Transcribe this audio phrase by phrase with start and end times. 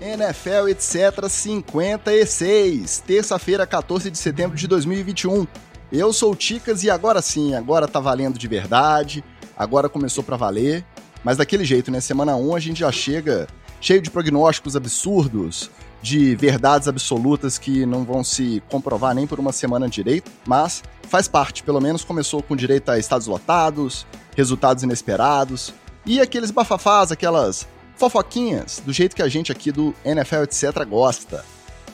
[0.00, 5.46] NFL etc 56, terça-feira, 14 de setembro de 2021.
[5.92, 9.22] Eu sou o Ticas e agora sim, agora tá valendo de verdade,
[9.54, 10.86] agora começou para valer,
[11.22, 12.00] mas daquele jeito, né?
[12.00, 13.46] Semana 1 a gente já chega
[13.78, 15.70] cheio de prognósticos absurdos,
[16.00, 21.28] de verdades absolutas que não vão se comprovar nem por uma semana direito, mas faz
[21.28, 25.74] parte, pelo menos começou com direito a estados lotados, resultados inesperados
[26.06, 27.68] e aqueles bafafás, aquelas
[28.00, 31.44] fofoquinhas, do jeito que a gente aqui do NFL etc gosta.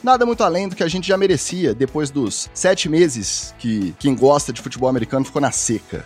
[0.01, 4.15] Nada muito além do que a gente já merecia depois dos sete meses que quem
[4.15, 6.05] gosta de futebol americano ficou na seca.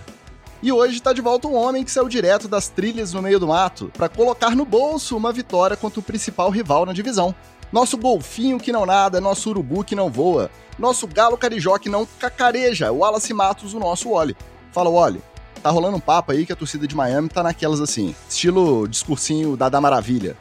[0.60, 3.48] E hoje está de volta um homem que saiu direto das trilhas no meio do
[3.48, 7.36] mato para colocar no bolso uma vitória contra o principal rival na divisão.
[7.72, 10.50] Nosso golfinho que não nada, nosso urubu que não voa,
[10.80, 14.36] nosso galo carijó que não cacareja, o Wallace Matos, o nosso Wally.
[14.72, 15.22] Fala, Wally,
[15.62, 19.56] tá rolando um papo aí que a torcida de Miami tá naquelas assim, estilo discursinho
[19.56, 20.36] da da Maravilha.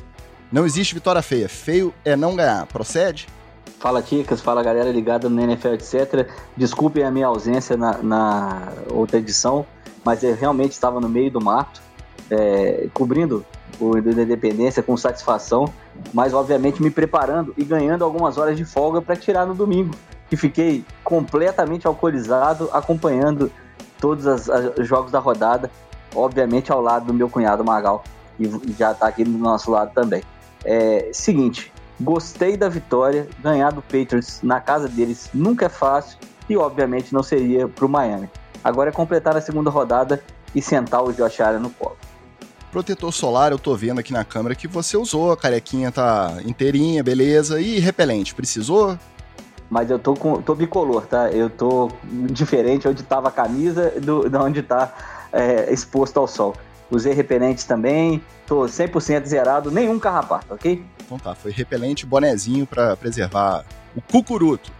[0.51, 2.67] Não existe vitória feia, feio é não ganhar.
[2.67, 3.29] Procede?
[3.79, 6.29] Fala Ticas, fala galera ligada no NFL, etc.
[6.57, 9.65] Desculpem a minha ausência na, na outra edição,
[10.05, 11.81] mas eu realmente estava no meio do mato,
[12.31, 13.45] é, cobrindo
[13.79, 15.73] o da Independência com satisfação,
[16.13, 19.95] mas obviamente me preparando e ganhando algumas horas de folga para tirar no domingo,
[20.29, 23.51] que fiquei completamente alcoolizado acompanhando
[24.01, 25.71] todos os jogos da rodada,
[26.15, 28.03] obviamente ao lado do meu cunhado Magal,
[28.39, 28.49] e
[28.79, 30.23] já está aqui do nosso lado também.
[30.65, 36.57] É, seguinte, gostei da vitória, ganhar do Patriots na casa deles nunca é fácil e
[36.57, 38.29] obviamente não seria para o Miami.
[38.63, 40.23] Agora é completar a segunda rodada
[40.55, 41.97] e sentar o Josh Allen no colo.
[42.71, 47.03] Protetor solar, eu tô vendo aqui na câmera que você usou, a carequinha tá inteirinha,
[47.03, 47.61] beleza.
[47.61, 48.97] E repelente, precisou?
[49.71, 51.31] Mas eu tô com tô bicolor, tá?
[51.31, 54.93] Eu tô diferente onde tava a camisa do de onde tá
[55.33, 56.57] é, exposto ao sol.
[56.91, 60.85] Usei repelente também, tô 100% zerado, nenhum carrapato, ok?
[61.07, 64.73] Então tá, foi repelente, bonezinho para preservar o cucuruto.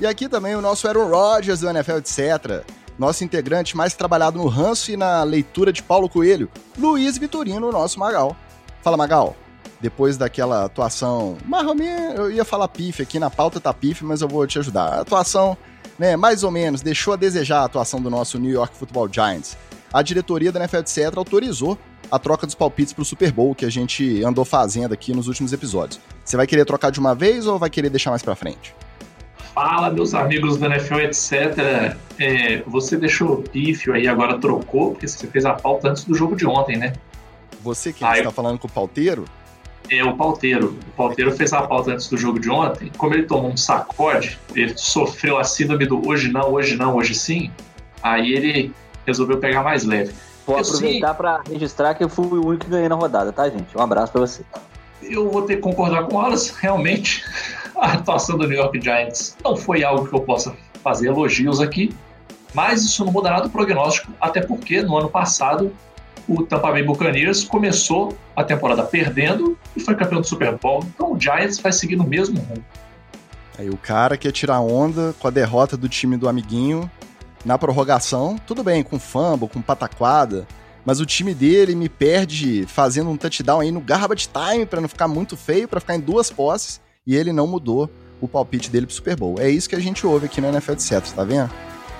[0.00, 2.64] E aqui também o nosso Aaron Rodgers do NFL etc.
[2.98, 7.98] Nosso integrante mais trabalhado no ranço e na leitura de Paulo Coelho, Luiz Vitorino, nosso
[8.00, 8.36] Magal.
[8.82, 9.36] Fala, Magal
[9.82, 11.36] depois daquela atuação.
[11.44, 14.84] Marromé, eu ia falar pife aqui na pauta tá pife, mas eu vou te ajudar.
[14.84, 15.56] A atuação,
[15.98, 19.58] né, mais ou menos, deixou a desejar a atuação do nosso New York Football Giants.
[19.92, 21.76] A diretoria da NFL etc autorizou
[22.08, 25.26] a troca dos palpites para o Super Bowl que a gente andou fazendo aqui nos
[25.26, 26.00] últimos episódios.
[26.24, 28.72] Você vai querer trocar de uma vez ou vai querer deixar mais para frente?
[29.52, 31.96] Fala, meus amigos da NFL, etc.
[32.18, 36.36] É, você deixou pífio aí, agora trocou, porque você fez a pauta antes do jogo
[36.36, 36.92] de ontem, né?
[37.62, 38.30] Você que está eu...
[38.30, 39.24] falando com o pauteiro?
[39.90, 40.78] É o pauteiro.
[40.88, 42.90] O pauteiro fez a pauta antes do jogo de ontem.
[42.96, 47.14] Como ele tomou um sacode, ele sofreu a síndrome do hoje não, hoje não, hoje
[47.14, 47.50] sim.
[48.02, 48.72] Aí ele
[49.06, 50.12] resolveu pegar mais leve.
[50.46, 53.48] Vou eu aproveitar para registrar que eu fui o único que ganhei na rodada, tá,
[53.48, 53.76] gente?
[53.76, 54.42] Um abraço para você.
[55.02, 56.50] Eu vou ter que concordar com elas.
[56.50, 57.24] Realmente,
[57.76, 61.94] a atuação do New York Giants não foi algo que eu possa fazer elogios aqui,
[62.52, 65.72] mas isso não mudará do prognóstico, até porque no ano passado
[66.28, 70.84] o Tampa Bay Buccaneers começou a temporada perdendo e foi campeão do Super Bowl.
[70.94, 72.64] Então o Giants vai seguir no mesmo rumo.
[73.58, 76.90] Aí o cara quer tirar onda com a derrota do time do amiguinho
[77.44, 80.46] na prorrogação, tudo bem, com fumble, com pataquada,
[80.84, 84.88] mas o time dele me perde fazendo um touchdown aí no garbage time para não
[84.88, 87.90] ficar muito feio, para ficar em duas posses, e ele não mudou
[88.20, 89.36] o palpite dele pro Super Bowl.
[89.38, 91.50] É isso que a gente ouve aqui no NFL etc, tá vendo?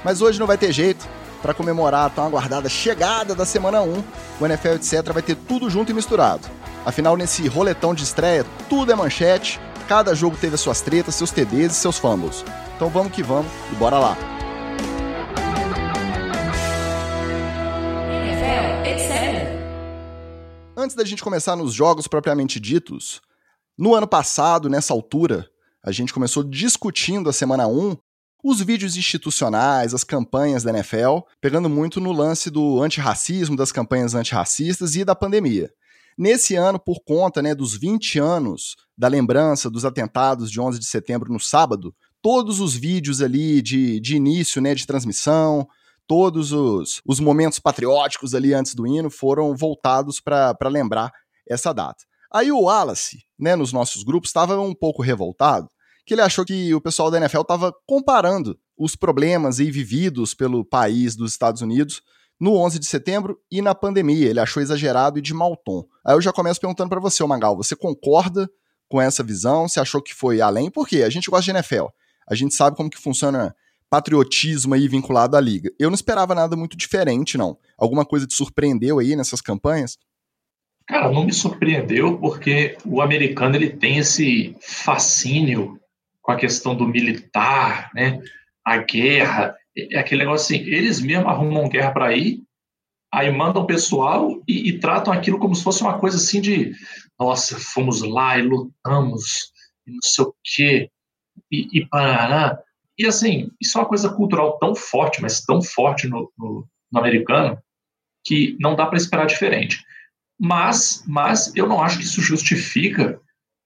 [0.05, 1.09] Mas hoje não vai ter jeito
[1.43, 4.05] para comemorar a tão aguardada chegada da semana 1,
[4.41, 6.49] o NFL etc vai ter tudo junto e misturado.
[6.87, 11.33] Afinal, nesse roletão de estreia, tudo é manchete, cada jogo teve as suas tretas, seus
[11.33, 12.45] TDs e seus fumbles.
[12.77, 14.17] Então vamos que vamos e bora lá.
[20.77, 23.21] Antes da gente começar nos jogos propriamente ditos,
[23.77, 25.49] no ano passado, nessa altura,
[25.83, 27.97] a gente começou discutindo a semana 1
[28.43, 34.15] os vídeos institucionais, as campanhas da NFL, pegando muito no lance do antirracismo, das campanhas
[34.15, 35.71] antirracistas e da pandemia.
[36.19, 40.85] Nesse ano, por conta né, dos 20 anos da lembrança dos atentados de 11 de
[40.85, 45.67] setembro no sábado, todos os vídeos ali de, de início né, de transmissão,
[46.07, 51.13] todos os, os momentos patrióticos ali antes do hino foram voltados para lembrar
[51.49, 52.05] essa data.
[52.33, 55.71] Aí o Wallace, né, nos nossos grupos, estava um pouco revoltado,
[56.05, 60.65] que ele achou que o pessoal da NFL estava comparando os problemas aí vividos pelo
[60.65, 62.03] país dos Estados Unidos
[62.41, 64.29] no 11 de setembro e na pandemia.
[64.29, 65.85] Ele achou exagerado e de mau tom.
[66.05, 68.51] Aí eu já começo perguntando para você, Magal, você concorda
[68.89, 69.69] com essa visão?
[69.69, 70.71] Você achou que foi além?
[70.71, 71.03] Por quê?
[71.03, 71.87] A gente gosta de NFL.
[72.29, 73.55] A gente sabe como que funciona
[73.89, 75.71] patriotismo aí vinculado à liga.
[75.79, 77.59] Eu não esperava nada muito diferente, não.
[77.77, 79.99] Alguma coisa te surpreendeu aí nessas campanhas?
[80.87, 85.79] Cara, não me surpreendeu porque o americano ele tem esse fascínio
[86.23, 88.23] com a questão do militar, né?
[88.65, 92.43] A guerra, é aquele negócio assim, eles mesmos arrumam guerra para ir,
[93.13, 96.73] aí mandam pessoal e, e, tratam aquilo como se fosse uma coisa assim de,
[97.19, 99.53] nossa, fomos lá e lutamos,
[99.87, 100.91] e não sei o quê,
[101.51, 102.59] e, e parará.
[102.97, 106.99] E assim, isso é uma coisa cultural tão forte, mas tão forte no, no, no
[106.99, 107.59] americano,
[108.25, 109.85] que não dá para esperar diferente.
[110.41, 113.21] Mas, mas eu não acho que isso justifica,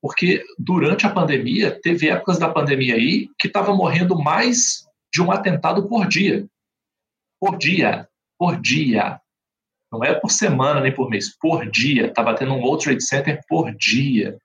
[0.07, 5.33] porque durante a pandemia, teve épocas da pandemia aí que estava morrendo mais de um
[5.33, 6.47] atentado por dia.
[7.41, 8.09] Por dia.
[8.39, 9.21] Por dia.
[9.91, 11.37] Não é por semana nem por mês.
[11.37, 12.07] Por dia.
[12.07, 14.39] Estava tendo um World Trade Center por dia.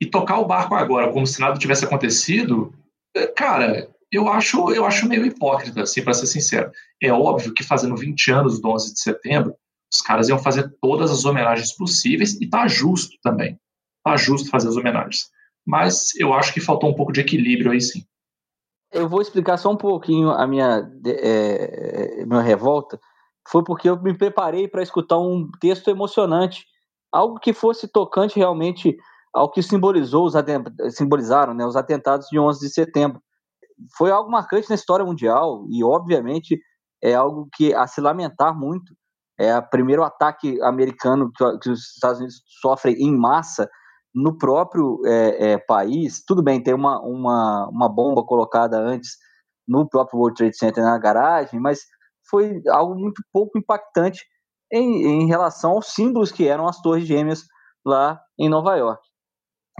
[0.00, 2.72] E tocar o barco agora como se nada tivesse acontecido,
[3.14, 6.72] é, cara, eu acho, eu acho meio hipócrita, assim, para ser sincero.
[7.02, 9.54] É óbvio que fazendo 20 anos do 11 de setembro,
[9.92, 13.58] os caras iam fazer todas as homenagens possíveis e tá justo também.
[14.04, 15.30] Tá justo fazer as homenagens.
[15.66, 18.04] Mas eu acho que faltou um pouco de equilíbrio aí sim.
[18.92, 23.00] Eu vou explicar só um pouquinho a minha, é, minha revolta.
[23.48, 26.66] Foi porque eu me preparei para escutar um texto emocionante,
[27.10, 28.96] algo que fosse tocante realmente
[29.32, 30.34] ao que simbolizou os
[30.94, 33.22] simbolizaram né, os atentados de 11 de setembro
[33.96, 36.60] foi algo marcante na história mundial e, obviamente,
[37.02, 38.94] é algo que a se lamentar muito.
[39.38, 43.68] É o primeiro ataque americano que, os Estados Unidos sofrem em massa
[44.14, 46.22] no próprio é, é, país.
[46.26, 49.16] Tudo bem, tem uma, uma, uma bomba colocada antes
[49.66, 51.80] no próprio World Trade Center na garagem, mas
[52.28, 54.24] foi algo muito pouco impactante
[54.70, 57.44] em, em relação aos símbolos que eram as Torres Gêmeas
[57.84, 59.02] lá em Nova York.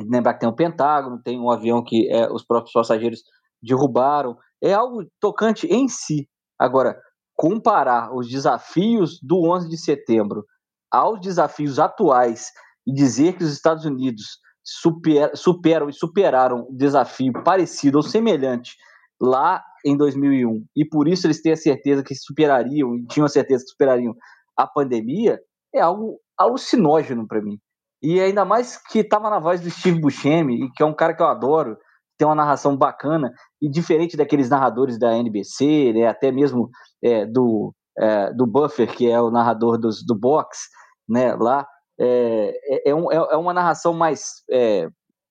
[0.00, 3.20] Lembrar que tem o Pentágono, tem um avião que é, os próprios passageiros
[3.62, 4.36] derrubaram.
[4.62, 6.28] É algo tocante em si.
[6.58, 6.98] Agora,
[7.36, 10.44] comparar os desafios do 11 de setembro
[10.90, 12.50] aos desafios atuais
[12.86, 18.76] e dizer que os Estados Unidos super, superam e superaram um desafio parecido ou semelhante
[19.20, 23.28] lá em 2001 e por isso eles têm a certeza que superariam e tinham a
[23.28, 24.14] certeza que superariam
[24.56, 25.40] a pandemia
[25.74, 27.58] é algo alucinógeno para mim.
[28.02, 31.22] E ainda mais que estava na voz do Steve Buscemi, que é um cara que
[31.22, 31.76] eu adoro,
[32.18, 36.68] tem uma narração bacana e diferente daqueles narradores da NBC, né, até mesmo
[37.02, 40.68] é, do, é, do Buffer, que é o narrador dos, do box,
[41.08, 41.66] né, lá,
[42.02, 44.88] é, é, é um, é, é uma narração mais é,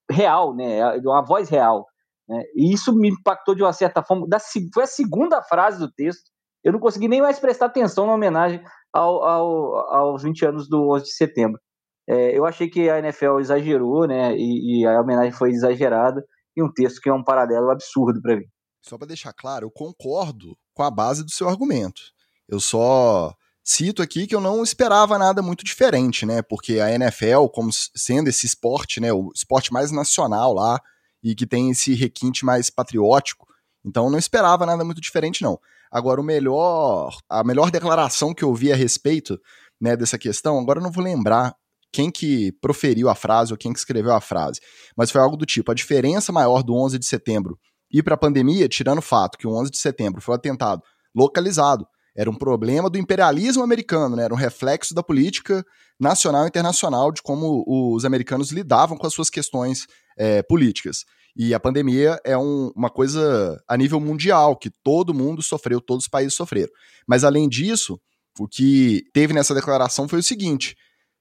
[0.09, 1.85] real, né, é uma voz real.
[2.27, 4.27] Né, e isso me impactou de uma certa forma.
[4.27, 4.39] Da,
[4.73, 6.31] foi a segunda frase do texto.
[6.63, 8.63] Eu não consegui nem mais prestar atenção na homenagem
[8.93, 11.59] ao, ao, aos 20 anos do 11 de setembro.
[12.07, 14.35] É, eu achei que a NFL exagerou, né?
[14.35, 16.23] E, e, a homenagem foi exagerada
[16.55, 18.45] e um texto que é um paralelo absurdo para mim.
[18.81, 22.01] Só para deixar claro, eu concordo com a base do seu argumento.
[22.49, 23.33] Eu só
[23.63, 26.41] cito aqui que eu não esperava nada muito diferente, né?
[26.41, 30.79] Porque a NFL, como sendo esse esporte, né, o esporte mais nacional lá
[31.23, 33.47] e que tem esse requinte mais patriótico,
[33.85, 35.59] então não esperava nada muito diferente não.
[35.91, 39.39] Agora o melhor, a melhor declaração que eu vi a respeito,
[39.79, 41.55] né, dessa questão, agora eu não vou lembrar
[41.91, 44.61] quem que proferiu a frase ou quem que escreveu a frase,
[44.95, 47.59] mas foi algo do tipo: a diferença maior do 11 de setembro
[47.91, 50.81] e para a pandemia, tirando o fato que o 11 de setembro foi um atentado
[51.13, 51.85] localizado,
[52.15, 54.23] era um problema do imperialismo americano, né?
[54.23, 55.65] era um reflexo da política
[55.99, 61.05] nacional e internacional de como os americanos lidavam com as suas questões é, políticas.
[61.35, 66.03] E a pandemia é um, uma coisa a nível mundial, que todo mundo sofreu, todos
[66.05, 66.71] os países sofreram.
[67.07, 67.99] Mas além disso,
[68.39, 70.75] o que teve nessa declaração foi o seguinte: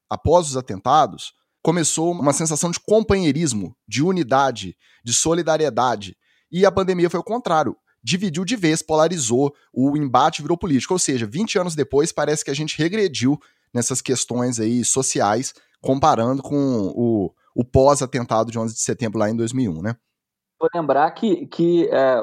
[0.08, 6.16] após os atentados, começou uma sensação de companheirismo, de unidade, de solidariedade.
[6.50, 7.76] E a pandemia foi o contrário.
[8.02, 10.94] Dividiu de vez, polarizou, o embate virou político.
[10.94, 13.38] Ou seja, 20 anos depois, parece que a gente regrediu
[13.72, 19.36] nessas questões aí sociais, comparando com o, o pós-atentado de 11 de setembro lá em
[19.36, 19.96] 2001, né?
[20.58, 22.20] Vou lembrar que, que é,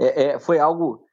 [0.00, 1.04] é, é foi algo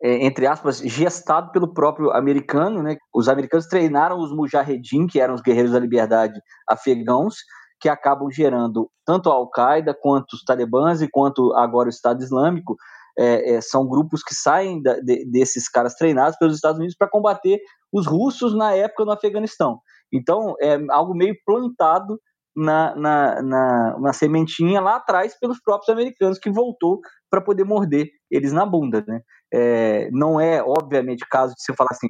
[0.00, 2.82] é, entre aspas, gestado pelo próprio americano.
[2.82, 2.96] Né?
[3.12, 7.36] Os americanos treinaram os mujahedin, que eram os guerreiros da liberdade afegãos,
[7.80, 12.76] que acabam gerando tanto a Al-Qaeda, quanto os talibãs e quanto agora o Estado Islâmico.
[13.18, 17.08] É, é, são grupos que saem da, de, desses caras treinados pelos Estados Unidos para
[17.08, 17.60] combater
[17.92, 19.80] os russos na época no Afeganistão.
[20.12, 22.20] Então, é algo meio plantado
[22.56, 28.08] na, na, na, na sementinha lá atrás pelos próprios americanos, que voltou para poder morder
[28.30, 29.04] eles na bunda.
[29.06, 29.20] Né?
[29.52, 32.08] É, não é, obviamente, caso de você falar assim,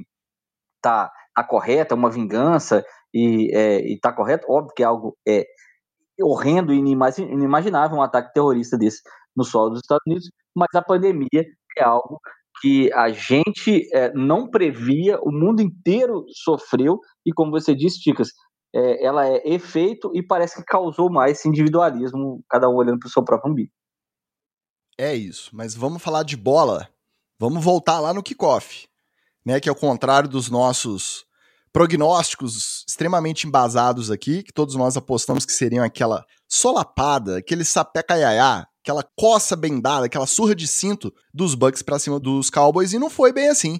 [0.82, 5.16] tá, tá correto, é uma vingança e, é, e tá correto, óbvio que é algo
[5.26, 5.44] é,
[6.20, 9.00] horrendo e inimaginável um ataque terrorista desse
[9.36, 11.46] no solo dos Estados Unidos, mas a pandemia
[11.76, 12.20] é algo
[12.60, 18.30] que a gente é, não previa, o mundo inteiro sofreu, e como você disse, Ticas,
[18.74, 23.06] é, ela é efeito e parece que causou mais esse individualismo, cada um olhando para
[23.06, 23.70] o seu próprio umbigo.
[24.98, 26.88] É isso, mas vamos falar de bola.
[27.38, 28.88] Vamos voltar lá no kickoff,
[29.46, 29.60] né?
[29.60, 31.24] Que é o contrário dos nossos
[31.72, 38.66] prognósticos extremamente embasados aqui, que todos nós apostamos que seriam aquela solapada, aquele sapé caiaiá,
[38.88, 42.98] aquela coça bem dada, aquela surra de cinto dos Bucks para cima dos Cowboys, e
[42.98, 43.78] não foi bem assim.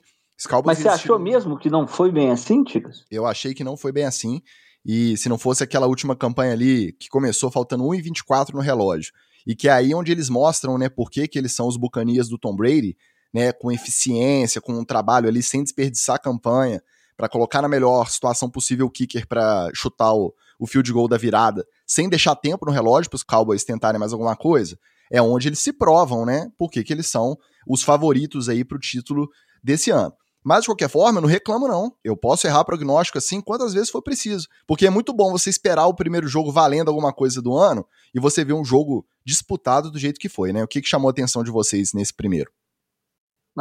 [0.67, 3.05] Mas você achou mesmo que não foi bem assim, Ticas?
[3.11, 4.43] Eu achei que não foi bem assim.
[4.85, 9.13] E se não fosse aquela última campanha ali, que começou faltando 1,24 no relógio,
[9.47, 12.29] e que é aí onde eles mostram, né, por que, que eles são os bucanias
[12.29, 12.97] do Tom Brady,
[13.33, 16.83] né, com eficiência, com um trabalho ali sem desperdiçar a campanha,
[17.17, 21.17] para colocar na melhor situação possível o kicker para chutar o, o field goal da
[21.17, 24.79] virada, sem deixar tempo no relógio para os Cowboys tentarem mais alguma coisa,
[25.11, 27.37] é onde eles se provam, né, por que, eles são
[27.67, 29.29] os favoritos aí para o título
[29.63, 30.13] desse ano.
[30.45, 31.93] Mas, de qualquer forma, eu não reclamo, não.
[32.03, 34.49] Eu posso errar prognóstico assim quantas vezes for preciso.
[34.67, 37.85] Porque é muito bom você esperar o primeiro jogo valendo alguma coisa do ano
[38.15, 40.63] e você ver um jogo disputado do jeito que foi, né?
[40.63, 42.51] O que, que chamou a atenção de vocês nesse primeiro?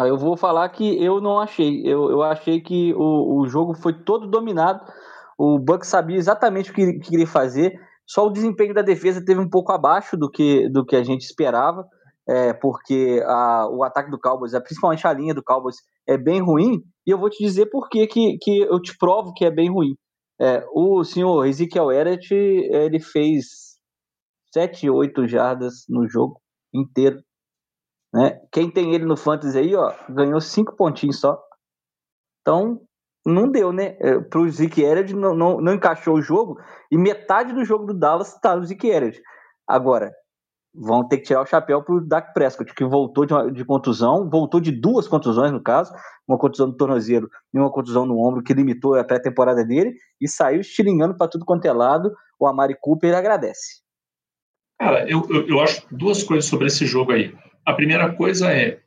[0.05, 1.81] Eu vou falar que eu não achei.
[1.83, 4.85] Eu, eu achei que o, o jogo foi todo dominado.
[5.37, 7.79] O Bucks sabia exatamente o que queria fazer.
[8.07, 11.21] Só o desempenho da defesa teve um pouco abaixo do que, do que a gente
[11.21, 11.85] esperava
[12.27, 16.41] é, porque a, o ataque do Cowboys, é, principalmente a linha do Cowboys, é bem
[16.41, 19.71] ruim, e eu vou te dizer por que, que, eu te provo que é bem
[19.71, 19.95] ruim.
[20.39, 23.77] É, o senhor Ezekiel Elliott, ele fez
[24.53, 26.39] 7, 8 jardas no jogo
[26.73, 27.23] inteiro.
[28.13, 28.39] Né?
[28.51, 31.41] Quem tem ele no Fantasy aí, ó, ganhou 5 pontinhos só.
[32.41, 32.81] Então,
[33.33, 33.97] não deu, né?
[33.99, 36.59] É, Para o Zeke Elliott não, não, não encaixou o jogo,
[36.91, 39.21] e metade do jogo do Dallas está no Zeke Elliott.
[39.67, 40.11] Agora,
[40.73, 43.65] vão ter que tirar o chapéu para o Dak Prescott, que voltou de, uma, de,
[43.65, 45.93] contusão, voltou de duas contusões, no caso,
[46.27, 50.27] uma contusão no tornozelo e uma contusão no ombro, que limitou a pré-temporada dele, e
[50.27, 52.13] saiu estilingando para tudo quanto é lado.
[52.39, 53.81] O Amari Cooper agradece.
[54.79, 57.35] Cara, eu, eu, eu acho duas coisas sobre esse jogo aí.
[57.65, 58.79] A primeira coisa é,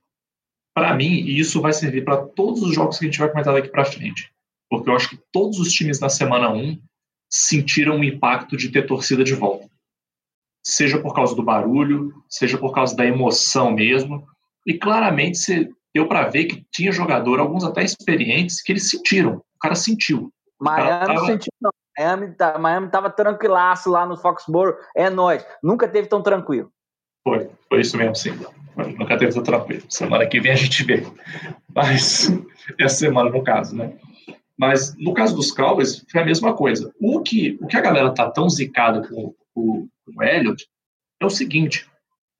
[0.74, 3.54] para mim, e isso vai servir para todos os jogos que a gente vai comentar
[3.54, 4.32] daqui para frente,
[4.68, 6.80] porque eu acho que todos os times na semana 1
[7.28, 9.70] sentiram o impacto de ter torcida de volta
[10.64, 14.26] seja por causa do barulho, seja por causa da emoção mesmo.
[14.66, 19.36] E claramente você deu para ver que tinha jogador, alguns até experientes, que eles sentiram.
[19.36, 20.32] O cara sentiu.
[20.60, 21.26] Miami tava...
[21.26, 21.70] sentiu, não.
[21.98, 24.76] Miami, tá, Miami tava tranquilaço lá no Foxborough.
[24.96, 25.44] É nós.
[25.62, 26.70] Nunca teve tão tranquilo.
[27.26, 28.30] Foi, foi isso mesmo, sim.
[28.76, 29.82] Nunca teve tranquilo.
[29.88, 31.04] Semana que vem a gente vê.
[31.74, 32.30] Mas,
[32.78, 33.92] essa semana no caso, né?
[34.56, 36.92] Mas no caso dos Cowboys, foi a mesma coisa.
[37.00, 40.66] O que, o que a galera tá tão zicada com, com, com o Elliott
[41.18, 41.86] é o seguinte: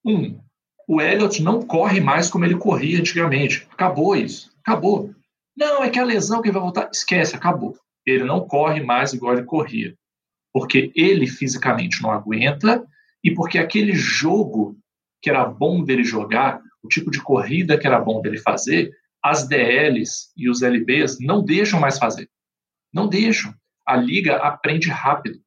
[0.04, 0.38] um,
[0.86, 3.66] o Elliott não corre mais como ele corria antigamente.
[3.72, 4.50] Acabou isso.
[4.60, 5.14] Acabou.
[5.56, 6.90] Não, é que a lesão que vai voltar.
[6.92, 7.76] Esquece, acabou.
[8.04, 9.94] Ele não corre mais igual ele corria.
[10.52, 12.84] Porque ele fisicamente não aguenta
[13.22, 14.76] e porque aquele jogo
[15.22, 18.90] que era bom dele jogar, o tipo de corrida que era bom dele fazer,
[19.22, 22.28] as DLs e os LBs não deixam mais fazer.
[22.92, 23.54] Não deixam.
[23.86, 25.38] A liga aprende rápido.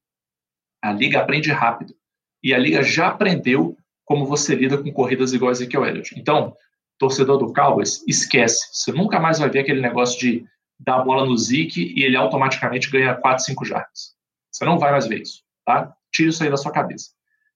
[0.81, 1.93] A liga aprende rápido.
[2.41, 6.19] E a liga já aprendeu como você lida com corridas iguais a Ezekiel Elliott.
[6.19, 6.55] Então,
[6.99, 8.67] torcedor do Cowboys, esquece.
[8.71, 10.45] Você nunca mais vai ver aquele negócio de
[10.79, 14.13] dar a bola no Zeke e ele automaticamente ganha 4, 5 jardas.
[14.51, 15.95] Você não vai mais ver isso, tá?
[16.11, 17.11] Tire isso aí da sua cabeça.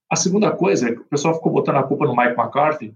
[0.09, 2.95] A segunda coisa é que o pessoal ficou botando a culpa no Mike McCarthy,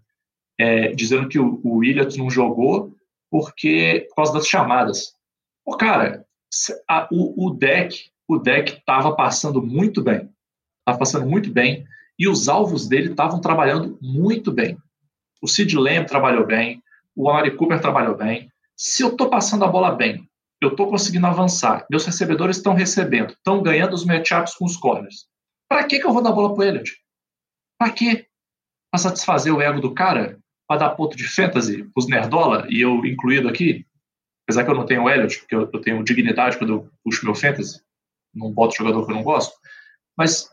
[0.60, 2.96] é, dizendo que o, o Williams não jogou
[3.30, 5.14] porque por causa das chamadas.
[5.64, 6.26] Pô, cara,
[6.88, 10.30] a, o, o deck o deck estava passando muito bem.
[10.80, 11.86] Estava passando muito bem.
[12.18, 14.78] E os alvos dele estavam trabalhando muito bem.
[15.42, 16.82] O Sid Lamb trabalhou bem.
[17.14, 18.50] O Amari Cooper trabalhou bem.
[18.78, 20.30] Se eu estou passando a bola bem,
[20.62, 25.26] eu estou conseguindo avançar, meus recebedores estão recebendo, estão ganhando os matchups com os corners.
[25.72, 26.84] Para que, que eu vou dar bola para ele?
[27.80, 28.28] Para quê?
[28.92, 30.38] Para satisfazer o ego do cara?
[30.68, 33.86] Para dar ponto de fantasy os nerdola e eu incluído aqui?
[34.44, 37.34] Apesar que eu não tenho Elliot, porque eu, eu tenho dignidade quando eu puxo meu
[37.34, 37.80] fantasy
[38.36, 39.54] não boto jogador que eu não gosto.
[40.18, 40.50] Mas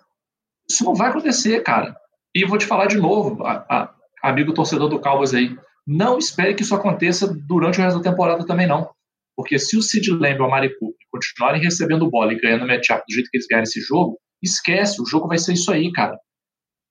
[0.70, 1.96] isso não vai acontecer, cara.
[2.32, 6.54] E vou te falar de novo, a, a, amigo torcedor do Cowboys aí, não espere
[6.54, 8.88] que isso aconteça durante o resto da temporada também não.
[9.36, 13.02] Porque se o Sid Lamb e o Amari Cooper continuarem recebendo bola e ganhando matchup
[13.08, 16.18] do jeito que eles ganham esse jogo, esquece, o jogo vai ser isso aí, cara.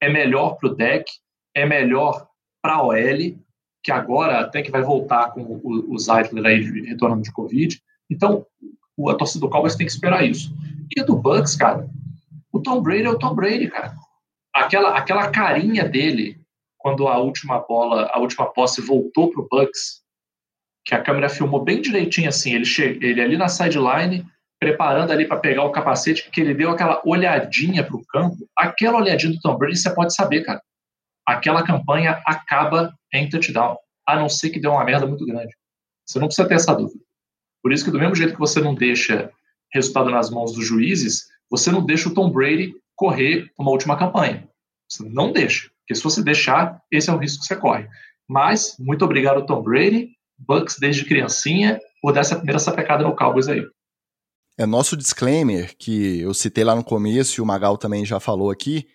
[0.01, 1.09] É melhor pro deck,
[1.55, 2.27] é melhor
[2.61, 3.37] pra OL,
[3.83, 7.81] que agora até que vai voltar com o, o Zeitler aí retornando de Covid.
[8.09, 8.45] Então,
[9.09, 10.53] a torcida do Cowboys tem que esperar isso.
[10.95, 11.89] E do Bucks, cara,
[12.51, 13.93] o Tom Brady é o Tom Brady, cara.
[14.53, 16.39] Aquela, aquela carinha dele
[16.77, 20.01] quando a última bola, a última posse voltou pro Bucks,
[20.85, 24.25] que a câmera filmou bem direitinho assim, ele, che ele ali na sideline,
[24.59, 28.97] preparando ali para pegar o capacete, que ele deu aquela olhadinha para o campo, aquela
[28.97, 30.61] olhadinha do Tom Brady, você pode saber, cara.
[31.25, 35.53] Aquela campanha acaba em touchdown, a não ser que dê uma merda muito grande.
[36.05, 37.03] Você não precisa ter essa dúvida.
[37.61, 39.29] Por isso que do mesmo jeito que você não deixa
[39.73, 44.47] resultado nas mãos dos juízes, você não deixa o Tom Brady correr uma última campanha.
[44.89, 45.69] Você não deixa.
[45.81, 47.87] Porque se você deixar, esse é o risco que você corre.
[48.27, 53.47] Mas, muito obrigado, Tom Brady, Bucks desde criancinha, por dar essa primeira sapecada no Cowboys
[53.47, 53.65] aí.
[54.57, 58.49] É nosso disclaimer, que eu citei lá no começo e o Magal também já falou
[58.49, 58.87] aqui.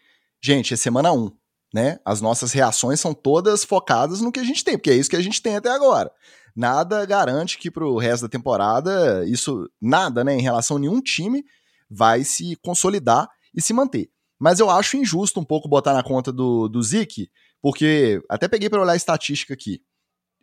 [0.42, 1.31] Gente, é semana 1,
[1.73, 2.00] né?
[2.04, 5.14] As nossas reações são todas focadas no que a gente tem, porque é isso que
[5.14, 6.11] a gente tem até agora.
[6.54, 11.45] Nada garante que pro resto da temporada, isso, nada, né, em relação a nenhum time,
[11.88, 14.11] vai se consolidar e se manter.
[14.40, 16.81] Mas eu acho injusto um pouco botar na conta do, do
[17.61, 19.81] porque até peguei para olhar a estatística aqui.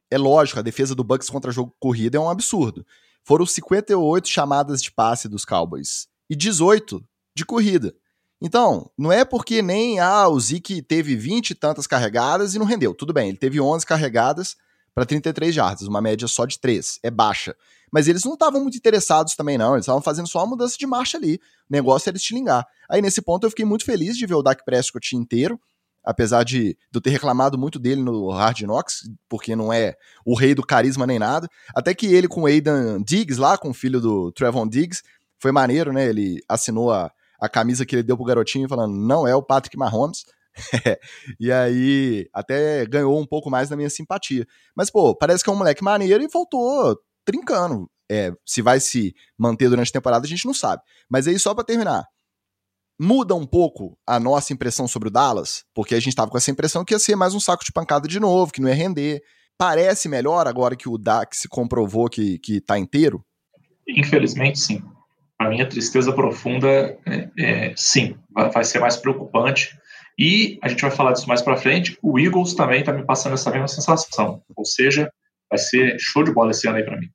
[0.09, 2.85] É lógico, a defesa do Bucks contra jogo corrida é um absurdo.
[3.29, 6.99] Foram 58 chamadas de passe dos Cowboys e 18
[7.35, 7.93] de corrida.
[8.41, 12.65] Então, não é porque nem ah, o Zeke teve 20 e tantas carregadas e não
[12.65, 12.91] rendeu.
[12.91, 14.55] Tudo bem, ele teve 11 carregadas
[14.95, 17.01] para 33 jardas, uma média só de 3.
[17.03, 17.55] É baixa.
[17.91, 19.75] Mas eles não estavam muito interessados também, não.
[19.75, 21.35] Eles estavam fazendo só uma mudança de marcha ali.
[21.35, 22.65] O negócio era estilingar.
[22.89, 25.61] Aí, nesse ponto, eu fiquei muito feliz de ver o Dak Prescott inteiro
[26.03, 30.35] apesar de, de eu ter reclamado muito dele no Hard Knocks, porque não é o
[30.35, 31.47] rei do carisma nem nada.
[31.75, 35.03] Até que ele com o Aidan Diggs lá, com o filho do Trevon Diggs,
[35.39, 36.07] foi maneiro, né?
[36.07, 39.77] Ele assinou a, a camisa que ele deu pro garotinho falando, não é o Patrick
[39.77, 40.25] Mahomes.
[41.39, 44.45] e aí até ganhou um pouco mais da minha simpatia.
[44.75, 47.89] Mas, pô, parece que é um moleque maneiro e voltou trincando.
[48.11, 50.81] É, se vai se manter durante a temporada, a gente não sabe.
[51.07, 52.05] Mas aí, só para terminar,
[52.99, 56.51] muda um pouco a nossa impressão sobre o Dallas, porque a gente estava com essa
[56.51, 59.21] impressão que ia ser mais um saco de pancada de novo, que não ia render.
[59.57, 63.23] Parece melhor agora que o Dak se comprovou que, que tá inteiro?
[63.87, 64.81] Infelizmente, sim.
[65.39, 69.77] A minha tristeza profunda, é, é, sim, vai, vai, ser mais preocupante.
[70.17, 71.97] E a gente vai falar disso mais para frente.
[72.01, 74.43] O Eagles também está me passando essa mesma sensação.
[74.53, 75.09] Ou seja,
[75.49, 77.07] vai ser show de bola esse ano aí para mim.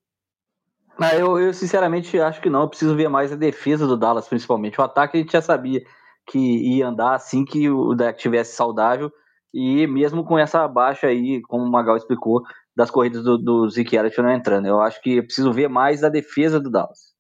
[0.99, 2.63] Ah, eu, eu, sinceramente acho que não.
[2.63, 4.81] Eu preciso ver mais a defesa do Dallas, principalmente.
[4.81, 5.83] O ataque a gente já sabia
[6.27, 9.11] que ia andar assim que o Dak tivesse saudável.
[9.53, 12.43] E mesmo com essa baixa aí, como o Magal explicou,
[12.77, 14.67] das corridas do, do Zeke não entrando.
[14.67, 17.15] Eu acho que eu preciso ver mais a defesa do Dallas.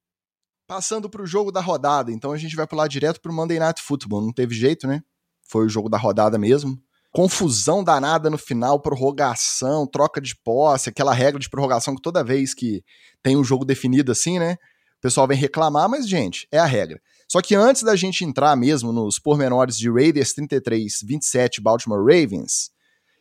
[0.66, 3.58] Passando para o jogo da rodada, então a gente vai pular direto para o Monday
[3.58, 4.22] Night Football.
[4.22, 5.02] Não teve jeito, né?
[5.48, 6.82] Foi o jogo da rodada mesmo
[7.14, 12.53] confusão danada no final, prorrogação, troca de posse, aquela regra de prorrogação que toda vez
[12.53, 12.83] que
[13.22, 14.55] tem um jogo definido assim, né?
[14.98, 17.00] O pessoal vem reclamar, mas, gente, é a regra.
[17.31, 22.72] Só que antes da gente entrar mesmo nos pormenores de Raiders 33, 27 Baltimore Ravens,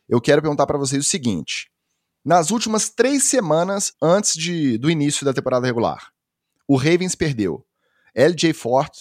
[0.08, 1.70] eu quero perguntar para vocês o seguinte.
[2.24, 6.08] Nas últimas três semanas antes de, do início da temporada regular,
[6.66, 7.64] o Ravens perdeu
[8.12, 8.92] LJ Fort,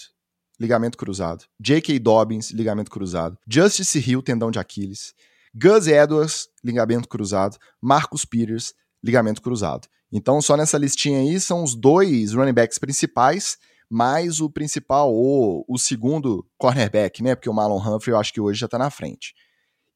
[0.63, 1.43] ligamento cruzado.
[1.59, 1.99] J.K.
[1.99, 3.37] Dobbins, ligamento cruzado.
[3.45, 5.13] Justice Hill, tendão de Aquiles.
[5.53, 7.57] Gus Edwards, ligamento cruzado.
[7.81, 8.73] Marcus Peters,
[9.03, 9.87] ligamento cruzado.
[10.11, 13.57] Então, só nessa listinha aí são os dois running backs principais,
[13.89, 17.35] mais o principal ou o segundo cornerback, né?
[17.35, 19.33] Porque o Marlon Humphrey eu acho que hoje já tá na frente.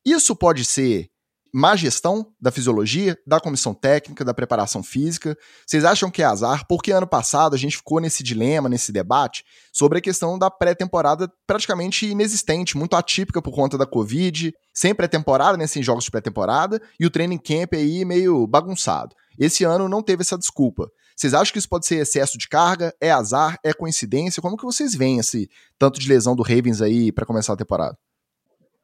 [0.06, 1.10] Isso pode ser
[1.57, 5.35] má gestão da fisiologia, da comissão técnica, da preparação física?
[5.65, 6.67] Vocês acham que é azar?
[6.67, 9.43] Porque ano passado a gente ficou nesse dilema, nesse debate,
[9.73, 15.57] sobre a questão da pré-temporada praticamente inexistente, muito atípica por conta da Covid, sem pré-temporada,
[15.57, 19.15] né, sem jogos de pré-temporada, e o training camp aí meio bagunçado.
[19.39, 20.87] Esse ano não teve essa desculpa.
[21.15, 22.93] Vocês acham que isso pode ser excesso de carga?
[23.01, 23.57] É azar?
[23.63, 24.43] É coincidência?
[24.43, 27.97] Como que vocês veem esse tanto de lesão do Ravens aí para começar a temporada?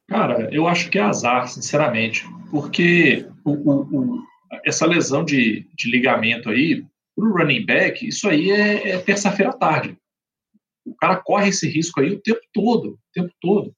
[0.08, 4.24] Cara, eu acho que é azar, sinceramente, porque o, o, o,
[4.66, 6.86] essa lesão de, de ligamento aí,
[7.16, 9.98] para o running back, isso aí é, é terça-feira à tarde.
[10.86, 13.74] O cara corre esse risco aí o tempo todo, o tempo todo.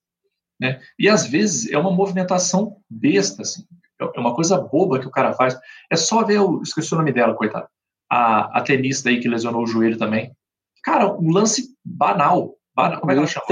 [0.60, 0.82] Né?
[0.98, 3.64] E às vezes é uma movimentação besta, assim.
[4.00, 5.58] É uma coisa boba que o cara faz.
[5.92, 7.68] É só ver, eu esqueci o nome dela, coitado.
[8.10, 10.36] A, a tenista aí que lesionou o joelho também.
[10.84, 12.56] Cara, um lance banal.
[12.76, 13.46] banal como é que ela chama?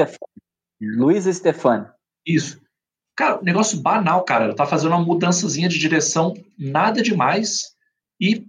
[0.81, 1.87] Luiz Stefani.
[2.25, 2.62] Isso.
[3.15, 4.55] Cara, negócio banal, cara.
[4.55, 7.75] Tá fazendo uma mudançazinha de direção, nada demais.
[8.19, 8.47] E,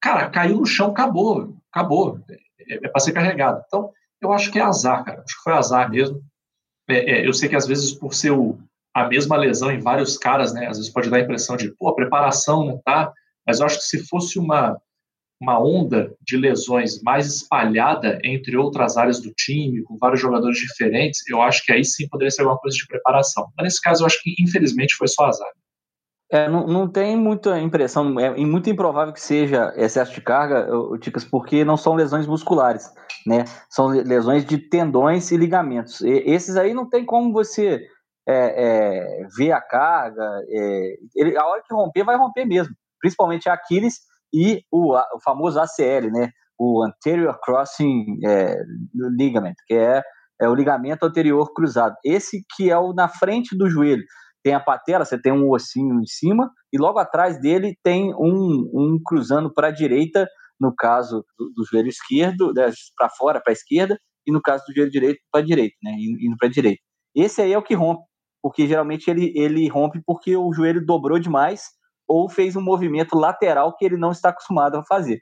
[0.00, 1.56] cara, caiu no chão, acabou.
[1.70, 2.18] Acabou.
[2.60, 3.62] É, é pra ser carregado.
[3.66, 5.22] Então, eu acho que é azar, cara.
[5.22, 6.22] Acho que foi azar mesmo.
[6.88, 8.58] É, é, eu sei que às vezes, por ser o,
[8.94, 10.66] a mesma lesão em vários caras, né?
[10.66, 13.12] Às vezes pode dar a impressão de, pô, a preparação não tá.
[13.46, 14.80] Mas eu acho que se fosse uma,
[15.40, 21.22] uma onda de lesões mais espalhada entre outras áreas do time, com vários jogadores diferentes,
[21.28, 23.48] eu acho que aí sim poderia ser alguma coisa de preparação.
[23.56, 25.48] Mas nesse caso, eu acho que infelizmente foi só azar.
[26.32, 30.68] É, não, não tem muita impressão, é muito improvável que seja excesso de carga,
[31.00, 32.88] Ticas, porque não são lesões musculares.
[33.26, 33.44] né?
[33.68, 36.02] São lesões de tendões e ligamentos.
[36.02, 37.84] E, esses aí não tem como você
[38.28, 40.22] é, é, ver a carga.
[40.48, 42.74] É, ele, a hora que romper, vai romper mesmo.
[43.00, 43.98] Principalmente a Aquiles
[44.32, 46.30] e o, o famoso ACL, né?
[46.58, 48.54] O Anterior Crossing é,
[49.16, 50.02] Ligament, que é,
[50.40, 51.94] é o ligamento anterior cruzado.
[52.04, 54.02] Esse que é o na frente do joelho.
[54.42, 58.70] Tem a patela, você tem um ossinho em cima, e logo atrás dele tem um,
[58.72, 60.26] um cruzando para a direita,
[60.58, 64.64] no caso do, do joelho esquerdo, né, para fora, para a esquerda, e no caso
[64.66, 66.80] do joelho direito, para a direita, né, indo para a direita.
[67.14, 68.02] Esse aí é o que rompe,
[68.42, 71.64] porque geralmente ele, ele rompe porque o joelho dobrou demais
[72.10, 75.20] ou fez um movimento lateral que ele não está acostumado a fazer.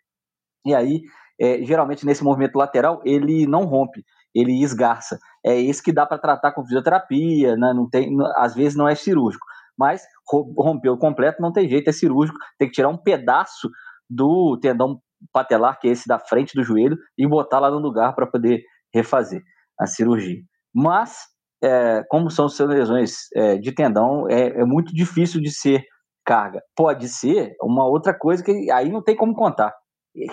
[0.64, 1.02] E aí,
[1.38, 4.02] é, geralmente nesse movimento lateral, ele não rompe,
[4.34, 5.18] ele esgarça.
[5.44, 7.74] É esse que dá para tratar com fisioterapia, né?
[7.74, 9.44] não tem, às vezes não é cirúrgico.
[9.78, 13.68] Mas rompeu completo, não tem jeito, é cirúrgico, tem que tirar um pedaço
[14.08, 14.98] do tendão
[15.30, 18.62] patelar, que é esse da frente do joelho, e botar lá no lugar para poder
[18.94, 19.42] refazer
[19.78, 20.40] a cirurgia.
[20.74, 21.18] Mas,
[21.62, 25.84] é, como são lesões é, de tendão, é, é muito difícil de ser
[26.28, 26.62] carga.
[26.76, 29.72] Pode ser uma outra coisa que aí não tem como contar,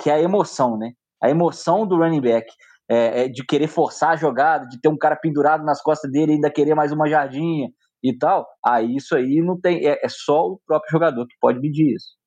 [0.04, 0.92] que é a emoção, né?
[1.24, 2.52] A emoção do running back,
[2.92, 6.34] é, é, de querer forçar a jogada, de ter um cara pendurado nas costas dele
[6.34, 7.70] e ainda querer mais uma jardinha
[8.04, 8.46] e tal.
[8.64, 12.18] Aí isso aí não tem, é, é só o próprio jogador que pode medir isso.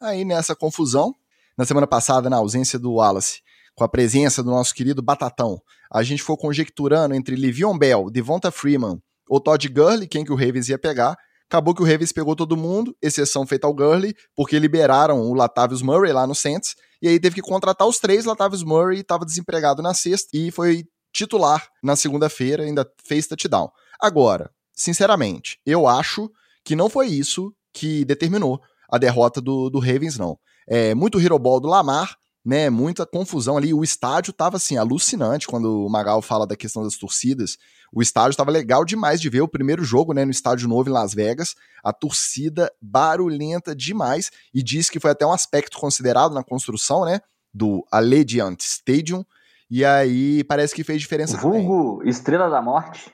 [0.00, 1.12] Aí nessa confusão,
[1.56, 3.42] na semana passada, na ausência do Wallace,
[3.74, 5.58] com a presença do nosso querido Batatão,
[5.92, 8.98] a gente foi conjecturando entre Livion Bell, Devonta Freeman
[9.28, 11.14] ou Todd Gurley, quem que o Ravens ia pegar,
[11.52, 15.82] Acabou que o Ravens pegou todo mundo, exceção feita ao Gurley, porque liberaram o Latavius
[15.82, 18.24] Murray lá no Saints, e aí teve que contratar os três.
[18.24, 23.70] Latavius Murray estava desempregado na sexta e foi titular na segunda-feira, ainda fez touchdown.
[24.00, 26.30] Agora, sinceramente, eu acho
[26.64, 28.58] que não foi isso que determinou
[28.90, 30.38] a derrota do, do Ravens, não.
[30.66, 32.70] É muito hero do Lamar, né?
[32.70, 33.74] Muita confusão ali.
[33.74, 37.58] O estádio tava assim, alucinante quando o Magal fala da questão das torcidas.
[37.92, 40.92] O estádio estava legal demais de ver o primeiro jogo, né, no estádio novo em
[40.92, 41.54] Las Vegas.
[41.84, 47.20] A torcida barulhenta demais e diz que foi até um aspecto considerado na construção, né,
[47.52, 49.22] do Allegiant Stadium.
[49.70, 52.10] E aí parece que fez diferença Vulgo também.
[52.10, 53.12] Estrela da Morte.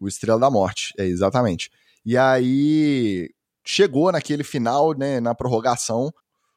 [0.00, 1.70] O Estrela da Morte, é exatamente.
[2.04, 3.30] E aí
[3.64, 6.12] chegou naquele final, né, na prorrogação,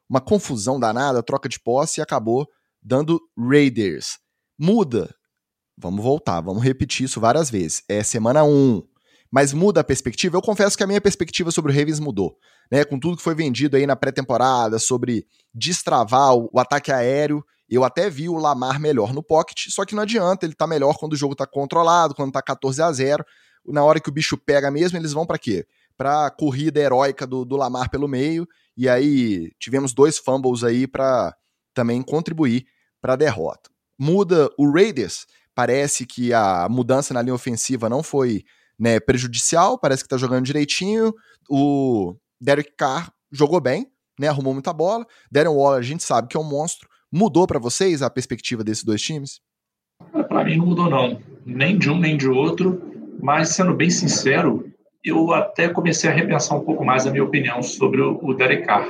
[0.09, 2.47] uma confusão danada, troca de posse e acabou
[2.81, 4.17] dando Raiders.
[4.57, 5.13] Muda
[5.77, 7.83] Vamos voltar, vamos repetir isso várias vezes.
[7.87, 8.83] É semana 1.
[9.31, 10.35] Mas muda a perspectiva?
[10.35, 12.37] Eu confesso que a minha perspectiva sobre o Ravens mudou.
[12.69, 12.83] Né?
[12.83, 17.85] Com tudo que foi vendido aí na pré-temporada, sobre destravar o, o, ataque aéreo, eu
[17.85, 21.13] até vi o Lamar melhor no pocket, só que não adianta, ele tá melhor quando
[21.13, 23.25] o jogo tá controlado, quando tá 14 a 0
[23.65, 25.65] Na hora que o bicho pega mesmo, eles vão para quê?
[25.97, 31.33] Pra corrida heróica do, do Lamar pelo meio, e aí tivemos dois fumbles aí para
[31.73, 32.65] também contribuir
[33.01, 33.69] para a derrota.
[33.97, 38.43] Muda o Raiders, Parece que a mudança na linha ofensiva não foi
[38.79, 41.13] né, prejudicial, parece que tá jogando direitinho.
[41.49, 43.87] O Derek Carr jogou bem,
[44.19, 45.05] né, arrumou muita bola.
[45.31, 46.89] Darren Waller, a gente sabe que é um monstro.
[47.11, 49.41] Mudou para vocês a perspectiva desses dois times?
[50.11, 52.81] Para mim não mudou não, nem de um nem de outro.
[53.21, 54.71] Mas sendo bem sincero,
[55.03, 58.87] eu até comecei a repensar um pouco mais a minha opinião sobre o Derek Carr.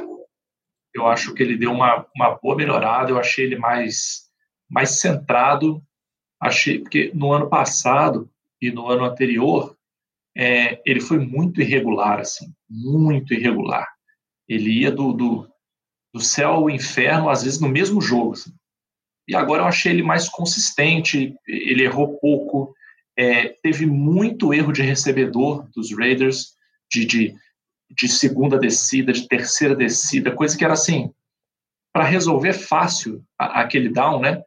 [0.93, 4.24] Eu acho que ele deu uma, uma boa melhorada, eu achei ele mais,
[4.69, 5.82] mais centrado,
[6.41, 8.27] achei porque no ano passado
[8.60, 9.77] e no ano anterior
[10.36, 13.88] é, ele foi muito irregular, assim, muito irregular.
[14.47, 15.47] Ele ia do, do,
[16.13, 18.34] do céu ao inferno, às vezes no mesmo jogo.
[18.34, 18.51] Assim.
[19.27, 22.73] E agora eu achei ele mais consistente, ele errou pouco,
[23.17, 26.56] é, teve muito erro de recebedor dos Raiders,
[26.91, 27.36] de, de,
[27.89, 31.13] de segunda descida, de terceira descida, coisa que era assim,
[31.93, 34.41] para resolver fácil a, aquele down, né?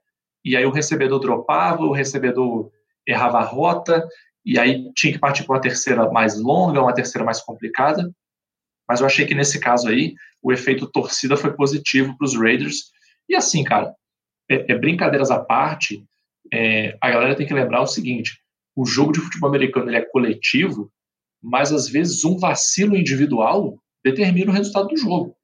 [0.45, 2.71] E aí o recebedor dropava, o recebedor
[3.07, 4.07] errava a rota,
[4.45, 8.11] e aí tinha que partir para uma terceira mais longa, uma terceira mais complicada.
[8.87, 12.93] Mas eu achei que nesse caso aí, o efeito torcida foi positivo para os Raiders.
[13.29, 13.95] E assim, cara,
[14.51, 16.05] é, é brincadeiras à parte,
[16.53, 18.39] é, a galera tem que lembrar o seguinte:
[18.77, 20.93] o jogo de futebol americano ele é coletivo,
[21.43, 25.35] mas às vezes um vacilo individual determina o resultado do jogo,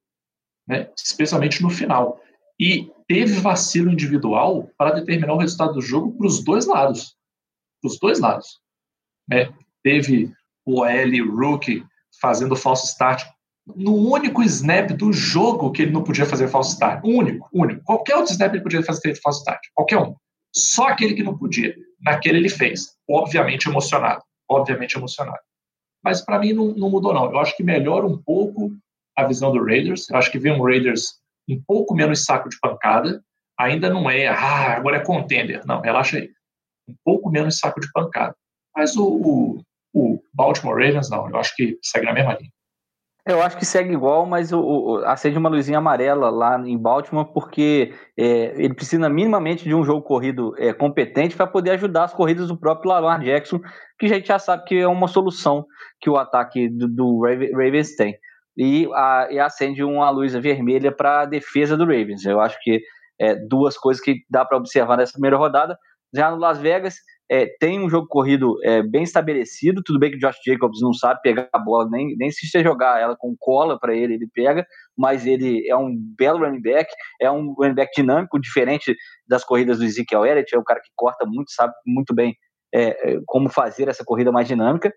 [0.69, 0.91] né?
[0.97, 2.21] especialmente no final.
[2.59, 7.17] E teve vacilo individual para determinar o resultado do jogo para os dois lados.
[7.83, 8.61] Para os dois lados.
[9.29, 9.53] Né?
[9.83, 10.33] Teve
[10.65, 11.85] o OL Rookie
[12.23, 13.25] fazendo falso start
[13.67, 17.03] no único snap do jogo que ele não podia fazer falso start.
[17.05, 17.83] Único, único.
[17.83, 19.61] Qualquer outro snap ele podia fazer falso start.
[19.75, 20.15] Qualquer um.
[20.55, 21.75] Só aquele que não podia.
[22.01, 22.93] Naquele ele fez.
[23.09, 24.23] Obviamente emocionado.
[24.49, 25.41] Obviamente emocionado.
[26.01, 27.25] Mas para mim não, não, mudou, não.
[27.25, 28.71] Eu acho que melhora um pouco
[29.17, 30.09] a visão do Raiders.
[30.09, 31.20] Eu acho que vê um Raiders
[31.51, 33.23] um pouco menos saco de pancada.
[33.59, 35.63] ainda não é, ah, agora é contender.
[35.67, 36.31] Não, relaxa aí.
[36.89, 38.35] Um pouco menos saco de pancada.
[38.75, 39.63] Mas o, o,
[39.95, 42.51] o Baltimore Ravens, não, eu acho que segue na mesma linha.
[43.27, 47.33] Eu acho que segue igual, mas o, o, acende uma luzinha amarela lá em Baltimore,
[47.33, 52.15] porque é, ele precisa minimamente de um jogo corrido é, competente para poder ajudar as
[52.15, 53.61] corridas do próprio Lamar Jackson,
[53.99, 55.67] que a gente já sabe que é uma solução
[56.01, 58.17] que o ataque do, do Ravens tem.
[58.63, 62.27] E, a, e, acende uma luz vermelha para a defesa do Ravens.
[62.27, 62.83] Eu acho que
[63.19, 65.79] é, duas coisas que dá para observar nessa primeira rodada.
[66.15, 66.97] Já no Las Vegas,
[67.31, 69.83] é, tem um jogo corrido é, bem estabelecido.
[69.83, 72.63] Tudo bem que o Josh Jacobs não sabe pegar a bola, nem, nem se você
[72.63, 76.93] jogar ela com cola para ele, ele pega, mas ele é um belo running back,
[77.19, 78.95] é um running back dinâmico, diferente
[79.27, 82.37] das corridas do Ezekiel Elliott, é um cara que corta muito, sabe muito bem
[82.75, 84.93] é, é como fazer essa corrida mais dinâmica.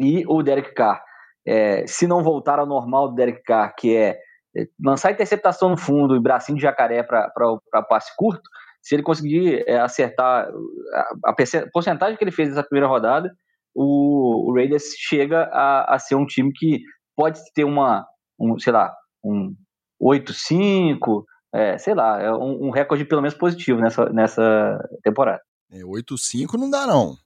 [0.00, 1.00] E o Derek Carr,
[1.46, 4.18] é, se não voltar ao normal do Derek Carr, que é,
[4.56, 8.42] é lançar interceptação no fundo e bracinho de jacaré para passe curto,
[8.82, 10.48] se ele conseguir é, acertar
[10.94, 11.34] a, a,
[11.72, 13.30] porcentagem que ele fez nessa primeira rodada,
[13.74, 16.80] o, o Raiders chega a, a, ser um time que
[17.14, 18.06] pode ter uma,
[18.38, 19.54] um, sei lá, um
[20.02, 21.24] 8-5,
[21.54, 25.40] é, sei lá, é um, um, recorde pelo menos positivo nessa, nessa temporada.
[25.70, 27.16] É, 8-5 não dá não.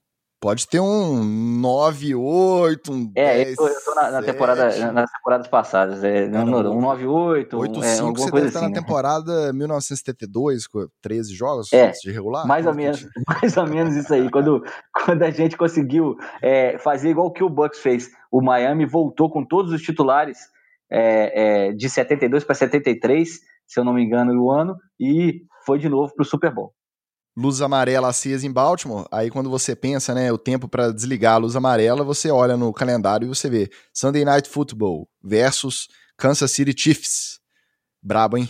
[0.45, 4.93] Pode ter um 9, 8, um 10, É, eu tô, eu tô na, na temporada,
[4.93, 6.05] nas temporadas passadas.
[6.05, 8.79] É, Cara, um 9, 8, 8 é, 5 você deve estar assim, na né?
[8.79, 12.47] temporada 1972, com 13 jogos é, de regular?
[12.47, 14.31] Mais ou, menos, mais ou menos isso aí.
[14.31, 18.11] quando, quando a gente conseguiu é, fazer igual que o Bucks fez.
[18.31, 20.37] O Miami voltou com todos os titulares
[20.93, 23.31] é, é, de 72 para 73,
[23.67, 26.75] se eu não me engano, o ano, e foi de novo para o Super Bowl
[27.37, 31.39] luz amarela acesa em Baltimore, aí quando você pensa, né, o tempo para desligar a
[31.39, 36.75] luz amarela, você olha no calendário e você vê Sunday Night Football versus Kansas City
[36.77, 37.41] Chiefs.
[38.01, 38.49] Brabo, hein?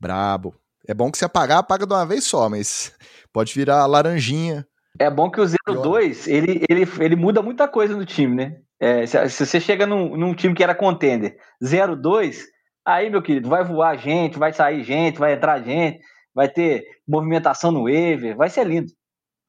[0.00, 0.54] Brabo.
[0.86, 2.92] É bom que se apagar, apaga de uma vez só, mas
[3.32, 4.64] pode virar laranjinha.
[4.98, 8.56] É bom que o 0-2, ele, ele, ele muda muita coisa no time, né?
[8.78, 12.42] É, se, se, você chega num, num time que era contender 0-2,
[12.84, 15.98] aí, meu querido, vai voar gente, vai sair gente, vai entrar gente
[16.36, 18.92] vai ter movimentação no waiver, vai ser lindo.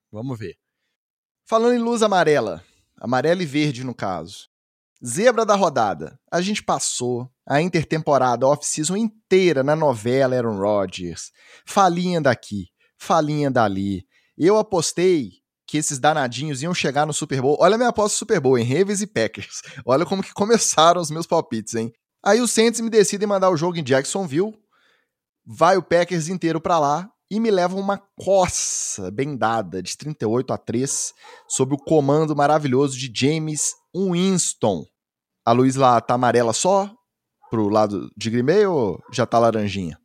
[0.10, 0.56] Vamos ver.
[1.46, 2.64] Falando em luz amarela,
[2.98, 4.48] amarela e verde no caso.
[5.06, 6.18] Zebra da rodada.
[6.32, 11.34] A gente passou a intertemporada off-season inteira na novela Aaron Rodgers.
[11.66, 14.08] Falinha daqui, falinha dali.
[14.38, 15.34] Eu apostei
[15.68, 17.58] que esses danadinhos iam chegar no Super Bowl.
[17.60, 19.62] Olha a minha aposta Super Bowl, em Ravens e Packers.
[19.86, 21.92] Olha como que começaram os meus palpites, hein?
[22.24, 24.58] Aí os Saints me decidem mandar o jogo em Jacksonville,
[25.48, 30.52] vai o Packers inteiro para lá e me leva uma coça bem dada de 38
[30.52, 31.14] a 3
[31.48, 34.84] sob o comando maravilhoso de James Winston.
[35.46, 36.92] A luz lá tá amarela só
[37.50, 39.98] pro lado de Green ou já tá laranjinha?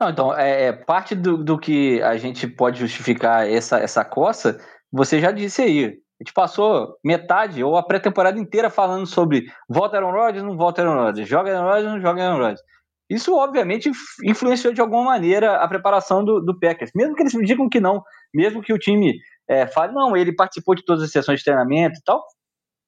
[0.00, 4.58] Não, então, é, é parte do, do que a gente pode justificar essa, essa coça,
[4.92, 5.84] você já disse aí.
[5.84, 10.80] A gente passou metade ou a pré-temporada inteira falando sobre volta Aaron Rodgers, não volta
[10.80, 12.62] Aaron Rodgers, joga Aaron Rodgers, não joga Aaron Rodgers.
[13.08, 13.90] Isso, obviamente,
[14.24, 16.90] influenciou de alguma maneira a preparação do, do Packers.
[16.94, 18.02] Mesmo que eles me digam que não,
[18.34, 19.16] mesmo que o time
[19.48, 22.24] é, fale, não, ele participou de todas as sessões de treinamento e tal,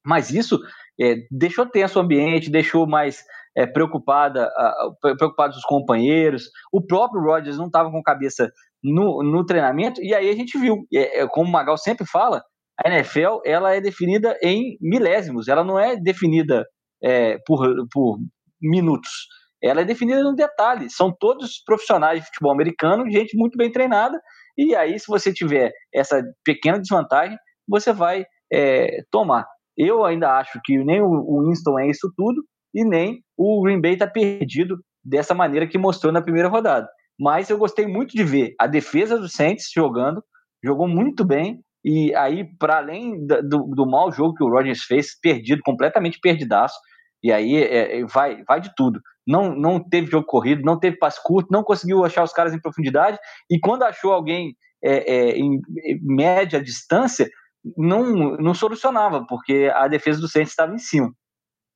[0.05, 0.59] mas isso
[1.01, 3.23] é, deixou tenso o ambiente, deixou mais
[3.57, 4.51] é, preocupada,
[5.01, 6.51] preocupados os companheiros.
[6.73, 8.51] O próprio Rodgers não estava com cabeça
[8.83, 12.43] no, no, treinamento, e aí a gente viu, é, como o Magal sempre fala,
[12.85, 16.65] a NFL ela é definida em milésimos, ela não é definida
[17.03, 17.61] é, por,
[17.93, 18.19] por
[18.61, 19.11] minutos
[19.63, 20.91] ela é definida no detalhe.
[20.91, 24.21] São todos profissionais de futebol americano, gente muito bem treinada,
[24.57, 29.47] e aí, se você tiver essa pequena desvantagem, você vai é, tomar.
[29.77, 32.43] Eu ainda acho que nem o Winston é isso tudo,
[32.75, 36.89] e nem o Green Bay está perdido dessa maneira que mostrou na primeira rodada.
[37.19, 40.23] Mas eu gostei muito de ver a defesa do Saints jogando,
[40.63, 45.19] jogou muito bem, e aí, para além do, do mau jogo que o Rodgers fez,
[45.21, 46.77] perdido, completamente perdidaço,
[47.23, 49.01] e aí é, é, vai, vai de tudo.
[49.27, 52.61] Não, não teve jogo corrido, não teve passe curto, não conseguiu achar os caras em
[52.61, 53.19] profundidade.
[53.51, 57.29] E quando achou alguém é, é, em, em, média distância,
[57.77, 61.13] não, não solucionava, porque a defesa do Saints estava em cima.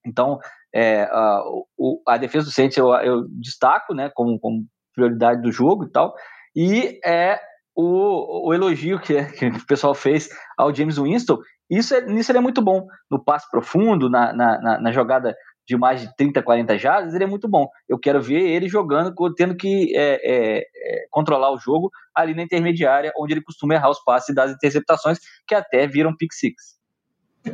[0.07, 0.39] Então,
[0.75, 1.43] é, a,
[1.77, 5.91] o, a defesa do Saints eu, eu destaco né, como, como prioridade do jogo e
[5.91, 6.15] tal.
[6.55, 7.39] E é
[7.75, 11.39] o, o elogio que, que, o pessoal fez ao James Winston
[11.71, 12.87] isso é, nisso ele é muito bom.
[13.11, 15.35] No passe profundo, na, na, na jogada
[15.67, 17.69] de mais de 30, 40 jardas, ele é muito bom.
[17.89, 22.43] Eu quero ver ele jogando, tendo que é, é, é, controlar o jogo ali na
[22.43, 26.81] intermediária, onde ele costuma errar os passes das interceptações, que até viram pick six.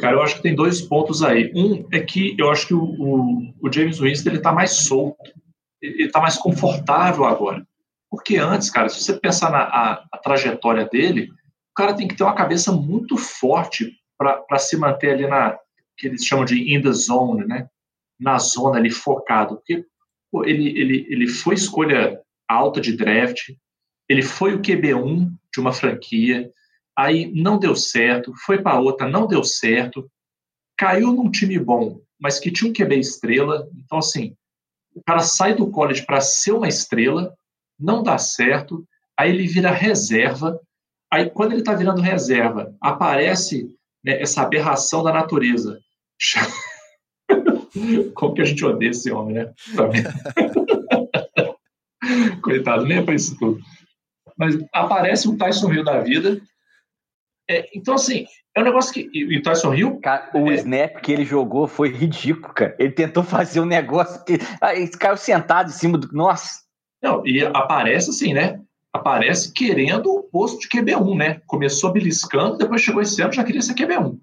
[0.01, 1.51] Cara, eu acho que tem dois pontos aí.
[1.55, 5.33] Um é que eu acho que o, o, o James Winston ele tá mais solto,
[5.81, 7.66] ele está mais confortável agora.
[8.11, 11.31] Porque antes, cara, se você pensar na a, a trajetória dele,
[11.79, 15.57] cara tem que ter uma cabeça muito forte para se manter ali na
[15.97, 17.69] que eles chamam de in the zone, né?
[18.19, 19.85] Na zona ali focado, porque
[20.31, 23.51] pô, ele, ele, ele foi escolha alta de draft,
[24.09, 26.51] ele foi o QB1 de uma franquia,
[26.97, 30.11] aí não deu certo, foi para outra, não deu certo,
[30.77, 34.35] caiu num time bom, mas que tinha um QB estrela, então assim,
[34.95, 37.33] o cara sai do college para ser uma estrela,
[37.79, 38.85] não dá certo,
[39.17, 40.61] aí ele vira reserva,
[41.12, 43.71] aí quando ele está virando reserva, aparece
[44.05, 45.81] né, essa aberração da natureza.
[48.14, 49.53] Como que a gente odeia esse homem, né?
[52.42, 53.61] Coitado, nem é para isso tudo.
[54.37, 56.40] Mas aparece um Tyson Hill da vida.
[57.51, 59.11] É, então, assim, é um negócio que.
[59.12, 60.01] E o Tyson Hill.
[60.01, 60.55] Cara, o é...
[60.55, 62.77] snap que ele jogou foi ridículo, cara.
[62.79, 64.38] Ele tentou fazer um negócio que.
[64.61, 66.09] Ah, ele caiu sentado em cima do.
[66.12, 66.62] Nossa!
[67.03, 68.61] Não, e aparece assim, né?
[68.92, 71.42] Aparece querendo o posto de QB1, né?
[71.46, 74.18] Começou beliscando, depois chegou esse ano já queria ser QB1.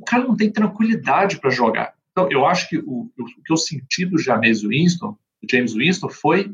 [0.00, 1.94] O cara não tem tranquilidade para jogar.
[2.10, 6.08] Então, eu acho que o, o que eu senti do James Winston, do James Winston,
[6.08, 6.52] foi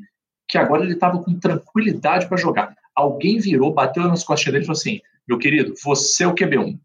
[0.48, 2.76] que agora ele estava com tranquilidade para jogar.
[2.94, 6.78] Alguém virou, bateu nas costas dele e falou assim: meu querido, você é o QB1.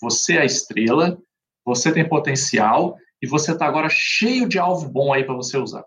[0.00, 1.18] Você é a estrela,
[1.64, 5.84] você tem potencial e você está agora cheio de alvo bom aí para você usar.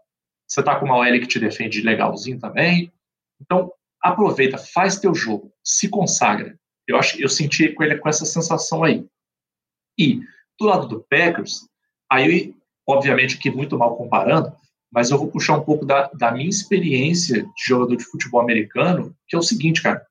[0.47, 2.91] Você está com uma OL que te defende legalzinho também.
[3.41, 3.71] Então,
[4.03, 6.59] aproveita, faz teu jogo, se consagra.
[6.85, 9.05] Eu acho eu senti com ele com essa sensação aí.
[9.97, 10.19] E
[10.59, 11.67] do lado do Packers,
[12.11, 12.53] aí
[12.85, 14.53] obviamente que muito mal comparando,
[14.91, 19.15] mas eu vou puxar um pouco da, da minha experiência de jogador de futebol americano,
[19.27, 20.05] que é o seguinte, cara,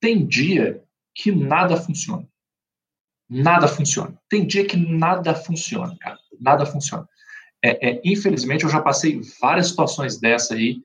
[0.00, 0.82] tem dia
[1.14, 2.28] que nada funciona.
[3.28, 4.16] Nada funciona.
[4.28, 6.18] Tem dia que nada funciona, cara.
[6.40, 7.08] Nada funciona.
[7.62, 10.82] É, é, infelizmente, eu já passei várias situações dessa aí,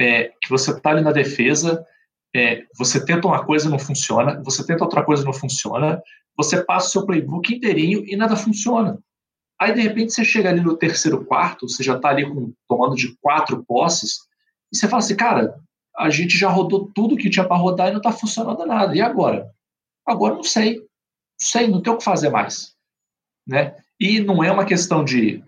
[0.00, 1.84] é, que você tá ali na defesa,
[2.34, 6.02] é, você tenta uma coisa e não funciona, você tenta outra coisa e não funciona,
[6.36, 8.98] você passa o seu playbook inteirinho e nada funciona.
[9.60, 12.96] Aí, de repente, você chega ali no terceiro quarto, você já está ali com, tomando
[12.96, 14.18] de quatro posses,
[14.72, 15.60] e você fala assim, cara,
[15.96, 18.96] a gente já rodou tudo que tinha para rodar e não está funcionando nada.
[18.96, 19.48] E agora?
[20.04, 20.78] Agora não sei.
[20.78, 20.84] Não
[21.38, 22.74] sei, não tem o que fazer mais.
[23.46, 23.76] Né?
[24.00, 25.42] E não é uma questão de,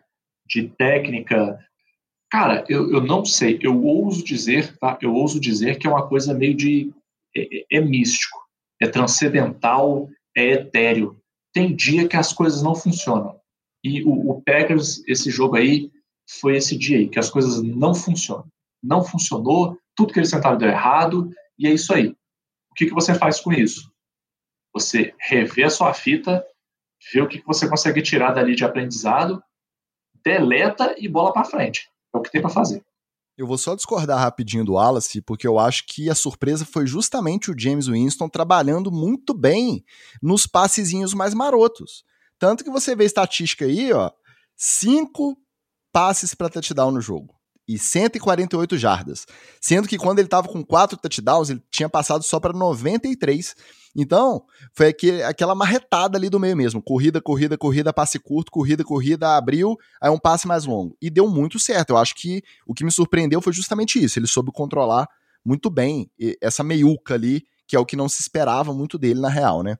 [0.46, 1.58] de técnica.
[2.30, 3.58] Cara, eu, eu não sei.
[3.62, 4.98] Eu ouso dizer, tá?
[5.00, 6.92] Eu ouso dizer que é uma coisa meio de.
[7.36, 8.38] é, é, é místico,
[8.80, 11.20] é transcendental, é etéreo.
[11.52, 13.40] Tem dia que as coisas não funcionam.
[13.82, 15.90] E o, o Packers, esse jogo aí,
[16.40, 18.46] foi esse dia aí, que as coisas não funcionam.
[18.82, 22.08] Não funcionou, tudo que eles tentaram deu errado, e é isso aí.
[22.70, 23.90] O que, que você faz com isso?
[24.74, 26.44] Você revê a sua fita,
[27.12, 29.42] vê o que, que você consegue tirar dali de aprendizado,
[30.22, 31.88] deleta e bola para frente.
[32.16, 32.82] É o que tem para fazer.
[33.36, 37.50] Eu vou só discordar rapidinho do Wallace, porque eu acho que a surpresa foi justamente
[37.50, 39.84] o James Winston trabalhando muito bem
[40.22, 42.02] nos passezinhos mais marotos.
[42.38, 44.10] Tanto que você vê estatística aí, ó,
[44.56, 45.36] cinco
[45.92, 47.35] passes para touchdown no jogo
[47.68, 49.26] e 148 jardas.
[49.60, 53.54] Sendo que quando ele estava com quatro touchdowns, ele tinha passado só para 93.
[53.96, 56.82] Então, foi aquele, aquela marretada ali do meio mesmo.
[56.82, 60.96] Corrida, corrida, corrida, passe curto, corrida, corrida, abriu, aí um passe mais longo.
[61.00, 61.90] E deu muito certo.
[61.90, 64.18] Eu acho que o que me surpreendeu foi justamente isso.
[64.18, 65.08] Ele soube controlar
[65.44, 69.28] muito bem essa meiuca ali, que é o que não se esperava muito dele na
[69.28, 69.76] real, né?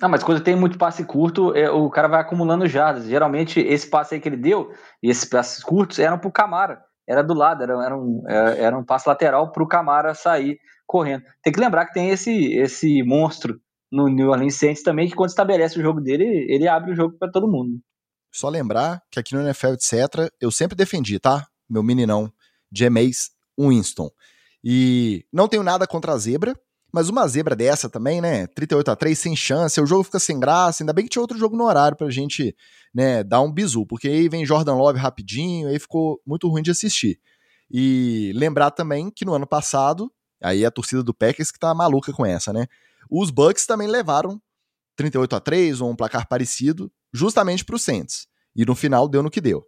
[0.00, 3.06] Não, mas quando tem muito passe curto, é, o cara vai acumulando jardas.
[3.06, 4.72] Geralmente, esse passe aí que ele deu,
[5.02, 6.82] e esses passes curtos, eram pro Camara.
[7.06, 11.24] Era do lado, era, era, um, era, era um passe lateral pro Camara sair correndo.
[11.42, 15.30] Tem que lembrar que tem esse, esse monstro no New Orleans Saints também, que quando
[15.30, 17.78] estabelece o jogo dele, ele abre o jogo para todo mundo.
[18.32, 21.46] Só lembrar que aqui no NFL, etc., eu sempre defendi, tá?
[21.70, 22.32] Meu meninão,
[22.72, 24.10] Jameis Winston.
[24.62, 26.58] E não tenho nada contra a zebra,
[26.94, 28.46] mas uma zebra dessa também, né?
[28.46, 30.80] 38 a 3 sem chance, o jogo fica sem graça.
[30.80, 32.54] Ainda bem que tinha outro jogo no horário pra gente,
[32.94, 36.70] né, dar um bizu, porque aí vem Jordan Love rapidinho, aí ficou muito ruim de
[36.70, 37.18] assistir.
[37.68, 40.08] E lembrar também que no ano passado,
[40.40, 42.68] aí a torcida do Packers que tá maluca com essa, né?
[43.10, 44.40] Os Bucks também levaram
[44.94, 48.28] 38 a 3 ou um placar parecido, justamente pro Saints.
[48.54, 49.66] E no final deu no que deu.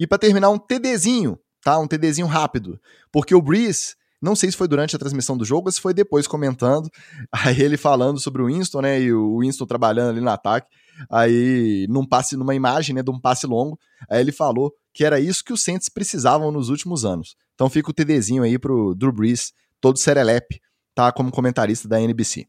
[0.00, 1.78] E para terminar um TDzinho, tá?
[1.78, 2.80] Um TDzinho rápido,
[3.12, 5.92] porque o Breeze não sei se foi durante a transmissão do jogo ou se foi
[5.92, 6.88] depois comentando.
[7.32, 9.00] Aí ele falando sobre o Winston, né?
[9.00, 10.68] E o Winston trabalhando ali no ataque.
[11.10, 13.02] Aí, num passe, numa imagem, né?
[13.02, 13.76] De um passe longo.
[14.08, 17.34] Aí ele falou que era isso que os Saints precisavam nos últimos anos.
[17.54, 20.60] Então fica o TDzinho aí pro Drew Brees, todo serelepe,
[20.94, 21.10] tá?
[21.10, 22.46] Como comentarista da NBC.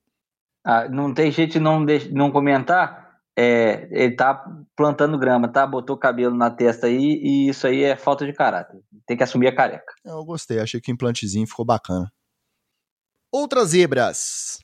[0.63, 3.02] Ah, não tem jeito de não, de, não comentar?
[3.35, 5.65] É, ele tá plantando grama, tá?
[5.65, 8.79] Botou cabelo na testa aí e isso aí é falta de caráter.
[9.07, 9.93] Tem que assumir a careca.
[10.05, 12.11] Eu gostei, achei que o implantezinho ficou bacana.
[13.31, 14.59] Outras zebras.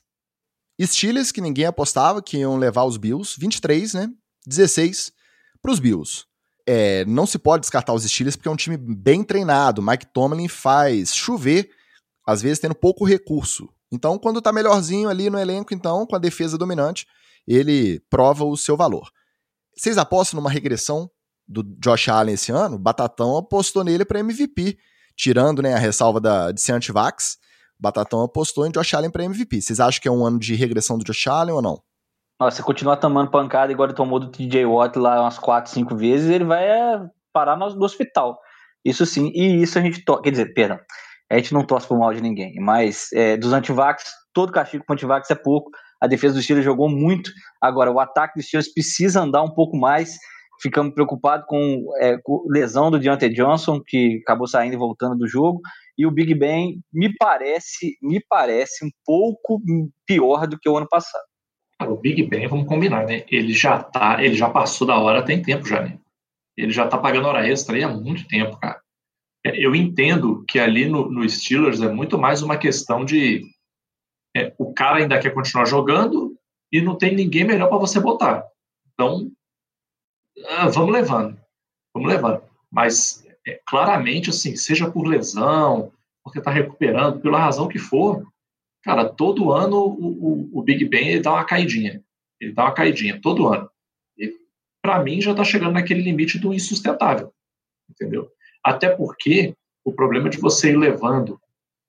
[0.80, 4.08] Steelers, que ninguém apostava que iam levar os Bills, 23, né?
[4.46, 5.12] 16
[5.60, 6.24] para os Bills.
[6.66, 9.82] É, não se pode descartar os Steelers porque é um time bem treinado.
[9.82, 11.70] Mike Tomlin faz chover,
[12.26, 13.68] às vezes tendo pouco recurso.
[13.92, 17.06] Então, quando tá melhorzinho ali no elenco, então, com a defesa dominante,
[17.46, 19.10] ele prova o seu valor.
[19.76, 21.10] Vocês apostam numa regressão
[21.46, 22.78] do Josh Allen esse ano?
[22.78, 24.78] Batatão apostou nele para MVP,
[25.16, 27.38] tirando né, a ressalva da, de ser anti-vax.
[27.78, 29.60] Batatão apostou em Josh Allen para MVP.
[29.60, 31.82] Vocês acham que é um ano de regressão do Josh Allen ou não?
[32.40, 36.30] Nossa, continuar tomando pancada igual ele tomou do TJ Watt lá umas 4, 5 vezes,
[36.30, 37.00] ele vai é,
[37.32, 38.38] parar no, hospital.
[38.82, 40.20] Isso sim, e isso a gente to...
[40.22, 40.78] quer dizer, perdão,
[41.30, 44.94] a gente não torce pro mal de ninguém, mas é, dos antivax, todo castigo com
[44.94, 45.70] antivax é pouco.
[46.00, 47.30] A defesa do Steelers jogou muito.
[47.60, 50.16] Agora, o ataque do Steelers precisa andar um pouco mais.
[50.62, 55.60] Ficamos preocupados com, é, lesão do Deontay Johnson, que acabou saindo e voltando do jogo.
[55.96, 59.60] E o Big Ben me parece, me parece um pouco
[60.06, 61.24] pior do que o ano passado.
[61.82, 63.24] o Big Ben, vamos combinar, né?
[63.30, 65.98] Ele já tá, ele já passou da hora tem tempo já, né?
[66.56, 68.80] Ele já tá pagando hora extra aí há muito tempo, cara.
[69.44, 73.42] É, eu entendo que ali no, no Steelers é muito mais uma questão de
[74.36, 76.36] é, o cara ainda quer continuar jogando
[76.72, 78.46] e não tem ninguém melhor para você botar.
[78.92, 79.30] Então,
[80.48, 81.38] ah, vamos levando,
[81.94, 82.42] vamos levando.
[82.70, 88.24] Mas é, claramente, assim, seja por lesão, porque está recuperando, pela razão que for,
[88.82, 92.02] cara, todo ano o, o, o, Big Ben ele dá uma caidinha.
[92.40, 93.68] Ele dá uma caidinha, todo ano.
[94.16, 94.32] E
[94.82, 97.32] para mim já está chegando naquele limite do insustentável,
[97.88, 98.30] entendeu?
[98.64, 99.54] Até porque
[99.84, 101.40] o problema de você ir levando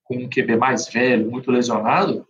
[0.03, 2.27] com um QB mais velho, muito lesionado,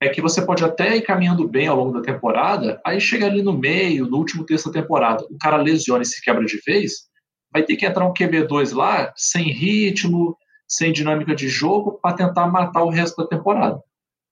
[0.00, 3.42] é que você pode até ir caminhando bem ao longo da temporada, aí chega ali
[3.42, 7.08] no meio, no último terço da temporada, o cara lesiona e se quebra de vez,
[7.52, 10.36] vai ter que entrar um QB2 lá, sem ritmo,
[10.68, 13.82] sem dinâmica de jogo, para tentar matar o resto da temporada.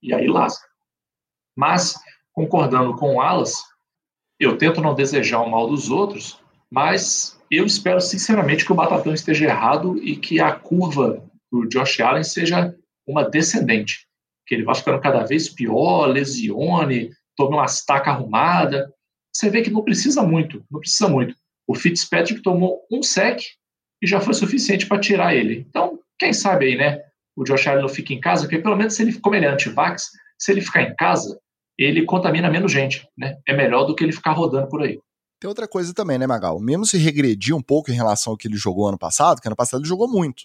[0.02, 0.66] E aí lasca.
[1.56, 1.98] Mas,
[2.32, 3.54] concordando com o Alas,
[4.38, 6.38] eu tento não desejar o mal dos outros,
[6.70, 12.00] mas eu espero sinceramente que o Batatão esteja errado e que a curva do Josh
[12.00, 12.74] Allen seja
[13.06, 14.05] uma descendente
[14.46, 18.92] que ele vai ficando cada vez pior, lesione, tome uma estaca arrumada.
[19.34, 21.34] Você vê que não precisa muito, não precisa muito.
[21.66, 23.40] O Fitzpatrick tomou um sec
[24.00, 25.66] e já foi suficiente para tirar ele.
[25.68, 27.00] Então, quem sabe aí, né?
[27.36, 29.48] O Josh Allen não fica em casa, porque pelo menos se ele, como ele é
[29.48, 31.38] anti-vax, se ele ficar em casa,
[31.76, 33.36] ele contamina menos gente, né?
[33.46, 34.98] É melhor do que ele ficar rodando por aí.
[35.38, 36.58] Tem outra coisa também, né, Magal?
[36.58, 39.56] Mesmo se regredir um pouco em relação ao que ele jogou ano passado, que ano
[39.56, 40.44] passado ele jogou muito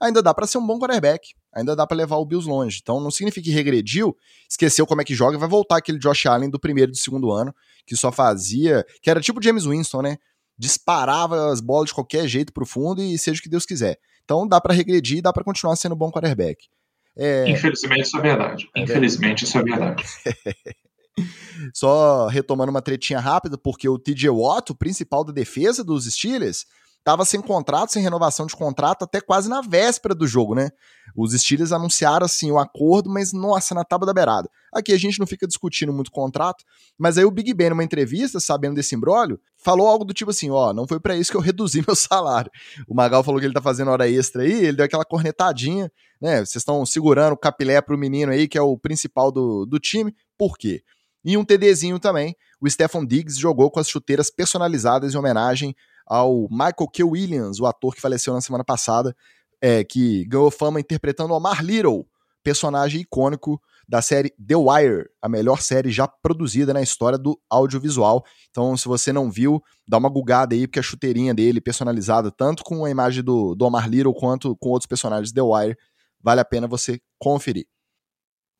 [0.00, 1.28] ainda dá para ser um bom quarterback.
[1.54, 2.80] Ainda dá para levar o Bills longe.
[2.82, 4.16] Então não significa que regrediu,
[4.48, 6.98] esqueceu como é que joga e vai voltar aquele Josh Allen do primeiro e do
[6.98, 7.54] segundo ano,
[7.86, 8.84] que só fazia.
[9.02, 10.16] que era tipo James Winston, né?
[10.58, 13.98] Disparava as bolas de qualquer jeito pro fundo e seja o que Deus quiser.
[14.24, 16.68] Então dá para regredir e dá para continuar sendo um bom quarterback.
[17.16, 17.48] É...
[17.48, 18.68] Infelizmente isso é verdade.
[18.76, 20.04] É Infelizmente isso é verdade.
[21.74, 26.64] Só retomando uma tretinha rápida, porque o TJ Watt, o principal da defesa dos Steelers,
[27.00, 30.70] estava sem contrato, sem renovação de contrato, até quase na véspera do jogo, né?
[31.16, 34.48] Os Steelers anunciaram assim o acordo, mas nossa, na tábua da beirada.
[34.72, 36.64] Aqui a gente não fica discutindo muito contrato,
[36.96, 40.50] mas aí o Big Ben, numa entrevista, sabendo desse imbróglio, falou algo do tipo assim:
[40.50, 42.50] ó, não foi para isso que eu reduzi meu salário.
[42.86, 45.90] O Magal falou que ele tá fazendo hora extra aí, ele deu aquela cornetadinha,
[46.20, 46.36] né?
[46.36, 50.14] Vocês estão segurando o capilé pro menino aí, que é o principal do, do time,
[50.38, 50.82] por quê?
[51.24, 55.74] E um TDzinho também, o Stephon Diggs jogou com as chuteiras personalizadas em homenagem
[56.10, 57.04] ao Michael K.
[57.04, 59.16] Williams, o ator que faleceu na semana passada,
[59.62, 62.04] é, que ganhou fama interpretando Omar Little,
[62.42, 68.24] personagem icônico da série The Wire, a melhor série já produzida na história do audiovisual.
[68.50, 72.64] Então, se você não viu, dá uma gugada aí, porque a chuteirinha dele, personalizada tanto
[72.64, 75.76] com a imagem do, do Omar Little quanto com outros personagens The Wire,
[76.20, 77.66] vale a pena você conferir.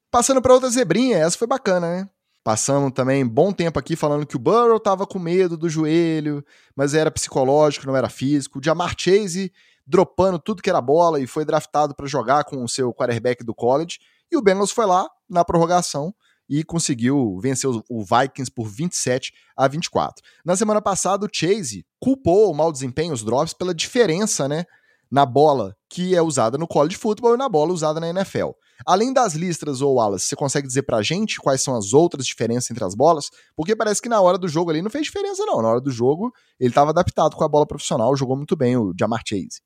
[0.09, 2.11] Passando para outra zebrinha, essa foi bacana, né?
[2.43, 6.95] Passamos também bom tempo aqui falando que o Burrow estava com medo do joelho, mas
[6.95, 8.59] era psicológico, não era físico.
[8.59, 9.53] O Jamar Chase
[9.87, 13.55] dropando tudo que era bola e foi draftado para jogar com o seu quarterback do
[13.55, 13.99] college.
[14.31, 16.15] E o Bengals foi lá na prorrogação
[16.49, 20.25] e conseguiu vencer o Vikings por 27 a 24.
[20.45, 24.65] Na semana passada, o Chase culpou o mau desempenho, os drops, pela diferença né,
[25.11, 28.51] na bola que é usada no college football e na bola usada na NFL.
[28.87, 32.71] Além das listras ou alas, você consegue dizer pra gente quais são as outras diferenças
[32.71, 33.29] entre as bolas?
[33.57, 35.61] Porque parece que na hora do jogo ali não fez diferença não.
[35.61, 38.95] Na hora do jogo, ele estava adaptado com a bola profissional, jogou muito bem o
[38.99, 39.61] Jamar Chase.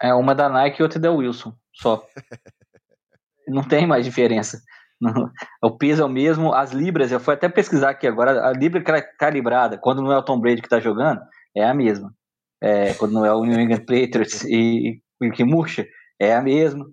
[0.00, 2.06] É, uma da Nike e outra da Wilson, só.
[3.48, 4.62] não tem mais diferença.
[5.62, 8.82] O peso é o mesmo, as libras, eu fui até pesquisar aqui agora, a libra
[9.18, 11.20] calibrada, quando não é o Tom Brady que tá jogando,
[11.54, 12.14] é a mesma
[12.62, 15.86] é, quando não é o New England Patriots e, e que murcha,
[16.20, 16.86] é a mesma.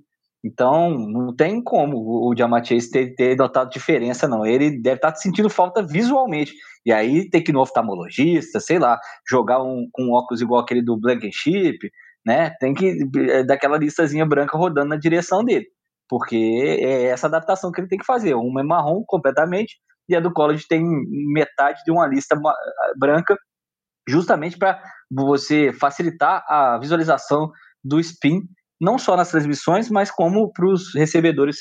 [0.44, 4.46] Então, não tem como o Jamar Chase ter, ter notado diferença, não.
[4.46, 6.54] Ele deve estar tá sentindo falta visualmente.
[6.86, 9.00] E aí tem que ir no oftalmologista, sei lá,
[9.30, 11.78] jogar um, com óculos igual aquele do Blankenship,
[12.26, 12.52] né?
[12.60, 12.98] Tem que
[13.30, 15.68] é, daquela listazinha branca rodando na direção dele.
[16.10, 18.34] Porque é essa adaptação que ele tem que fazer.
[18.34, 19.76] Uma é marrom completamente,
[20.10, 20.84] e a do college tem
[21.32, 22.36] metade de uma lista
[22.98, 23.38] branca,
[24.08, 24.82] justamente para
[25.12, 27.52] você facilitar a visualização
[27.84, 28.42] do spin
[28.80, 31.58] não só nas transmissões, mas como para os recebedores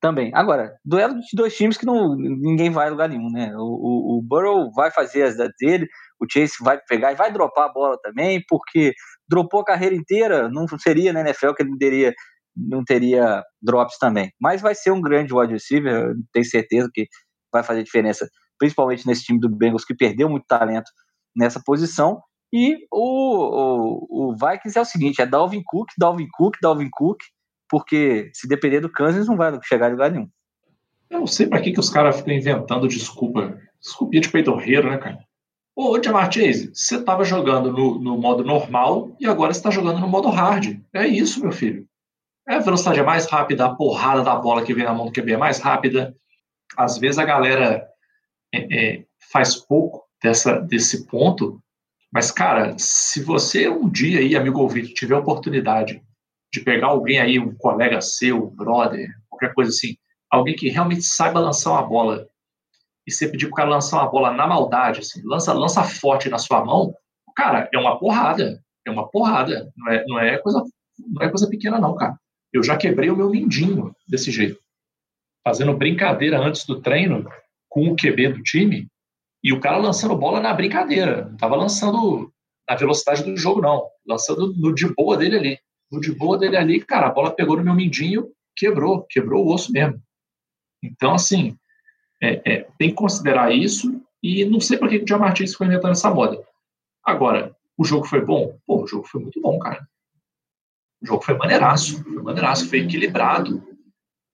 [0.00, 0.30] também.
[0.34, 3.54] Agora, duelo de dois times que não, ninguém vai a lugar nenhum, né?
[3.56, 5.86] O, o, o Burrow vai fazer as dele,
[6.20, 8.92] o Chase vai pegar e vai dropar a bola também, porque
[9.28, 12.14] dropou a carreira inteira, não seria na NFL que ele teria,
[12.56, 14.30] não teria drops também.
[14.40, 17.06] Mas vai ser um grande wide receiver, tenho certeza que
[17.52, 18.28] vai fazer diferença,
[18.58, 20.90] principalmente nesse time do Bengals que perdeu muito talento
[21.36, 22.20] nessa posição.
[22.56, 27.18] E o, o, o Vikings é o seguinte: é Dalvin Cook, Dalvin Cook, Dalvin Cook,
[27.68, 30.28] porque se depender do Kansas não vai chegar em lugar nenhum.
[31.10, 33.58] Eu não sei para que, que os caras ficam inventando desculpa.
[33.80, 35.18] Desculpinha de peitorreiro, né, cara?
[35.74, 39.98] Ô, Jamar Chase, você tava jogando no, no modo normal e agora você tá jogando
[39.98, 40.78] no modo hard.
[40.92, 41.88] É isso, meu filho.
[42.48, 45.12] É a velocidade é mais rápida, a porrada da bola que vem na mão do
[45.12, 46.14] QB é mais rápida.
[46.76, 47.84] Às vezes a galera
[48.54, 51.60] é, é, faz pouco dessa, desse ponto
[52.14, 56.00] mas, cara, se você um dia aí, amigo ouvinte, tiver a oportunidade
[56.52, 59.96] de pegar alguém aí, um colega seu, um brother, qualquer coisa assim,
[60.30, 62.24] alguém que realmente saiba lançar uma bola,
[63.04, 66.28] e você pedir para o cara lançar uma bola na maldade, assim, lança, lança forte
[66.28, 66.94] na sua mão,
[67.34, 68.62] cara, é uma porrada.
[68.86, 69.72] É uma porrada.
[69.76, 70.62] Não é, não é, coisa,
[70.98, 72.16] não é coisa pequena, não, cara.
[72.52, 74.60] Eu já quebrei o meu mindinho desse jeito.
[75.42, 77.28] Fazendo brincadeira antes do treino
[77.68, 78.86] com o QB do time,
[79.44, 82.32] e o cara lançando bola na brincadeira, não estava lançando
[82.66, 83.86] na velocidade do jogo, não.
[84.06, 85.58] Lançando no de boa dele ali.
[85.92, 89.52] No de boa dele ali, cara, a bola pegou no meu mindinho, quebrou, quebrou o
[89.52, 90.02] osso mesmo.
[90.82, 91.58] Então, assim,
[92.22, 95.66] é, é, tem que considerar isso e não sei por que o John Martins foi
[95.66, 96.42] inventando essa moda.
[97.04, 98.58] Agora, o jogo foi bom?
[98.66, 99.86] Pô, o jogo foi muito bom, cara.
[101.02, 103.62] O jogo foi maneiraço, foi maneiraço, foi equilibrado.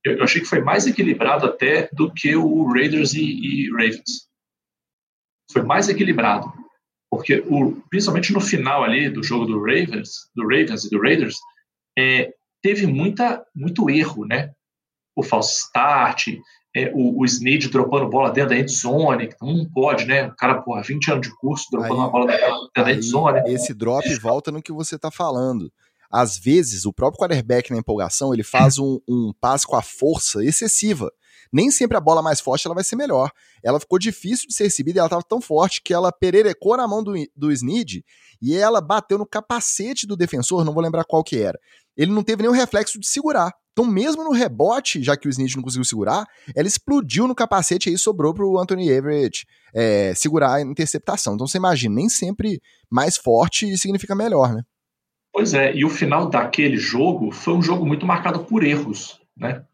[0.05, 4.30] Eu, eu achei que foi mais equilibrado até do que o Raiders e, e Ravens
[5.53, 6.53] foi mais equilibrado.
[7.11, 11.37] Porque, o, principalmente no final ali do jogo do Ravens, do Ravens e do Raiders,
[11.99, 12.33] é,
[12.63, 14.53] teve muita, muito erro, né?
[15.17, 16.29] O false start,
[16.75, 20.29] é, o, o Snead dropando bola dentro da endzone, que não pode, né?
[20.29, 23.41] O cara, porra, 20 anos de curso, dropando aí, uma bola dentro da endzone.
[23.53, 25.73] Esse drop volta no que você tá falando.
[26.11, 30.45] Às vezes, o próprio quarterback na empolgação, ele faz um, um passe com a força
[30.45, 31.11] excessiva
[31.53, 33.31] nem sempre a bola mais forte ela vai ser melhor.
[33.63, 36.87] Ela ficou difícil de ser recebida e ela estava tão forte que ela pererecou na
[36.87, 38.05] mão do, do Snead
[38.41, 41.59] e ela bateu no capacete do defensor, não vou lembrar qual que era.
[41.97, 43.53] Ele não teve nenhum reflexo de segurar.
[43.73, 47.89] Então, mesmo no rebote, já que o Snead não conseguiu segurar, ela explodiu no capacete
[47.89, 51.35] e aí sobrou para o Anthony Everett é, segurar a interceptação.
[51.35, 54.63] Então, você imagina, nem sempre mais forte significa melhor, né?
[55.33, 59.65] Pois é, e o final daquele jogo foi um jogo muito marcado por erros, né?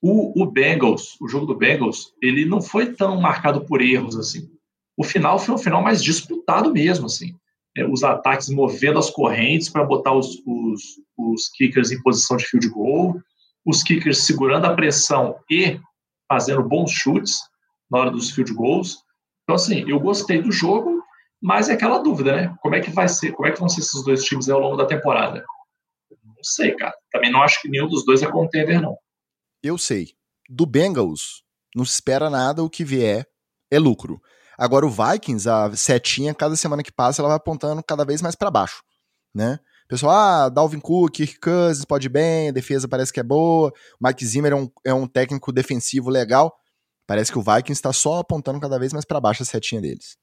[0.00, 4.50] O, o Bengals, o jogo do Bengals, ele não foi tão marcado por erros assim.
[4.96, 7.34] O final foi um final mais disputado mesmo, assim.
[7.76, 12.44] É, os ataques movendo as correntes para botar os, os, os kickers em posição de
[12.44, 13.20] field goal,
[13.66, 15.80] os kickers segurando a pressão e
[16.28, 17.38] fazendo bons chutes
[17.90, 18.98] na hora dos field goals.
[19.42, 20.93] Então, assim, eu gostei do jogo,
[21.44, 22.54] mas é aquela dúvida, né?
[22.60, 24.76] Como é que vai ser, como é que vão ser esses dois times ao longo
[24.76, 25.44] da temporada?
[26.24, 26.94] Não sei, cara.
[27.12, 28.96] Também não acho que nenhum dos dois é contender, não
[29.64, 30.10] eu sei.
[30.48, 31.42] Do Bengals,
[31.74, 33.26] não se espera nada, o que vier
[33.70, 34.20] é lucro.
[34.58, 38.36] Agora o Vikings, a setinha, cada semana que passa, ela vai apontando cada vez mais
[38.36, 38.82] para baixo,
[39.34, 39.58] né?
[39.88, 44.24] Pessoal, ah, Dalvin Cook, Kirk Cousins pode bem, a defesa parece que é boa, Mike
[44.24, 46.54] Zimmer é um, é um técnico defensivo legal.
[47.06, 50.16] Parece que o Vikings está só apontando cada vez mais para baixo a setinha deles.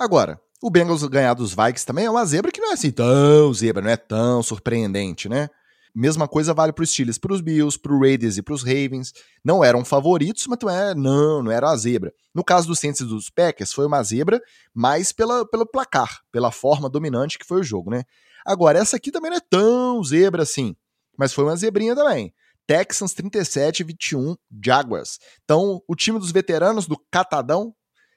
[0.00, 3.52] Agora, o Bengals ganhar dos Vikings também é uma zebra que não é assim tão
[3.52, 5.50] zebra, não é tão surpreendente, né?
[5.94, 8.62] Mesma coisa vale para os Steelers, para os Bills, para o Raiders e para os
[8.62, 9.12] Ravens.
[9.44, 12.14] Não eram favoritos, mas não, é, não, não era a zebra.
[12.34, 14.40] No caso dos Saints e dos Packers, foi uma zebra,
[14.72, 18.04] mas pela, pelo placar, pela forma dominante que foi o jogo, né?
[18.46, 20.74] Agora, essa aqui também não é tão zebra assim,
[21.14, 22.32] mas foi uma zebrinha também.
[22.66, 24.34] Texans 37 21
[24.64, 25.18] Jaguars.
[25.44, 27.74] Então, o time dos veteranos do Catadão,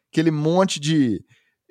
[0.10, 1.22] aquele monte de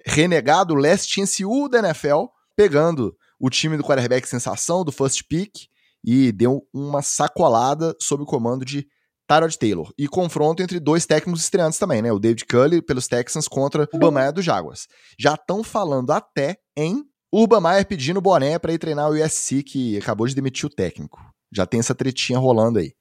[0.05, 2.27] renegado last chance U da NFL,
[2.57, 5.67] pegando o time do quarterback sensação, do first pick,
[6.05, 8.87] e deu uma sacolada sob o comando de
[9.27, 9.93] Tyrod Taylor.
[9.97, 12.13] E confronto entre dois técnicos estreantes também, né?
[12.13, 14.87] O David Cully pelos Texans contra o Urban Meyer do Jaguars.
[15.19, 19.97] Já estão falando até em Urban Meyer pedindo boné para ir treinar o USC, que
[19.97, 21.21] acabou de demitir o técnico.
[21.51, 22.93] Já tem essa tretinha rolando aí.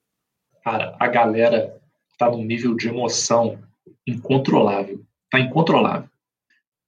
[0.64, 1.76] Cara, a galera
[2.18, 3.58] tá num nível de emoção
[4.08, 5.02] incontrolável.
[5.30, 6.08] Tá incontrolável.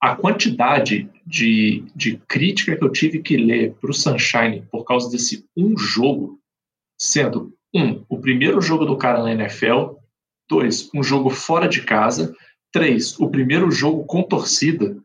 [0.04, 5.48] A quantidade de, de crítica que eu tive que ler pro Sunshine por causa desse
[5.56, 6.42] um jogo,
[7.00, 9.94] sendo um, o primeiro jogo do cara na NFL,
[10.50, 12.36] dois, um jogo fora de casa,
[12.70, 15.02] três, o primeiro jogo com torcida,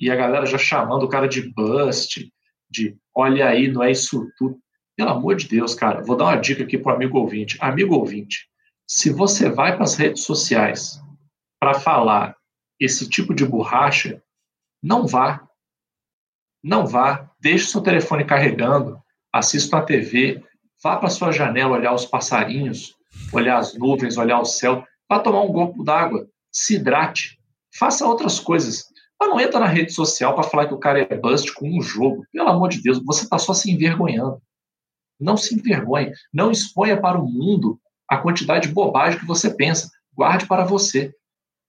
[0.00, 2.28] e a galera já chamando o cara de bust,
[2.68, 4.58] de olha aí, não é isso tudo.
[4.96, 7.56] Pelo amor de Deus, cara, vou dar uma dica aqui pro amigo ouvinte.
[7.60, 8.48] Amigo ouvinte,
[8.88, 11.00] se você vai para as redes sociais
[11.60, 12.34] para falar
[12.78, 14.22] esse tipo de borracha,
[14.82, 15.46] não vá.
[16.62, 17.30] Não vá.
[17.40, 19.00] Deixe seu telefone carregando,
[19.32, 20.42] assista a TV,
[20.82, 22.96] vá para sua janela olhar os passarinhos,
[23.32, 27.38] olhar as nuvens, olhar o céu, vá tomar um copo d'água, se hidrate,
[27.78, 28.84] faça outras coisas.
[29.18, 31.80] Mas não entra na rede social para falar que o cara é bust com um
[31.80, 32.26] jogo.
[32.32, 34.40] Pelo amor de Deus, você está só se envergonhando.
[35.18, 36.12] Não se envergonhe.
[36.32, 39.90] Não exponha para o mundo a quantidade de bobagem que você pensa.
[40.14, 41.14] Guarde para você.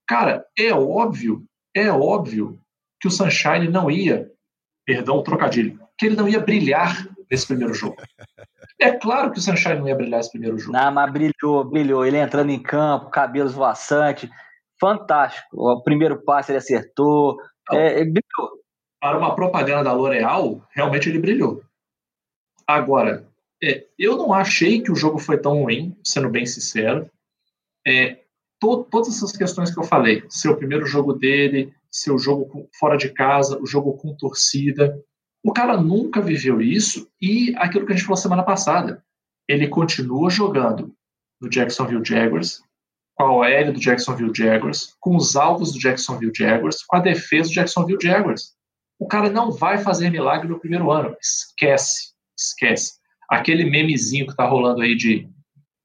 [0.08, 1.44] Cara, é óbvio,
[1.76, 2.60] é óbvio
[3.00, 4.32] que o Sunshine não ia,
[4.86, 7.98] perdão o trocadilho, que ele não ia brilhar nesse primeiro jogo.
[8.80, 10.78] É claro que o Sunshine não ia brilhar nesse primeiro jogo.
[10.78, 12.06] Não, mas brilhou, brilhou.
[12.06, 14.30] Ele entrando em campo, cabelos voaçantes,
[14.80, 15.48] fantástico.
[15.54, 17.38] O primeiro passe ele acertou,
[17.72, 18.62] é, brilhou.
[19.00, 21.64] Para uma propaganda da L'Oréal, realmente ele brilhou.
[22.66, 23.28] Agora,
[23.64, 27.10] é, eu não achei que o jogo foi tão ruim, sendo bem sincero.
[27.86, 28.20] É,
[28.60, 32.98] to, todas essas questões que eu falei, seu primeiro jogo dele, seu jogo com, fora
[32.98, 34.98] de casa, o jogo com torcida,
[35.44, 39.04] o cara nunca viveu isso e aquilo que a gente falou semana passada,
[39.48, 40.94] ele continua jogando
[41.40, 42.62] no Jacksonville Jaguars,
[43.16, 47.50] com a OL do Jacksonville Jaguars, com os alvos do Jacksonville Jaguars, com a defesa
[47.50, 48.56] do Jacksonville Jaguars.
[49.00, 51.16] O cara não vai fazer milagre no primeiro ano.
[51.22, 52.94] Esquece, esquece.
[53.30, 55.30] Aquele memezinho que tá rolando aí de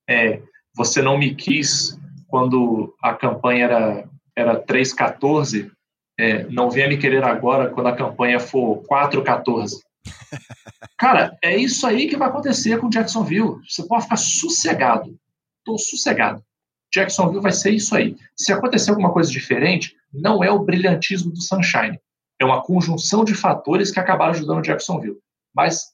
[0.09, 0.43] é,
[0.75, 1.99] você não me quis
[2.33, 5.71] quando a campanha era, era 3,14,
[6.19, 9.73] é, não venha me querer agora quando a campanha for 4,14.
[10.97, 13.61] Cara, é isso aí que vai acontecer com Jacksonville.
[13.69, 15.15] Você pode ficar sossegado.
[15.59, 16.43] Estou sossegado.
[16.91, 18.17] Jacksonville vai ser isso aí.
[18.35, 22.01] Se acontecer alguma coisa diferente, não é o brilhantismo do Sunshine.
[22.41, 25.19] É uma conjunção de fatores que acabaram ajudando o Jacksonville.
[25.55, 25.93] Mas,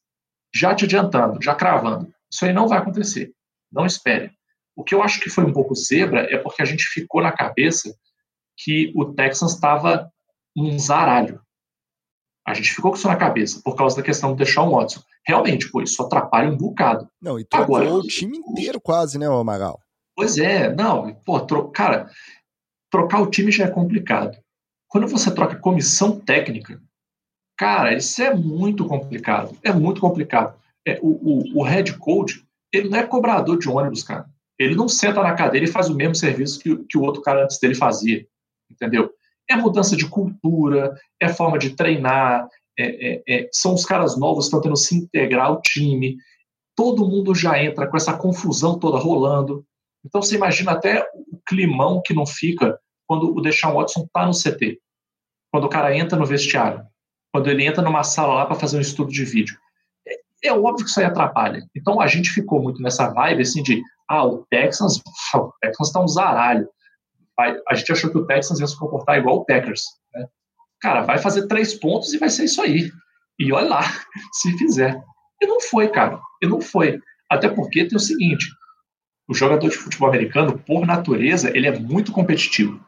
[0.54, 3.32] já te adiantando, já cravando, isso aí não vai acontecer.
[3.72, 4.37] Não espere.
[4.78, 7.32] O que eu acho que foi um pouco zebra é porque a gente ficou na
[7.32, 7.92] cabeça
[8.56, 10.08] que o Texans estava
[10.56, 11.40] um zaralho.
[12.46, 15.02] A gente ficou com isso na cabeça por causa da questão do Deshaun Watson.
[15.26, 17.08] Realmente, pô, isso atrapalha um bocado.
[17.20, 19.80] Não, e trocou Agora, o time inteiro quase, né, Magal?
[20.14, 21.68] Pois é, não, pô, tro...
[21.70, 22.08] cara,
[22.88, 24.38] trocar o time já é complicado.
[24.86, 26.80] Quando você troca comissão técnica,
[27.56, 29.58] cara, isso é muito complicado.
[29.60, 30.56] É muito complicado.
[30.86, 34.24] É, o, o, o head coach, ele não é cobrador de ônibus, cara.
[34.58, 37.44] Ele não senta na cadeira e faz o mesmo serviço que, que o outro cara
[37.44, 38.26] antes dele fazia.
[38.70, 39.10] Entendeu?
[39.48, 42.48] É mudança de cultura, é forma de treinar,
[42.78, 46.16] é, é, é, são os caras novos que estão tendo se integrar ao time.
[46.76, 49.64] Todo mundo já entra com essa confusão toda rolando.
[50.04, 54.32] Então você imagina até o climão que não fica quando o Deshaun Watson está no
[54.32, 54.78] CT,
[55.50, 56.84] quando o cara entra no vestiário,
[57.32, 59.58] quando ele entra numa sala lá para fazer um estudo de vídeo.
[60.44, 61.60] É, óbvio que isso aí atrapalha.
[61.76, 65.00] Então a gente ficou muito nessa vibe assim de ah, o Texans,
[65.34, 66.68] o Texans está um zaralho.
[67.68, 69.82] A gente achou que o Texans ia se comportar igual o Packers.
[70.12, 70.26] Né?
[70.80, 72.90] Cara, vai fazer três pontos e vai ser isso aí.
[73.38, 73.82] E olha lá,
[74.34, 75.00] se fizer.
[75.40, 76.20] E não foi, cara.
[76.42, 77.00] E não foi.
[77.30, 78.46] Até porque tem o seguinte:
[79.28, 82.80] o jogador de futebol americano, por natureza, ele é muito competitivo.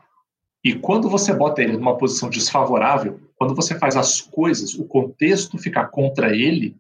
[0.65, 5.57] E quando você bota ele numa posição desfavorável, quando você faz as coisas, o contexto
[5.59, 6.77] fica contra ele,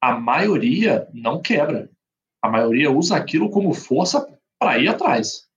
[0.00, 1.90] a maioria não quebra.
[2.42, 4.26] A maioria usa aquilo como força
[4.58, 5.48] para ir atrás.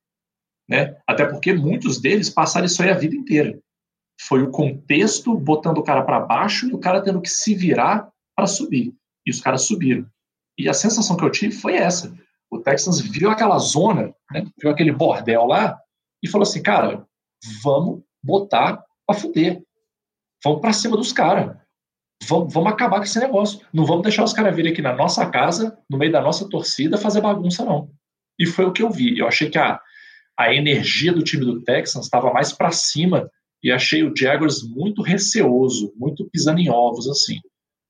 [0.68, 0.98] Né?
[1.08, 3.60] Até porque muitos deles passaram isso aí a vida inteira.
[4.22, 8.10] Foi o contexto botando o cara para baixo e o cara tendo que se virar
[8.36, 8.94] para subir.
[9.26, 10.06] E os caras subiram.
[10.58, 12.16] E a sensação que eu tive foi essa.
[12.52, 15.80] O Texans viu aquela zona, né, viu aquele bordel lá
[16.22, 17.06] e falou assim, cara,
[17.64, 19.64] vamos botar para fuder.
[20.44, 21.58] Vamos para cima dos caras.
[22.28, 23.62] Vamos, vamos acabar com esse negócio.
[23.74, 26.98] Não vamos deixar os caras virem aqui na nossa casa, no meio da nossa torcida,
[26.98, 27.90] fazer bagunça, não.
[28.40, 29.18] E foi o que eu vi.
[29.18, 29.80] Eu achei que a,
[30.38, 33.30] a energia do time do Texans estava mais para cima
[33.64, 37.40] e achei o Jaguars muito receoso, muito pisando em ovos, assim.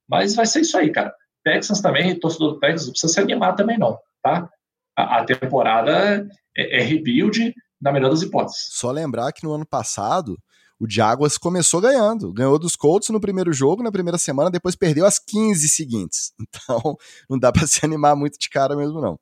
[0.09, 1.13] Mas vai ser isso aí, cara.
[1.43, 4.49] Texans também, torcedor do Texans, não precisa se animar também, não tá?
[4.97, 6.25] A, a temporada
[6.57, 8.69] é, é rebuild na melhor das hipóteses.
[8.71, 10.37] Só lembrar que no ano passado
[10.79, 15.05] O Jaguars começou ganhando, ganhou dos Colts no primeiro jogo, na primeira semana, depois perdeu
[15.05, 16.33] as 15 seguintes.
[16.53, 16.95] Então,
[17.29, 19.17] não dá para se animar muito de cara mesmo, não.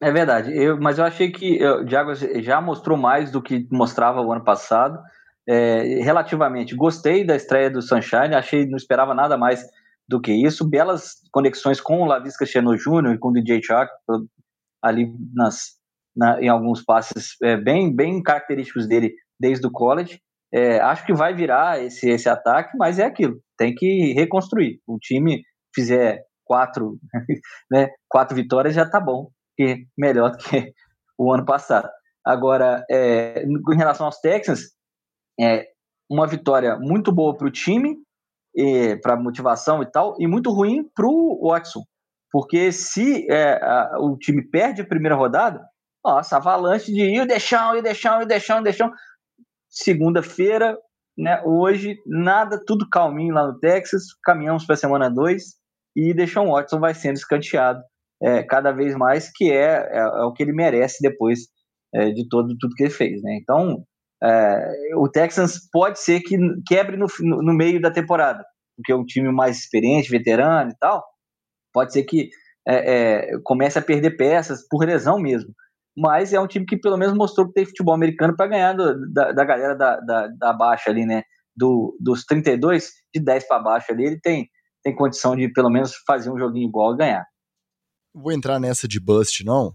[0.00, 4.20] É verdade, eu, mas eu achei que o Jaguars já mostrou mais do que mostrava
[4.20, 4.98] o ano passado.
[5.48, 9.64] É, relativamente, gostei da estreia do Sunshine, achei, não esperava nada mais
[10.08, 10.68] do que isso.
[10.68, 13.14] Belas conexões com o Lavisca Cheno Jr.
[13.14, 13.90] e com o DJ Chuck
[14.82, 15.76] ali nas,
[16.16, 20.20] na, em alguns passes é, bem, bem característicos dele desde o college.
[20.54, 24.80] É, acho que vai virar esse, esse ataque, mas é aquilo, tem que reconstruir.
[24.86, 25.42] O time
[25.74, 26.98] fizer quatro,
[27.70, 30.72] né, quatro vitórias já tá bom, que melhor do que
[31.18, 31.88] o ano passado.
[32.24, 34.60] Agora, é, em relação aos Texans,
[35.40, 35.66] é
[36.10, 37.96] uma vitória muito boa para o time,
[39.02, 41.82] para motivação e tal, e muito ruim para o Watson.
[42.30, 45.60] Porque se é, a, o time perde a primeira rodada,
[46.04, 48.90] nossa, avalanche de deixão, ir deixão, ir deixão, ir deixão.
[49.72, 50.76] Segunda-feira,
[51.16, 55.42] né, hoje, nada, tudo calminho lá no Texas, caminhamos para a semana 2
[55.96, 57.82] e Deshaun Watson vai sendo escanteado
[58.22, 61.48] é, cada vez mais, que é, é, é, o que ele merece depois
[61.94, 63.22] é, de todo tudo que ele fez.
[63.22, 63.38] Né?
[63.40, 63.82] Então,
[64.22, 68.44] é, o Texans pode ser que quebre no, no meio da temporada,
[68.76, 71.02] porque é um time mais experiente, veterano e tal,
[71.72, 72.28] pode ser que
[72.68, 75.50] é, comece a perder peças por lesão mesmo
[75.96, 79.12] mas é um time que pelo menos mostrou que tem futebol americano para ganhar do,
[79.12, 81.22] da, da, galera da, da, da, baixa ali, né?
[81.54, 84.48] Do, dos 32, de 10 para baixo ali, ele tem,
[84.82, 87.26] tem condição de pelo menos fazer um joguinho igual e ganhar.
[88.14, 89.74] Vou entrar nessa de bust, não.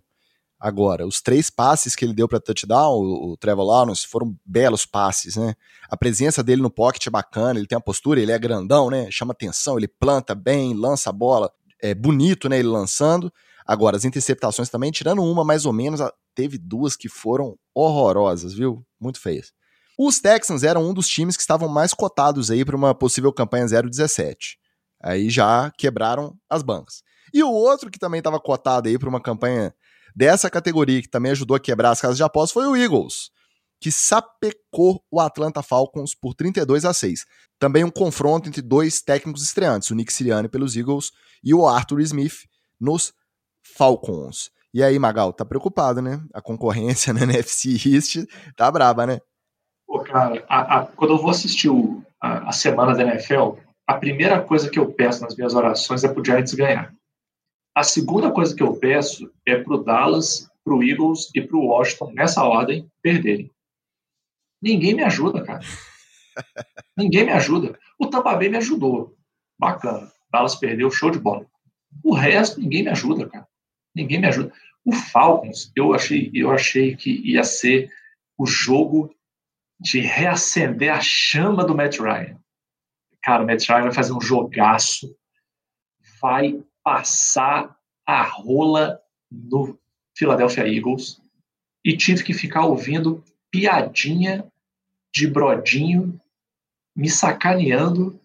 [0.59, 4.87] Agora, os três passes que ele deu para touchdown, o, o Trevor Lawrence, foram belos
[4.87, 5.53] passes, né?
[5.87, 9.07] A presença dele no pocket é bacana, ele tem a postura, ele é grandão, né?
[9.11, 12.57] Chama atenção, ele planta bem, lança a bola, é bonito, né?
[12.57, 13.31] Ele lançando.
[13.67, 15.99] Agora, as interceptações também, tirando uma mais ou menos,
[16.33, 18.85] teve duas que foram horrorosas, viu?
[18.99, 19.51] Muito feias.
[19.99, 23.65] Os Texans eram um dos times que estavam mais cotados aí para uma possível campanha
[23.65, 24.55] 0-17.
[25.03, 27.01] Aí já quebraram as bancas.
[27.33, 29.73] E o outro que também estava cotado aí para uma campanha
[30.15, 33.31] dessa categoria, que também ajudou a quebrar as casas de apostas, foi o Eagles,
[33.81, 37.25] que sapecou o Atlanta Falcons por 32 a 6.
[37.59, 41.11] Também um confronto entre dois técnicos estreantes, o Nick Sirianni pelos Eagles
[41.43, 42.45] e o Arthur Smith
[42.79, 43.13] nos
[43.75, 44.51] Falcons.
[44.73, 46.21] E aí, Magal, tá preocupado, né?
[46.33, 49.19] A concorrência na NFC East tá braba, né?
[49.87, 53.53] Pô, cara, a, a, quando eu vou assistir o, a, a, semana da NFL,
[53.87, 56.93] a primeira coisa que eu peço nas minhas orações é pro Giants ganhar.
[57.73, 62.43] A segunda coisa que eu peço é pro Dallas, pro Eagles e pro Washington, nessa
[62.43, 63.49] ordem, perderem.
[64.61, 65.61] Ninguém me ajuda, cara.
[66.97, 67.79] Ninguém me ajuda.
[67.97, 69.15] O Tampa Bay me ajudou.
[69.57, 70.11] Bacana.
[70.31, 71.45] Dallas perdeu, show de bola.
[72.03, 73.47] O resto, ninguém me ajuda, cara
[73.97, 74.53] ninguém me ajuda.
[74.85, 77.91] O Falcons, eu achei, eu achei que ia ser
[78.37, 79.13] o jogo
[79.79, 82.39] de reacender a chama do Matt Ryan.
[83.21, 85.15] Cara, o Matt Ryan vai fazer um jogaço,
[86.21, 87.75] vai passar
[88.05, 89.77] a rola no
[90.17, 91.21] Philadelphia Eagles
[91.83, 94.49] e tive que ficar ouvindo piadinha
[95.13, 96.19] de Brodinho
[96.95, 98.19] me sacaneando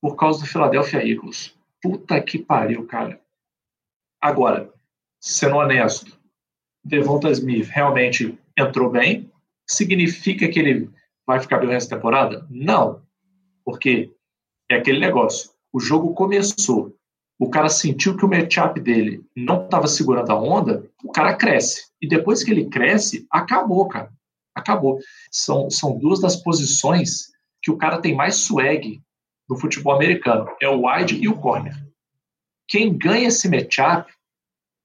[0.00, 1.54] por causa do Philadelphia Eagles.
[1.82, 3.20] Puta que pariu, cara.
[4.20, 4.72] Agora,
[5.20, 6.18] sendo honesto,
[6.84, 9.30] Devonta Smith realmente entrou bem?
[9.64, 10.90] Significa que ele
[11.24, 12.46] vai ficar bem o resto da temporada?
[12.50, 13.02] Não.
[13.64, 14.12] Porque
[14.68, 15.50] é aquele negócio.
[15.72, 16.96] O jogo começou.
[17.38, 21.84] O cara sentiu que o matchup dele não estava segurando a onda, o cara cresce.
[22.02, 24.10] E depois que ele cresce, acabou, cara.
[24.52, 24.98] Acabou.
[25.30, 27.28] São, são duas das posições
[27.62, 29.00] que o cara tem mais swag
[29.48, 30.48] no futebol americano.
[30.60, 31.87] É o wide e o corner
[32.68, 34.12] quem ganha esse matchup,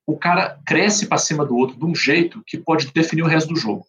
[0.08, 3.54] o cara cresce para cima do outro de um jeito que pode definir o resto
[3.54, 3.86] do jogo.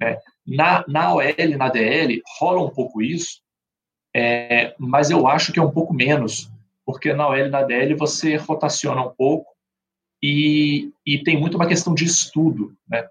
[0.00, 0.18] Né?
[0.46, 3.40] Na, na OL, na DL, rola um pouco isso,
[4.14, 6.50] é, mas eu acho que é um pouco menos,
[6.84, 9.52] porque na OL e na DL você rotaciona um pouco
[10.22, 12.74] e, e tem muito uma questão de estudo.
[12.88, 13.08] Né?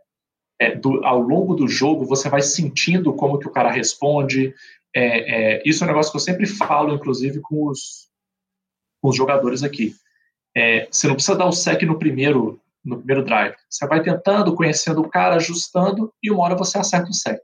[0.60, 4.54] É, do, ao longo do jogo, você vai sentindo como que o cara responde.
[4.96, 8.10] É, é isso é um negócio que eu sempre falo, inclusive, com os,
[9.02, 9.96] com os jogadores aqui.
[10.56, 13.56] É, você não precisa dar o sec no primeiro, no primeiro drive.
[13.70, 17.40] Você vai tentando, conhecendo o cara, ajustando, e uma hora você acerta o sec.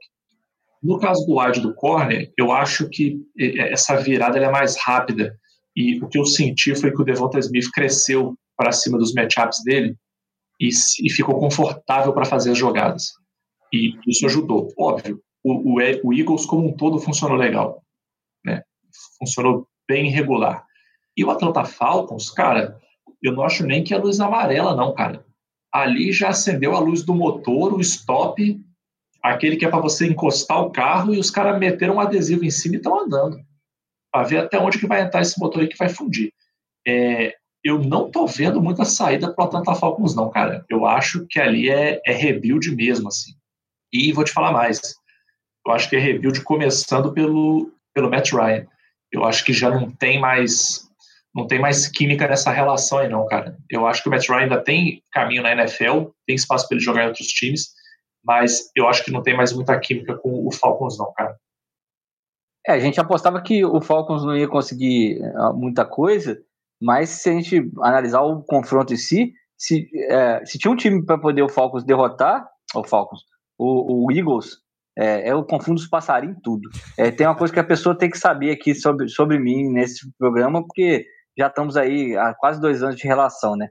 [0.82, 5.36] No caso do wide do corner, eu acho que essa virada é mais rápida.
[5.76, 9.62] E o que eu senti foi que o Devonta Smith cresceu para cima dos matchups
[9.64, 9.96] dele
[10.60, 13.12] e, e ficou confortável para fazer as jogadas.
[13.72, 14.68] E isso ajudou.
[14.78, 17.82] Óbvio, o, o, o, Eagles como um todo funcionou legal.
[18.44, 18.62] Né?
[19.18, 20.64] Funcionou bem regular.
[21.16, 22.78] E o Atlanta Falcons, cara,
[23.22, 25.24] eu não acho nem que é luz amarela, não, cara.
[25.72, 28.60] Ali já acendeu a luz do motor, o stop,
[29.22, 32.50] Aquele que é para você encostar o carro e os caras meteram um adesivo em
[32.50, 33.38] cima e estão andando.
[34.10, 36.32] Para ver até onde que vai entrar esse motor aí que vai fundir.
[36.86, 40.64] É, eu não tô vendo muita saída para o Atlanta Falcons, não, cara.
[40.70, 43.32] Eu acho que ali é, é rebuild mesmo, assim.
[43.92, 44.80] E vou te falar mais.
[45.66, 48.66] Eu acho que é rebuild começando pelo, pelo Matt Ryan.
[49.12, 50.89] Eu acho que já não tem mais
[51.34, 53.56] não tem mais química nessa relação aí, não, cara.
[53.70, 56.84] Eu acho que o Matt Ryan ainda tem caminho na NFL, tem espaço para ele
[56.84, 57.68] jogar em outros times,
[58.24, 61.36] mas eu acho que não tem mais muita química com o Falcons, não, cara.
[62.66, 66.38] É, a gente apostava que o Falcons não ia conseguir ah, muita coisa,
[66.80, 71.04] mas se a gente analisar o confronto em si, se, é, se tinha um time
[71.04, 73.20] para poder o Falcons derrotar, o Falcons,
[73.58, 74.58] o, o Eagles,
[74.98, 76.68] é, eu confundo os passarinhos tudo.
[76.98, 80.10] É, tem uma coisa que a pessoa tem que saber aqui sobre, sobre mim nesse
[80.18, 81.06] programa, porque
[81.40, 83.68] já estamos aí há quase dois anos de relação, né?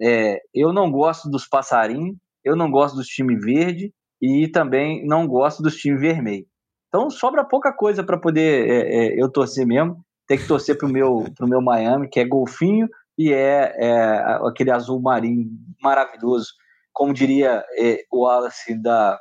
[0.00, 5.26] É, eu não gosto dos passarinhos, eu não gosto dos time verde e também não
[5.26, 6.46] gosto dos time vermelho.
[6.88, 10.02] Então sobra pouca coisa para poder é, é, eu torcer mesmo.
[10.26, 12.88] Tem que torcer pro meu, pro meu Miami, que é golfinho
[13.18, 15.50] e é, é aquele azul marinho
[15.82, 16.48] maravilhoso,
[16.94, 19.20] como diria é, o Wallace da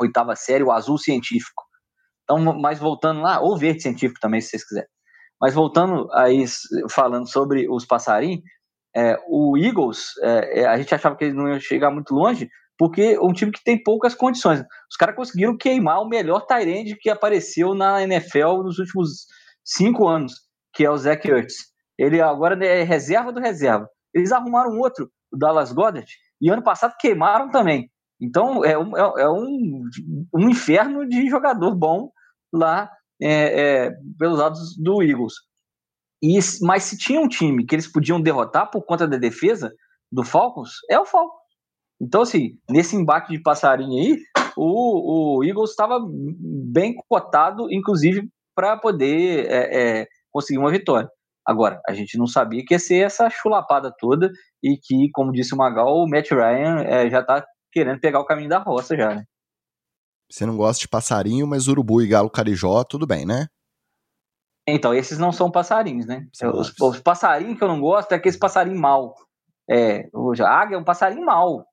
[0.00, 1.64] oitava série, o azul científico.
[2.22, 4.95] Então, mas voltando lá, ou verde científico também, se vocês quiserem.
[5.40, 6.44] Mas voltando aí,
[6.90, 8.42] falando sobre os passarinhos,
[8.94, 12.48] é, o Eagles, é, é, a gente achava que eles não iam chegar muito longe,
[12.78, 14.60] porque é um time que tem poucas condições.
[14.90, 19.26] Os caras conseguiram queimar o melhor Tyrande que apareceu na NFL nos últimos
[19.62, 20.32] cinco anos,
[20.72, 21.54] que é o Zach Ertz.
[21.98, 23.88] Ele agora é reserva do reserva.
[24.14, 26.10] Eles arrumaram outro, o Dallas Goddard,
[26.40, 27.90] e ano passado queimaram também.
[28.20, 29.82] Então é um, é, é um,
[30.34, 32.10] um inferno de jogador bom
[32.52, 32.90] lá
[33.20, 35.34] é, é, pelos lados do Eagles.
[36.22, 39.72] E, mas se tinha um time que eles podiam derrotar por conta da defesa
[40.10, 41.46] do Falcons, é o Falcons.
[42.00, 44.18] Então, assim, nesse embate de passarinho aí,
[44.56, 51.08] o, o Eagles estava bem cotado, inclusive, para poder é, é, conseguir uma vitória.
[51.46, 54.30] Agora, a gente não sabia que ia ser essa chulapada toda
[54.62, 58.24] e que, como disse o Magal, o Matt Ryan é, já está querendo pegar o
[58.24, 59.24] caminho da roça já, né?
[60.30, 63.46] Você não gosta de passarinho, mas urubu e galo carijó, tudo bem, né?
[64.68, 66.26] Então, esses não são passarinhos, né?
[66.52, 69.14] Os, os, passarinhos que eu não gosto é aqueles passarinhos mal.
[69.70, 70.08] É,
[70.40, 71.64] a águia é um passarinho mal.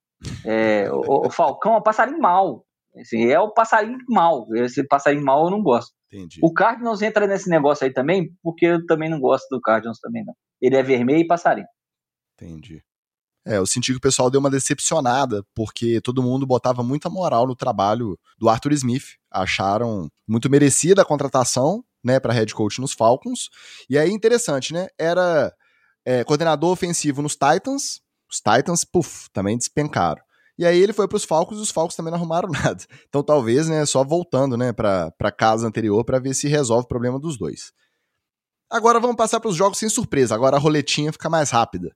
[0.46, 2.64] É, o, o, falcão é um passarinho mal.
[2.96, 4.46] Assim, é o passarinho mal.
[4.56, 5.92] Esse passarinho mal eu não gosto.
[6.12, 6.40] Entendi.
[6.44, 10.24] O Cardinals entra nesse negócio aí também, porque eu também não gosto do Cardinals também,
[10.24, 10.36] não.
[10.62, 11.68] Ele é vermelho e passarinho.
[12.36, 12.84] Entendi.
[13.46, 17.46] É, eu senti que o pessoal deu uma decepcionada, porque todo mundo botava muita moral
[17.46, 19.18] no trabalho do Arthur Smith.
[19.30, 23.50] Acharam muito merecida a contratação, né, para head coach nos Falcons.
[23.90, 24.88] E aí, interessante, né?
[24.98, 25.54] Era
[26.06, 28.02] é, coordenador ofensivo nos Titans.
[28.32, 30.22] Os Titans, puf, também despencaram.
[30.58, 32.84] E aí ele foi para os Falcons e os Falcons também não arrumaram nada.
[33.10, 37.20] Então talvez, né, só voltando, né, para casa anterior para ver se resolve o problema
[37.20, 37.74] dos dois.
[38.70, 40.34] Agora vamos passar para os jogos sem surpresa.
[40.34, 41.94] Agora a roletinha fica mais rápida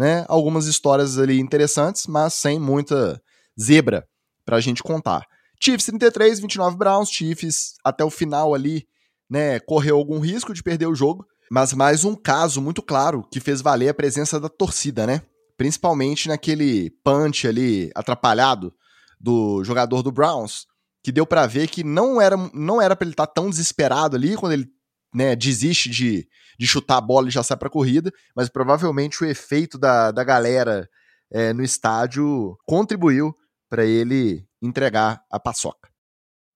[0.00, 0.24] né?
[0.28, 3.22] Algumas histórias ali interessantes, mas sem muita
[3.60, 4.08] zebra
[4.46, 5.26] pra gente contar.
[5.62, 8.88] Chiefs 33, 29 Browns, Chiefs até o final ali,
[9.28, 13.40] né, correu algum risco de perder o jogo, mas mais um caso muito claro que
[13.40, 15.20] fez valer a presença da torcida, né?
[15.58, 18.72] Principalmente naquele punch ali atrapalhado
[19.20, 20.66] do jogador do Browns,
[21.04, 24.16] que deu para ver que não era não era para ele estar tá tão desesperado
[24.16, 24.66] ali quando ele
[25.14, 26.26] né, desiste de,
[26.60, 30.22] de chutar a bola e já sai para corrida, mas provavelmente o efeito da, da
[30.22, 30.86] galera
[31.32, 33.34] é, no estádio contribuiu
[33.66, 35.88] para ele entregar a paçoca.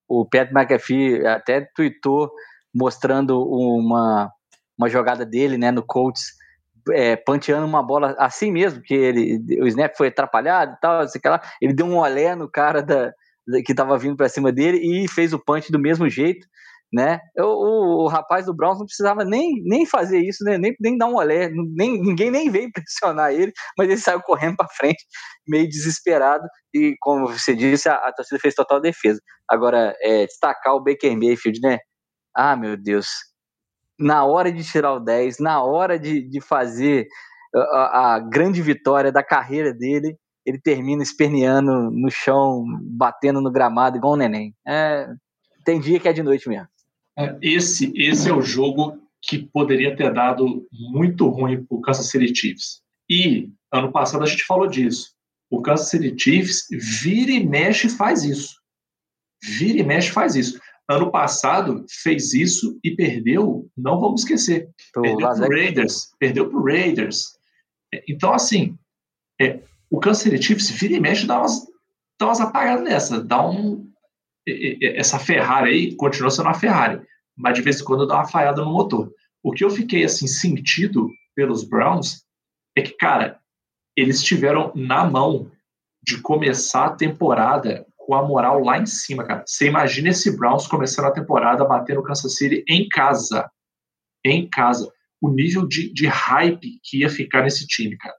[0.07, 2.31] O Pat McAfee até tweetou
[2.75, 4.31] mostrando uma,
[4.77, 6.35] uma jogada dele né, no Colts,
[6.91, 11.19] é, panteando uma bola assim mesmo, que ele, o snap foi atrapalhado e tal, assim,
[11.25, 13.11] lá, ele deu um olé no cara da,
[13.65, 16.47] que estava vindo para cima dele e fez o punch do mesmo jeito
[16.95, 17.19] né?
[17.37, 20.57] O, o, rapaz do Browns não precisava nem, nem fazer isso, né?
[20.57, 24.57] nem, nem dar um olé, nem, ninguém nem veio pressionar ele, mas ele saiu correndo
[24.57, 25.05] para frente,
[25.49, 29.21] meio desesperado, e como você disse, a, a torcida fez total defesa.
[29.51, 31.79] Agora, é, destacar o Baker Mayfield, né?
[32.35, 33.09] Ah, meu Deus.
[33.99, 37.07] Na hora de tirar o 10, na hora de, de fazer
[37.55, 40.17] a, a grande vitória da carreira dele,
[40.47, 44.55] ele termina esperneando no chão, batendo no gramado igual um neném.
[44.67, 45.09] É,
[45.65, 46.69] tem dia que é de noite mesmo.
[47.41, 52.35] Esse, esse é o jogo que poderia ter dado muito ruim para o Kansas City
[52.35, 52.83] Chiefs.
[53.09, 55.15] E ano passado a gente falou disso.
[55.51, 58.61] O Kansas City Chiefs vira e mexe faz isso.
[59.43, 60.61] Vira e mexe faz isso.
[60.89, 64.69] Ano passado fez isso e perdeu, não vamos esquecer.
[64.93, 66.11] perdeu para o Raiders.
[66.19, 67.39] Perdeu para o Raiders.
[67.95, 68.77] É, então, assim,
[69.41, 69.61] é,
[69.91, 71.67] o Kansas City Chiefs vira e mexe dá umas,
[72.19, 73.23] dá umas apagadas nessa.
[73.23, 73.91] Dá um,
[74.47, 77.01] essa Ferrari aí continua sendo uma Ferrari,
[77.37, 79.11] mas de vez em quando dá uma falhada no motor.
[79.43, 82.25] O que eu fiquei assim sentido pelos Browns
[82.77, 83.41] é que, cara,
[83.97, 85.51] eles tiveram na mão
[86.03, 89.45] de começar a temporada com a moral lá em cima, cara.
[89.47, 93.51] Você imagina esse Browns começando a temporada batendo o Kansas City em casa.
[94.25, 94.91] Em casa.
[95.21, 98.17] O nível de, de hype que ia ficar nesse time, cara.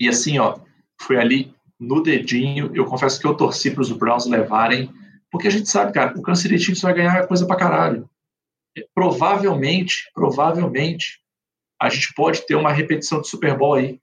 [0.00, 0.58] E assim, ó,
[1.00, 2.70] foi ali no dedinho.
[2.74, 4.92] Eu confesso que eu torci para os Browns levarem,
[5.30, 8.08] porque a gente sabe, cara, o Chiefs vai ganhar coisa pra caralho.
[8.94, 11.20] Provavelmente, provavelmente,
[11.80, 14.00] a gente pode ter uma repetição de Super Bowl aí.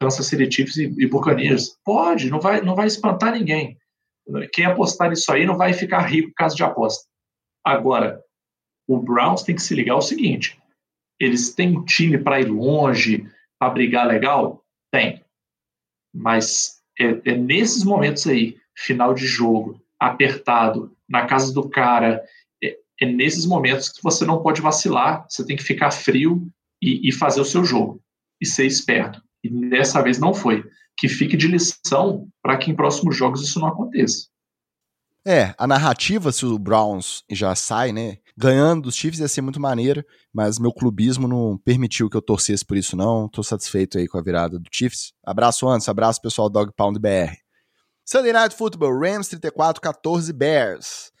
[0.00, 1.10] Kansas City e, e.
[1.84, 3.78] Pode, não vai, não vai espantar ninguém.
[4.52, 7.08] Quem apostar nisso aí não vai ficar rico por causa de aposta.
[7.64, 8.22] Agora,
[8.88, 10.60] o Browns tem que se ligar ao seguinte:
[11.18, 13.26] eles têm um time para ir longe,
[13.58, 14.64] para brigar legal?
[14.92, 15.24] Tem.
[16.14, 22.20] Mas é, é, nesses momentos aí, final de jogo, apertado, na casa do cara,
[22.62, 26.46] é, é, nesses momentos que você não pode vacilar, você tem que ficar frio
[26.82, 28.02] e, e fazer o seu jogo
[28.40, 29.22] e ser esperto.
[29.44, 30.64] E dessa vez não foi.
[30.98, 34.26] Que fique de lição para que em próximos jogos isso não aconteça.
[35.24, 38.18] É, a narrativa, se o Browns já sai, né?
[38.36, 42.64] Ganhando dos Chiefs ia ser muito maneira, mas meu clubismo não permitiu que eu torcesse
[42.64, 43.28] por isso, não.
[43.28, 45.12] Tô satisfeito aí com a virada do Chiefs.
[45.24, 47.36] Abraço antes, abraço pessoal Dog Pound BR.
[48.04, 51.12] Sunday Night Football, Rams 34, 14 Bears.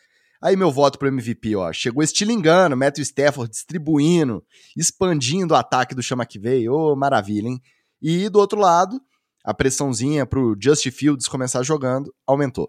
[0.42, 1.72] Aí meu voto pro MVP, ó.
[1.72, 4.44] Chegou estilingando, Matthew Stafford distribuindo,
[4.76, 6.72] expandindo o ataque do Chama que veio.
[6.72, 7.60] Ô, oh, maravilha, hein?
[8.00, 9.00] E do outro lado,
[9.44, 12.68] a pressãozinha pro Justin Fields começar jogando aumentou.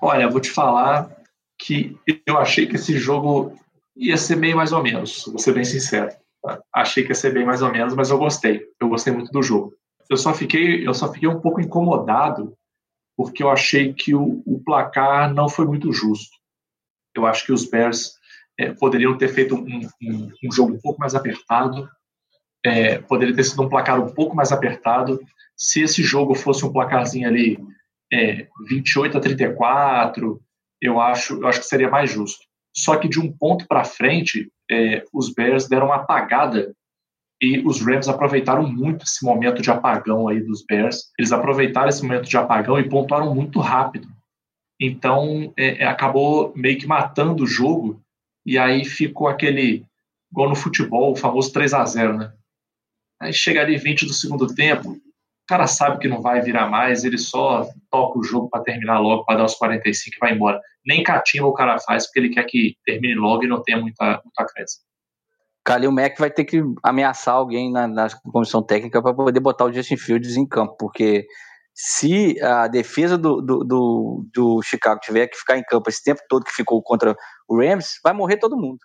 [0.00, 1.10] Olha, vou te falar
[1.58, 3.58] que eu achei que esse jogo
[3.96, 6.14] ia ser bem mais ou menos, vou ser bem sincero.
[6.40, 6.60] Tá?
[6.72, 8.62] Achei que ia ser bem mais ou menos, mas eu gostei.
[8.80, 9.74] Eu gostei muito do jogo.
[10.08, 12.56] Eu só fiquei, eu só fiquei um pouco incomodado
[13.16, 16.36] porque eu achei que o, o placar não foi muito justo.
[17.14, 18.14] Eu acho que os Bears
[18.58, 21.88] é, poderiam ter feito um, um, um, jogo um pouco mais apertado,
[22.64, 25.20] é, poderia ter sido um placar um pouco mais apertado.
[25.56, 27.58] Se esse jogo fosse um placarzinho ali
[28.12, 30.40] é, 28 a 34,
[30.80, 32.44] eu acho, eu acho que seria mais justo.
[32.74, 36.74] Só que de um ponto para frente, é, os Bears deram uma apagada
[37.40, 41.10] e os Rams aproveitaram muito esse momento de apagão aí dos Bears.
[41.18, 44.08] Eles aproveitaram esse momento de apagão e pontuaram muito rápido.
[44.80, 48.00] Então, é, é acabou meio que matando o jogo
[48.44, 49.84] e aí ficou aquele,
[50.30, 52.32] igual no futebol, o famoso 3 a 0 né?
[53.20, 54.98] Aí chega ali 20 do segundo tempo,
[55.50, 59.24] cara sabe que não vai virar mais, ele só toca o jogo para terminar logo,
[59.24, 60.60] para dar os 45 e vai embora.
[60.86, 64.20] Nem catimba o cara faz, porque ele quer que termine logo e não tenha muita,
[64.24, 64.84] muita acréscimo.
[65.64, 69.72] Kalil Mack vai ter que ameaçar alguém na, na comissão técnica para poder botar o
[69.72, 71.26] Justin Fields em campo, porque
[71.74, 76.20] se a defesa do, do, do, do, Chicago tiver que ficar em campo esse tempo
[76.28, 77.16] todo que ficou contra
[77.48, 78.78] o Rams, vai morrer todo mundo.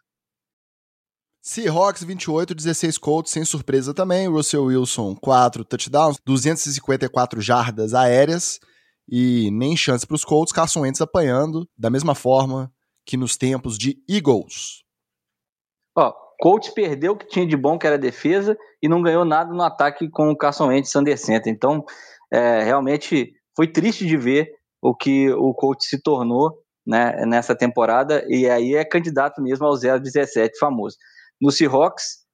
[1.41, 4.27] Seahawks 28, 16 Colts, sem surpresa também.
[4.27, 8.59] Russell Wilson, 4 touchdowns, 254 jardas aéreas
[9.07, 10.51] e nem chance para os Colts.
[10.51, 12.73] Carson Wentz apanhando da mesma forma
[13.05, 14.83] que nos tempos de Eagles.
[15.95, 19.53] Ó, Colts perdeu o que tinha de bom, que era defesa, e não ganhou nada
[19.53, 21.51] no ataque com o Carson Wentz Center.
[21.51, 21.83] Então,
[22.31, 24.49] é, realmente foi triste de ver
[24.81, 26.51] o que o Colts se tornou
[26.85, 30.95] né, nessa temporada, e aí é candidato mesmo ao 017 famoso.
[31.41, 32.25] No Seahawks,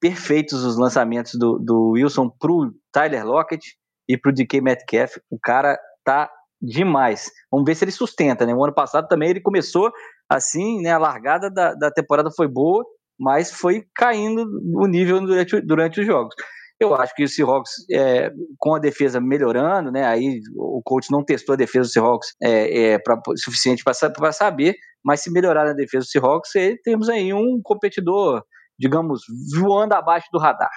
[0.00, 3.76] perfeitos os lançamentos do, do Wilson pro Tyler Lockett
[4.08, 5.16] e pro DK Metcalf.
[5.30, 6.30] O cara tá
[6.60, 7.30] demais.
[7.50, 8.54] Vamos ver se ele sustenta, né?
[8.54, 9.90] O ano passado também ele começou
[10.28, 10.90] assim, né?
[10.92, 12.84] A largada da, da temporada foi boa,
[13.18, 16.34] mas foi caindo o nível durante, durante os jogos.
[16.78, 20.04] Eu acho que o Seahawks, é, com a defesa melhorando, né?
[20.04, 24.74] Aí o coach não testou a defesa do Seahawks é, é, pra, suficiente para saber,
[25.02, 26.50] mas se melhorar a defesa do Seahawks,
[26.84, 28.42] temos aí um competidor,
[28.78, 29.22] digamos,
[29.58, 30.70] voando abaixo do radar.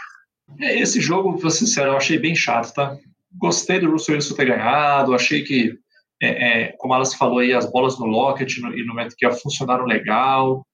[0.61, 2.97] É, esse jogo, vou ser sincero, eu achei bem chato, tá?
[3.37, 5.73] Gostei do Russell Wilson ter ganhado, achei que,
[6.21, 10.65] é, é, como Alice falou aí, as bolas no Lockett e no Metcalf funcionaram legal.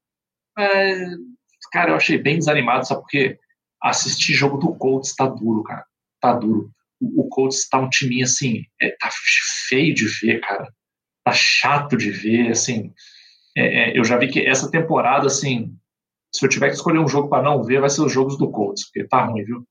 [1.71, 3.37] Cara, eu achei bem desanimado, só porque
[3.81, 5.85] assistir jogo do Colts tá duro, cara.
[6.21, 6.71] Tá duro.
[6.99, 9.09] O, o Colts tá um timinho assim, é, tá
[9.67, 10.71] feio de ver, cara.
[11.23, 12.93] Tá chato de ver, assim.
[13.57, 15.75] É, é, eu já vi que essa temporada, assim,
[16.33, 18.51] se eu tiver que escolher um jogo para não ver, vai ser os jogos do
[18.51, 19.65] Colts, porque tá ruim, viu?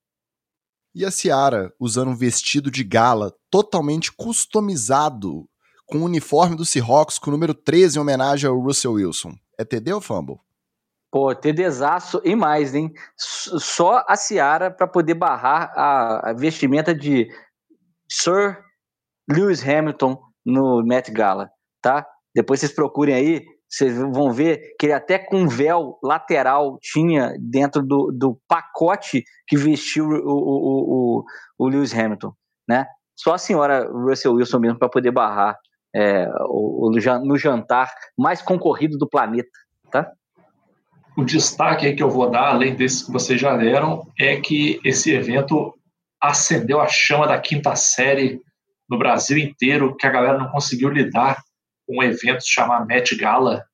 [0.94, 5.48] E a Ciara usando um vestido de gala totalmente customizado
[5.86, 9.34] com o uniforme do Seahawks com o número 13 em homenagem ao Russell Wilson.
[9.58, 10.36] É TD ou Fumble?
[11.14, 12.92] Pô, TDzaço e mais, hein?
[13.16, 17.28] Só a Ciara para poder barrar a, vestimenta de
[18.10, 18.58] Sir
[19.30, 21.48] Lewis Hamilton no Met Gala,
[21.80, 22.04] tá?
[22.34, 27.80] Depois vocês procurem aí, vocês vão ver que ele até com véu lateral tinha dentro
[27.80, 31.24] do, do pacote que vestiu o, o, o,
[31.60, 32.32] o Lewis Hamilton,
[32.68, 32.88] né?
[33.14, 35.56] Só a senhora Russell Wilson mesmo para poder barrar
[35.94, 36.90] é, o,
[37.24, 39.48] no jantar mais concorrido do planeta,
[39.92, 40.10] tá?
[41.16, 44.80] O destaque aí que eu vou dar, além desses que vocês já deram, é que
[44.84, 45.72] esse evento
[46.20, 48.40] acendeu a chama da quinta série
[48.88, 51.42] no Brasil inteiro, que a galera não conseguiu lidar
[51.86, 53.64] com um evento chamado Met Gala.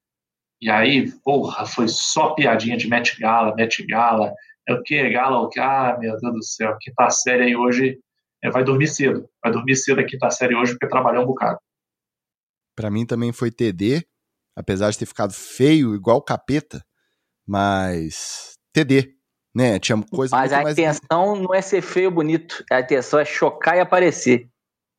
[0.60, 4.34] E aí, porra, foi só piadinha de Met Gala, Met Gala.
[4.68, 5.08] É o que?
[5.08, 5.58] Gala o que?
[5.58, 7.98] Ah, meu Deus do céu, quinta série aí hoje
[8.44, 9.28] é, vai dormir cedo.
[9.42, 11.58] Vai dormir cedo a quinta série hoje porque trabalhou um bocado.
[12.76, 14.04] Para mim também foi TD,
[14.56, 16.84] apesar de ter ficado feio, igual capeta,
[17.50, 19.08] mas TD,
[19.52, 19.80] né?
[19.80, 20.78] Tinha coisa Mas a mais...
[20.78, 24.48] intenção não é ser feio bonito, a intenção é chocar e aparecer.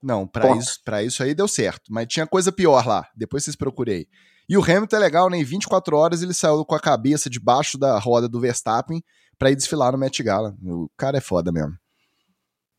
[0.03, 3.55] Não, para isso, pra isso aí deu certo, mas tinha coisa pior lá, depois vocês
[3.55, 4.05] procurei.
[4.49, 5.37] E o Hamilton é legal, né?
[5.37, 9.01] Em 24 horas ele saiu com a cabeça debaixo da roda do Verstappen
[9.39, 10.53] para ir desfilar no Met Gala.
[10.61, 11.73] O cara é foda mesmo.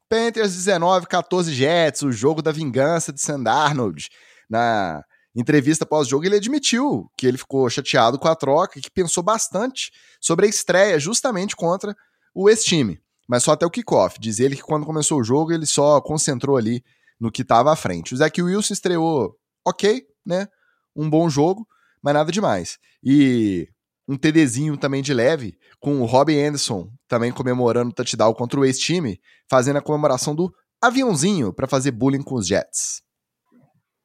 [0.07, 4.11] Panthers 19, 14 Jets, o jogo da vingança de Sand Arnold.
[4.51, 5.03] Na
[5.35, 9.91] entrevista pós-jogo, ele admitiu que ele ficou chateado com a troca e que pensou bastante
[10.21, 11.97] sobre a estreia justamente contra
[12.35, 13.01] o ex-time.
[13.29, 14.19] Mas só até o kickoff.
[14.21, 16.85] Diz ele que quando começou o jogo, ele só concentrou ali
[17.19, 18.13] no que estava à frente.
[18.13, 19.35] O Zach Wilson estreou
[19.67, 20.49] ok, né?
[20.95, 21.67] Um bom jogo,
[22.03, 22.79] mas nada demais.
[23.03, 23.69] E
[24.09, 28.65] um TDzinho também de leve, com o Robin Anderson também comemorando o touchdown contra o
[28.65, 33.03] ex-time, fazendo a comemoração do aviãozinho para fazer bullying com os Jets.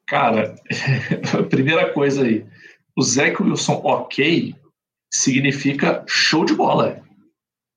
[0.07, 0.55] Cara,
[1.49, 2.45] primeira coisa aí,
[2.97, 4.55] o Zach Wilson ok
[5.13, 7.03] significa show de bola,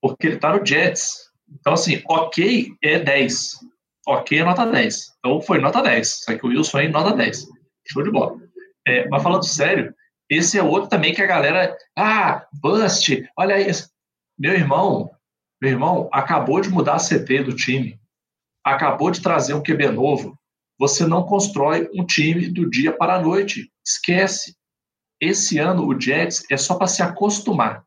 [0.01, 1.29] porque ele tá no Jets.
[1.49, 3.59] Então, assim, ok é 10.
[4.07, 5.13] Ok é nota 10.
[5.19, 6.23] Então foi nota 10.
[6.25, 7.47] Zach Wilson aí, nota 10.
[7.87, 8.39] Show de bola.
[8.87, 9.93] É, mas falando sério,
[10.29, 11.75] esse é outro também que a galera.
[11.97, 13.89] Ah, bust, olha isso.
[14.39, 15.11] Meu irmão,
[15.61, 17.99] meu irmão, acabou de mudar a CT do time.
[18.63, 20.35] Acabou de trazer um QB novo.
[20.81, 23.71] Você não constrói um time do dia para a noite.
[23.85, 24.55] Esquece.
[25.21, 27.85] Esse ano o Jets é só para se acostumar.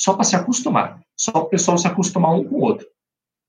[0.00, 1.00] Só para se acostumar.
[1.14, 2.86] Só para o pessoal se acostumar um com o outro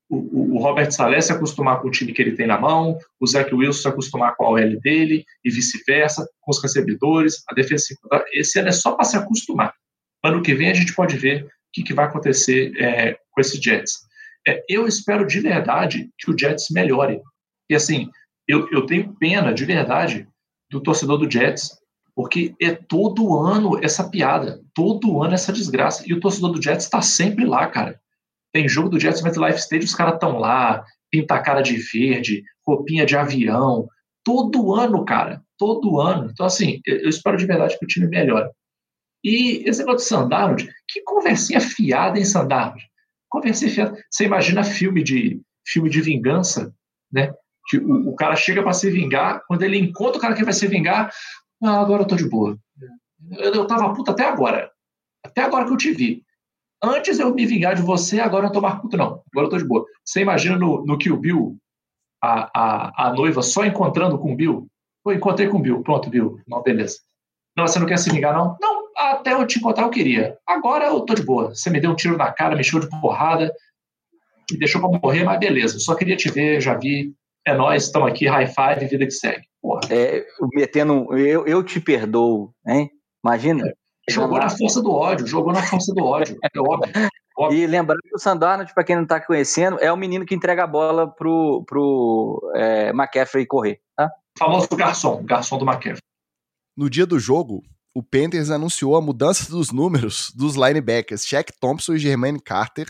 [0.09, 3.27] o, o Robert Salé se acostumar com o time que ele tem na mão, o
[3.27, 7.85] Zach Wilson se acostumar com a OL dele e vice-versa, com os recebedores, a defesa.
[8.33, 9.73] Esse ano é só para se acostumar.
[10.23, 13.61] Ano que vem a gente pode ver o que, que vai acontecer é, com esse
[13.61, 13.93] Jets.
[14.47, 17.21] É, eu espero de verdade que o Jets melhore.
[17.69, 18.09] E assim,
[18.47, 20.27] eu, eu tenho pena de verdade
[20.71, 21.77] do torcedor do Jets,
[22.15, 26.03] porque é todo ano essa piada, todo ano essa desgraça.
[26.07, 27.99] E o torcedor do Jets está sempre lá, cara.
[28.51, 32.43] Tem jogo do Jets Life Stadium, os caras estão lá, pinta a cara de verde,
[32.65, 33.87] roupinha de avião,
[34.23, 36.29] todo ano, cara, todo ano.
[36.31, 38.49] Então, assim, eu espero de verdade que o time melhore.
[39.23, 42.83] E esse negócio de Sandarnold, que conversinha fiada em Sandarnold.
[43.29, 43.97] Conversinha fiada.
[44.09, 46.73] Você imagina filme de, filme de vingança,
[47.11, 47.31] né?
[47.68, 50.53] Que o, o cara chega para se vingar, quando ele encontra o cara que vai
[50.53, 51.11] se vingar,
[51.63, 52.57] ah, agora eu tô de boa.
[53.32, 54.72] Eu, eu tava puta até agora.
[55.26, 56.24] Até agora que eu te vi.
[56.82, 59.24] Antes eu me vingar de você, agora eu não tô mais puto, não.
[59.32, 59.86] Agora eu tô de boa.
[60.05, 61.57] Você imagina no, no o Bill,
[62.24, 64.68] a, a, a noiva só encontrando com o Bill?
[65.05, 65.82] Eu encontrei com o Bill.
[65.82, 66.39] Pronto, Bill.
[66.47, 66.99] Não, beleza.
[67.55, 68.55] Não, você não quer se vingar, não?
[68.61, 70.38] Não, até eu te encontrar eu queria.
[70.45, 71.49] Agora eu tô de boa.
[71.49, 73.51] Você me deu um tiro na cara, me encheu de porrada,
[74.52, 75.80] me deixou pra morrer, mas beleza.
[75.80, 77.14] Só queria te ver, já vi.
[77.48, 79.48] É nós, estamos aqui, high five, vida que segue.
[79.61, 79.80] Porra.
[79.90, 82.91] É, metendo, eu, eu te perdoo, hein?
[83.24, 83.65] Imagina.
[83.65, 83.74] É.
[84.10, 87.10] Jogou na força do ódio, jogou na força do ódio, é óbvio.
[87.38, 87.57] óbvio.
[87.57, 90.65] E lembrando que o Sandarnold, para quem não está conhecendo, é o menino que entrega
[90.65, 93.80] a bola pro, pro é, McCaffrey correr.
[93.95, 94.10] Tá?
[94.36, 96.02] O famoso garçom, garçom do McCaffrey.
[96.76, 97.64] No dia do jogo,
[97.95, 102.88] o Panthers anunciou a mudança dos números dos linebackers Shaq Thompson e Germaine Carter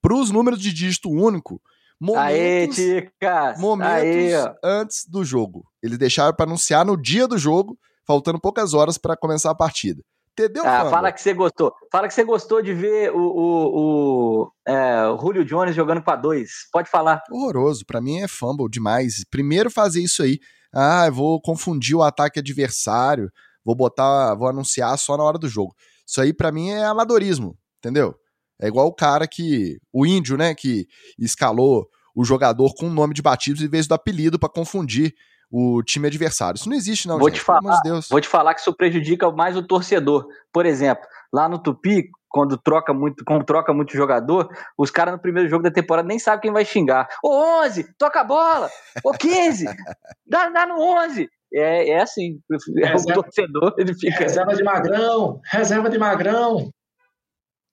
[0.00, 1.62] para os números de dígito único
[2.02, 4.54] momentos, Aê, momentos Aê.
[4.62, 5.64] antes do jogo.
[5.82, 10.02] Eles deixaram para anunciar no dia do jogo, faltando poucas horas para começar a partida.
[10.32, 11.72] Entendeu, ah, Fala que você gostou.
[11.90, 16.16] Fala que você gostou de ver o, o, o, é, o Julio Jones jogando para
[16.16, 16.66] dois.
[16.72, 17.22] Pode falar.
[17.30, 17.84] Horroroso.
[17.86, 19.24] Para mim é fumble demais.
[19.30, 20.38] Primeiro fazer isso aí.
[20.74, 23.30] Ah, eu vou confundir o ataque adversário.
[23.62, 25.74] Vou botar, vou anunciar só na hora do jogo.
[26.06, 28.14] Isso aí para mim é amadorismo, entendeu?
[28.60, 30.86] É igual o cara que o índio, né, que
[31.18, 35.14] escalou o jogador com o nome de batismo em vez do apelido para confundir
[35.50, 36.56] o time adversário.
[36.56, 38.08] Isso não existe, não, vou gente, te falar, de.
[38.08, 40.26] Vou te falar que isso prejudica mais o torcedor.
[40.52, 44.48] Por exemplo, lá no Tupi, quando troca muito, quando troca muito jogador,
[44.78, 47.08] os caras no primeiro jogo da temporada nem sabem quem vai xingar.
[47.22, 48.70] Ô 11, toca a bola!
[49.04, 49.64] Ô 15,
[50.26, 51.28] dá, dá no 11!
[51.54, 52.40] é, é assim.
[52.76, 54.18] Reserva, o torcedor ele fica.
[54.18, 56.72] Reserva de magrão, reserva de magrão.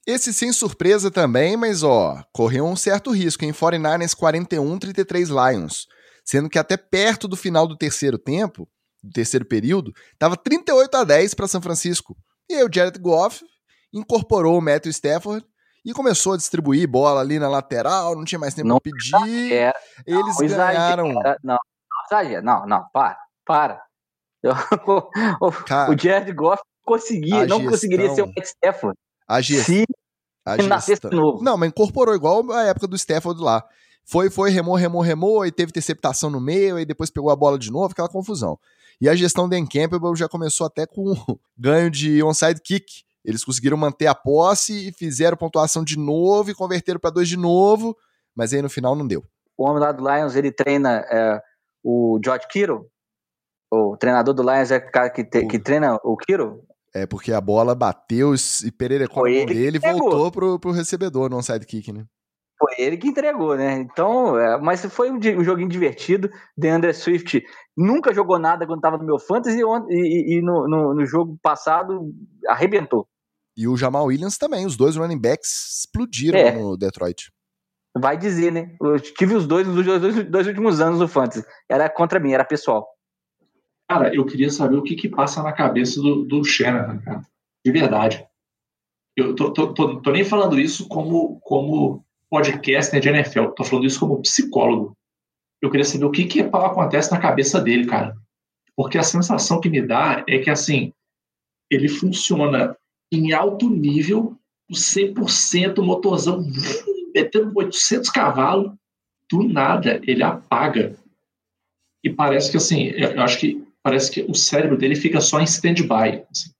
[0.09, 5.85] Esse sem surpresa também, mas ó, correu um certo risco em 49ers 41, 33 Lions.
[6.25, 8.67] Sendo que até perto do final do terceiro tempo,
[9.03, 12.17] do terceiro período, tava 38 a 10 para São Francisco.
[12.49, 13.45] E aí o Jared Goff
[13.93, 15.45] incorporou o Matthew Stafford
[15.85, 19.13] e começou a distribuir bola ali na lateral, não tinha mais tempo para pedir.
[20.07, 21.09] Eles não, ganharam.
[22.11, 23.83] Exagera, não, não, não, não, para, para.
[25.39, 28.97] o, Cara, o Jared Goff conseguia, não gestão, conseguiria ser o Matt Stafford.
[29.27, 29.85] A gestão, se
[30.53, 31.11] a gestão.
[31.11, 31.43] novo.
[31.43, 33.63] Não, mas incorporou igual a época do Stafford lá.
[34.05, 37.59] Foi, foi, remou, remou, remou, e teve interceptação no meio, e depois pegou a bola
[37.59, 38.57] de novo, aquela confusão.
[39.01, 41.13] E a gestão do Campbell já começou até com
[41.57, 43.03] ganho de onside kick.
[43.23, 47.37] Eles conseguiram manter a posse e fizeram pontuação de novo e converteram para dois de
[47.37, 47.95] novo,
[48.35, 49.23] mas aí no final não deu.
[49.57, 51.41] O homem lá do Lions, ele treina é,
[51.83, 52.89] o George Kittle?
[53.71, 56.63] O treinador do Lions é o cara que, te, que treina o Kittle?
[56.93, 60.71] É, porque a bola bateu e Pereira com a mão dele e voltou pro, pro
[60.71, 62.05] recebedor no onside kick, né?
[62.59, 63.77] Foi ele que entregou, né?
[63.79, 66.29] Então, é, mas foi um, um, joguinho divertido.
[66.57, 67.41] DeAndre Swift
[67.77, 72.13] nunca jogou nada quando estava no meu fantasy e, e, no, no, no, jogo passado
[72.47, 73.07] arrebentou.
[73.55, 76.51] E o Jamal Williams também, os dois running backs explodiram é.
[76.51, 77.31] no Detroit.
[77.97, 78.75] Vai dizer, né?
[78.81, 81.45] Eu tive os dois nos dois, dois últimos anos no fantasy.
[81.69, 82.85] Era contra mim, era pessoal.
[83.89, 87.25] Cara, eu queria saber o que, que passa na cabeça do, do Shanahan, cara.
[87.65, 88.23] De verdade.
[89.17, 93.47] Eu tô, tô, tô, tô nem falando isso como, como podcaster de NFL.
[93.47, 94.95] Tô falando isso como psicólogo.
[95.59, 98.15] Eu queria saber o que, que acontece na cabeça dele, cara.
[98.75, 100.93] Porque a sensação que me dá é que, assim,
[101.69, 102.77] ele funciona
[103.11, 104.37] em alto nível,
[104.71, 106.45] 100% motorzão,
[107.15, 108.71] metendo 800 cavalos,
[109.31, 110.95] do nada ele apaga.
[112.03, 115.45] E parece que, assim, eu acho que parece que o cérebro dele fica só em
[115.45, 116.23] stand-by.
[116.29, 116.51] Assim.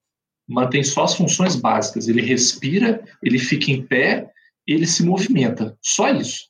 [0.48, 2.08] Mantém só as funções básicas.
[2.08, 4.30] Ele respira, ele fica em pé
[4.66, 5.76] ele se movimenta.
[5.82, 6.48] Só isso.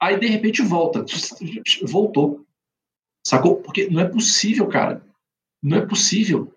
[0.00, 1.04] Aí, de repente, volta.
[1.82, 2.46] Voltou.
[3.26, 3.56] Sacou?
[3.56, 5.04] Porque não é possível, cara.
[5.62, 6.54] Não é possível.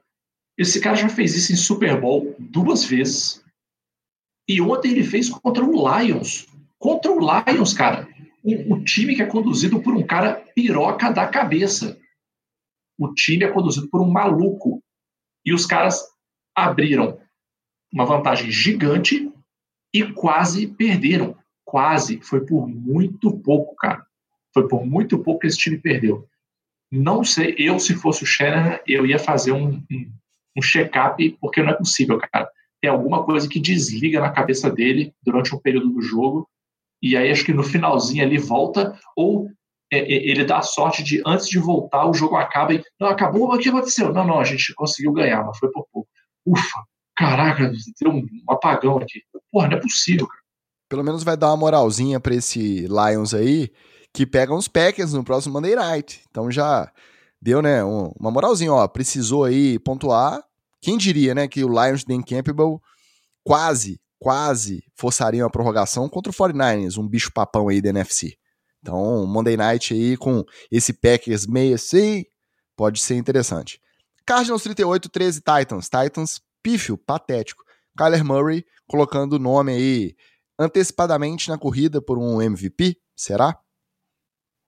[0.57, 3.43] Esse cara já fez isso em Super Bowl duas vezes.
[4.47, 6.47] E ontem ele fez contra o Lions.
[6.77, 8.07] Contra o Lions, cara.
[8.43, 11.97] O, o time que é conduzido por um cara piroca da cabeça.
[13.01, 14.79] O time é conduzido por um maluco.
[15.43, 16.03] E os caras
[16.55, 17.19] abriram
[17.91, 19.33] uma vantagem gigante
[19.91, 21.35] e quase perderam.
[21.65, 22.21] Quase.
[22.21, 24.05] Foi por muito pouco, cara.
[24.53, 26.27] Foi por muito pouco que esse time perdeu.
[26.91, 30.11] Não sei, eu, se fosse o Shannon, eu ia fazer um, um,
[30.55, 32.47] um check-up, porque não é possível, cara.
[32.79, 36.47] Tem alguma coisa que desliga na cabeça dele durante um período do jogo,
[37.01, 39.49] e aí acho que no finalzinho ele volta, ou
[39.91, 42.83] ele dá a sorte de, antes de voltar, o jogo acaba e.
[42.99, 44.13] Não, acabou, mas o que aconteceu?
[44.13, 46.09] Não, não, a gente conseguiu ganhar, mas foi por pouco.
[46.45, 46.83] Ufa,
[47.15, 49.21] caraca, deu um apagão aqui.
[49.51, 50.41] Porra, não é possível, cara.
[50.89, 53.71] Pelo menos vai dar uma moralzinha pra esse Lions aí,
[54.13, 56.21] que pega uns Packers no próximo Monday Night.
[56.29, 56.91] Então já
[57.41, 60.43] deu, né, um, uma moralzinha, ó, precisou aí pontuar.
[60.81, 62.81] Quem diria, né, que o Lions de Campbell
[63.43, 68.37] quase, quase forçaria uma prorrogação contra o 49ers, um bicho papão aí da NFC.
[68.81, 72.25] Então, Monday Night aí com esse Packers meio assim,
[72.75, 73.79] pode ser interessante.
[74.25, 75.89] Cardinals 38, 13 Titans.
[75.89, 77.63] Titans pífio, patético.
[77.97, 80.15] Kyler Murray colocando o nome aí
[80.57, 83.57] antecipadamente na corrida por um MVP, será?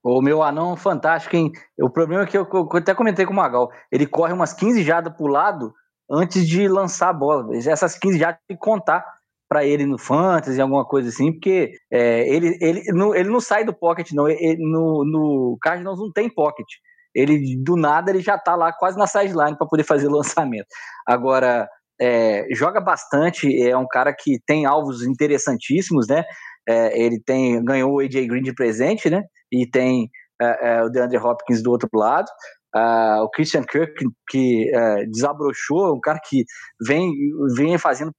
[0.03, 1.51] O meu anão fantástico, hein?
[1.79, 3.71] O problema é que eu, eu até comentei com o Magal.
[3.91, 5.73] Ele corre umas 15 jardas pro lado
[6.09, 7.55] antes de lançar a bola.
[7.55, 9.05] Essas 15 jardas tem que contar
[9.47, 13.63] para ele no fantasy, alguma coisa assim, porque é, ele, ele, não, ele não sai
[13.63, 14.27] do pocket, não.
[14.27, 16.67] Ele, no, no Cardinals não tem pocket.
[17.13, 20.67] Ele, do nada, ele já tá lá quase na sideline para poder fazer lançamento.
[21.07, 21.67] Agora,
[22.01, 26.23] é, joga bastante, é um cara que tem alvos interessantíssimos, né?
[26.67, 29.21] É, ele tem ganhou o AJ Green de presente, né?
[29.51, 30.09] E tem
[30.41, 32.27] é, é o DeAndre Hopkins do outro lado.
[32.75, 33.93] Uh, o Christian Kirk,
[34.27, 36.43] que uh, desabrochou, um cara que
[36.87, 37.11] vem,
[37.55, 38.11] vem fazendo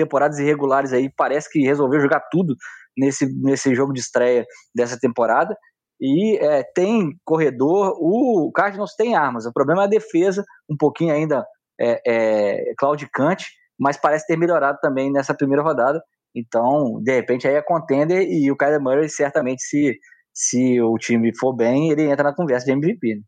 [0.00, 2.54] temporadas irregulares aí, parece que resolveu jogar tudo
[2.96, 4.44] nesse, nesse jogo de estreia
[4.74, 5.56] dessa temporada.
[6.00, 11.12] E é, tem corredor, o Cardinals tem armas, o problema é a defesa, um pouquinho
[11.12, 11.44] ainda
[11.78, 13.46] é, é, claudicante,
[13.78, 16.00] mas parece ter melhorado também nessa primeira rodada.
[16.34, 19.98] Então, de repente, aí é contender e o Kyler Murray certamente, se,
[20.32, 23.16] se o time for bem, ele entra na conversa de MVP.
[23.16, 23.22] Né?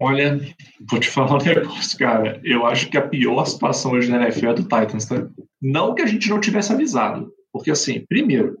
[0.00, 0.40] Olha,
[0.90, 2.40] vou te falar um negócio, cara.
[2.44, 5.26] Eu acho que a pior situação hoje na NFL é do Titans, tá?
[5.60, 7.32] Não que a gente não tivesse avisado.
[7.52, 8.58] Porque, assim, primeiro,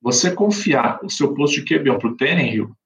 [0.00, 2.76] você confiar o seu posto de QB para o Tannehill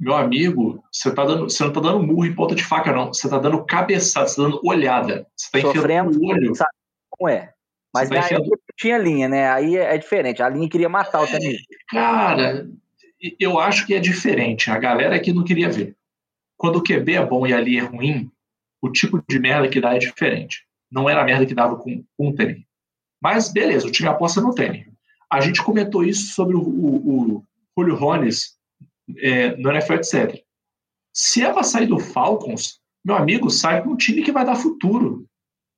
[0.00, 3.08] meu amigo, você, tá dando, você não tá dando murro em ponta de faca, não.
[3.08, 5.26] Você tá dando cabeçada, você tá dando olhada.
[5.36, 6.54] Você tá Sofrendo, enfiando o olho.
[6.54, 6.70] Sabe
[7.10, 7.52] como é?
[7.92, 8.46] Mas tá enfiando...
[8.46, 9.50] época tinha linha, né?
[9.50, 10.42] Aí é, é diferente.
[10.42, 11.58] A linha queria matar o Tannehill.
[11.90, 12.66] Cara,
[13.38, 14.70] eu acho que é diferente.
[14.70, 15.94] A galera aqui não queria ver.
[16.60, 18.30] Quando o QB é bom e a linha é ruim,
[18.82, 20.66] o tipo de merda que dá é diferente.
[20.92, 22.66] Não era a merda que dava com, com o Tannehill.
[23.18, 24.92] Mas beleza, o time aposta no Tannehill.
[25.32, 27.44] A gente comentou isso sobre o, o, o
[27.78, 28.58] Julio Rones
[29.16, 30.44] é, no NFL, etc.
[31.16, 35.24] Se ela sair do Falcons, meu amigo, sai para um time que vai dar futuro.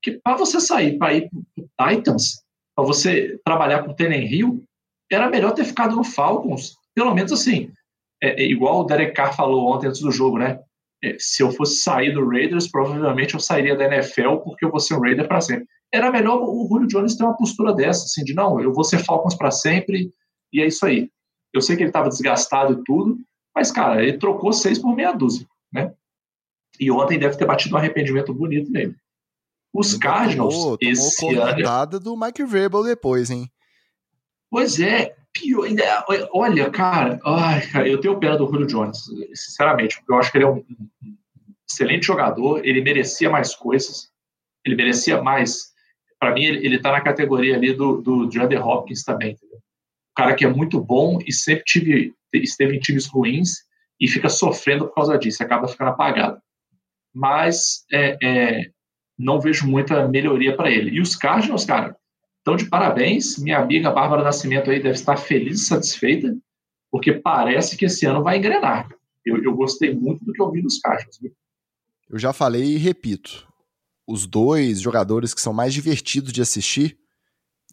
[0.02, 1.30] Que para você sair para ir
[1.76, 2.42] para Titans,
[2.74, 4.64] para você trabalhar com o Hill,
[5.08, 6.74] era melhor ter ficado no Falcons.
[6.92, 7.70] Pelo menos assim,
[8.20, 10.60] é, é igual o Derek Carr falou ontem antes do jogo, né?
[11.04, 14.78] É, se eu fosse sair do Raiders, provavelmente eu sairia da NFL porque eu vou
[14.78, 15.66] ser um Raider para sempre.
[15.92, 18.98] Era melhor o Julio Jones ter uma postura dessa, assim, de não, eu vou ser
[19.04, 20.10] Falcons para sempre
[20.52, 21.10] e é isso aí.
[21.52, 23.18] Eu sei que ele estava desgastado e tudo,
[23.54, 25.92] mas, cara, ele trocou seis por meia dúzia, né?
[26.80, 28.96] E ontem deve ter batido um arrependimento bonito nele.
[29.74, 32.00] Os Cardinals, tomou, esse ano...
[32.00, 33.50] do Mike Vrabel depois, hein?
[34.50, 35.66] Pois é, pior,
[36.32, 39.04] olha, cara, ai, cara, eu tenho pena do Julio Jones,
[39.34, 40.64] sinceramente, porque eu acho que ele é um,
[41.72, 44.10] excelente jogador, ele merecia mais coisas,
[44.64, 45.72] ele merecia mais.
[46.20, 49.56] Para mim, ele, ele tá na categoria ali do, do DeAndre Hopkins também, entendeu?
[49.58, 53.64] Um cara que é muito bom e sempre tive, esteve em times ruins
[53.98, 56.40] e fica sofrendo por causa disso, acaba ficando apagado.
[57.14, 58.70] Mas é, é,
[59.18, 60.90] não vejo muita melhoria para ele.
[60.90, 61.96] E os Cardinals, cara,
[62.42, 63.38] estão de parabéns.
[63.38, 66.36] Minha amiga Bárbara Nascimento aí deve estar feliz e satisfeita,
[66.90, 68.88] porque parece que esse ano vai engrenar.
[69.24, 71.18] Eu, eu gostei muito do que eu vi dos Cardinals.
[71.20, 71.32] Viu?
[72.10, 73.48] Eu já falei e repito.
[74.06, 76.98] Os dois jogadores que são mais divertidos de assistir,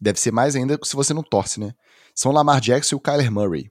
[0.00, 1.74] deve ser mais ainda se você não torce, né?
[2.14, 3.70] São Lamar Jackson e o Kyler Murray.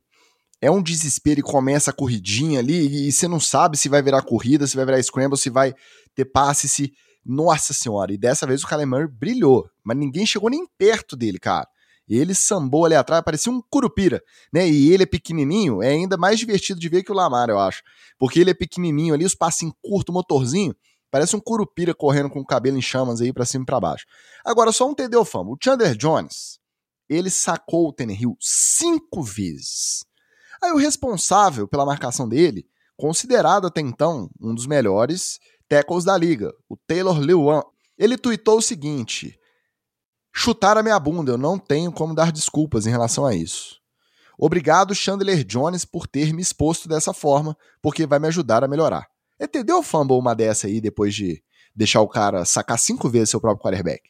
[0.62, 4.22] É um desespero e começa a corridinha ali e você não sabe se vai virar
[4.22, 5.74] corrida, se vai virar scramble, se vai
[6.14, 6.92] ter passe, se...
[7.26, 11.38] Nossa senhora, e dessa vez o Kyler Murray brilhou, mas ninguém chegou nem perto dele,
[11.38, 11.68] cara.
[12.08, 14.68] Ele sambou ali atrás, parecia um curupira, né?
[14.68, 17.84] E ele é pequenininho, é ainda mais divertido de ver que o Lamar, eu acho.
[18.18, 20.76] Porque ele é pequenininho ali, os passinhos curtos, motorzinho,
[21.12, 24.06] parece um curupira correndo com o cabelo em chamas aí para cima e pra baixo.
[24.44, 25.52] Agora, só um TD fama.
[25.52, 26.60] O Chandler Jones,
[27.08, 30.04] ele sacou o Tannehill cinco vezes.
[30.64, 32.66] Aí o responsável pela marcação dele,
[32.98, 35.40] considerado até então um dos melhores
[35.70, 37.62] tackles da liga, o Taylor Lewan,
[37.98, 39.40] ele tuitou o seguinte:
[40.34, 43.80] chutar a minha bunda, eu não tenho como dar desculpas em relação a isso.
[44.38, 49.08] Obrigado, Chandler Jones, por ter me exposto dessa forma, porque vai me ajudar a melhorar.
[49.40, 51.44] Entendeu o fumble uma dessa aí depois de
[51.76, 54.10] deixar o cara sacar cinco vezes seu próprio quarterback?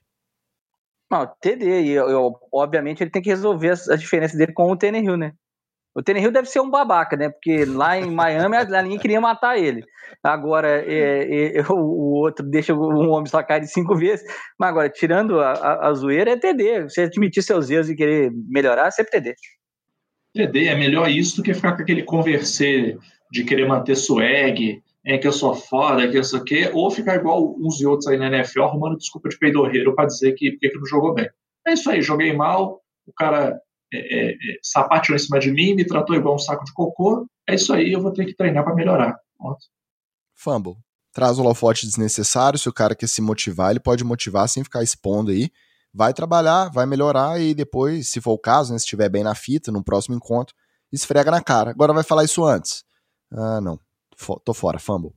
[1.12, 4.72] Não, TD, e eu, eu, obviamente ele tem que resolver as, as diferenças dele com
[4.72, 5.34] o Tannehill, né?
[5.96, 7.30] O Tannehill deve ser um babaca, né?
[7.30, 9.84] Porque lá em Miami a queria matar ele.
[10.24, 14.26] Agora, é, é, o outro deixa um homem sacar de cinco vezes.
[14.58, 16.84] Mas agora, tirando a, a, a zoeira, é TD.
[16.84, 19.36] Você admitir seus erros e querer melhorar, é sempre TD.
[20.34, 22.98] TD é melhor isso do que ficar com aquele converser
[23.32, 27.56] de querer manter swag, é que eu sou foda, que isso aqui, ou ficar igual
[27.60, 30.86] uns e outros aí na NFL arrumando desculpa de peidorreiro para dizer que, que não
[30.86, 31.28] jogou bem.
[31.68, 33.60] É isso aí, joguei mal, o cara
[33.94, 37.28] é, é, é, sapateou em cima de mim, me tratou igual um saco de cocô,
[37.48, 39.18] é isso aí, eu vou ter que treinar para melhorar.
[39.38, 39.60] Pronto.
[40.36, 40.76] Fumble.
[41.12, 44.84] Traz o holofote desnecessário, se o cara quer se motivar, ele pode motivar sem ficar
[44.84, 45.50] expondo aí.
[45.92, 49.34] Vai trabalhar, vai melhorar e depois, se for o caso, né, se estiver bem na
[49.34, 50.56] fita, no próximo encontro,
[50.92, 51.72] esfrega na cara.
[51.72, 52.84] Agora vai falar isso antes.
[53.32, 53.80] Ah, não
[54.44, 55.14] tô fora, fumble.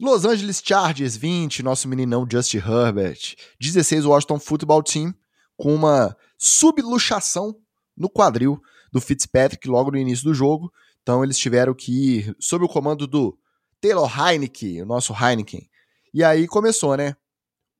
[0.00, 3.36] Los Angeles Chargers 20, nosso meninão Justin Herbert.
[3.60, 5.14] 16, Washington Football Team,
[5.62, 7.54] com uma subluxação
[7.96, 8.60] no quadril
[8.90, 10.72] do Fitzpatrick logo no início do jogo.
[11.00, 13.38] Então eles tiveram que ir sob o comando do
[13.80, 15.64] Taylor Heineken, o nosso Heineken.
[16.12, 17.14] E aí começou, né?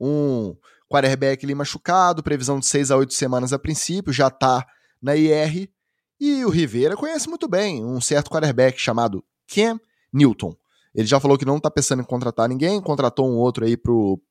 [0.00, 0.56] Um
[0.88, 4.64] quarterback ali machucado, previsão de 6 a 8 semanas a princípio, já tá
[5.02, 5.68] na IR.
[6.20, 9.80] E o Rivera conhece muito bem um certo quarterback chamado Cam
[10.12, 10.54] Newton.
[10.94, 14.22] Ele já falou que não está pensando em contratar ninguém, contratou um outro aí pro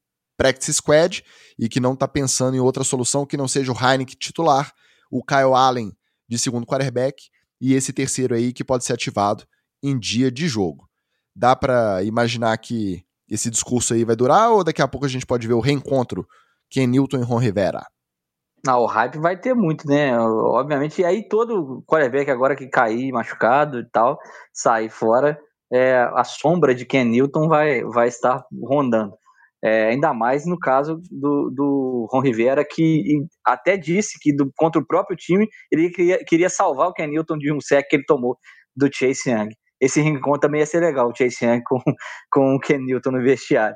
[0.41, 1.23] practice squad
[1.59, 4.73] e que não está pensando em outra solução que não seja o Heineken titular,
[5.11, 5.95] o Kyle Allen
[6.27, 7.25] de segundo quarterback
[7.61, 9.43] e esse terceiro aí que pode ser ativado
[9.83, 10.89] em dia de jogo.
[11.35, 15.27] Dá para imaginar que esse discurso aí vai durar ou daqui a pouco a gente
[15.27, 16.27] pode ver o reencontro
[16.71, 17.85] Ken Newton e Ron Rivera?
[18.65, 20.17] Não, o hype vai ter muito, né?
[20.19, 24.17] Obviamente, e aí todo quarterback agora que cair machucado e tal,
[24.51, 25.39] sair fora,
[25.71, 29.20] é, a sombra de Ken Newton vai, vai estar rondando.
[29.63, 33.03] É, ainda mais no caso do, do Ron Rivera, que
[33.45, 37.37] até disse que do, contra o próprio time ele queria, queria salvar o Ken Newton
[37.37, 38.37] de um sec que ele tomou
[38.75, 39.49] do Chase Young.
[39.79, 41.79] esse ring também ia ser legal, o Chase Young com,
[42.31, 43.75] com o Ken Newton no vestiário.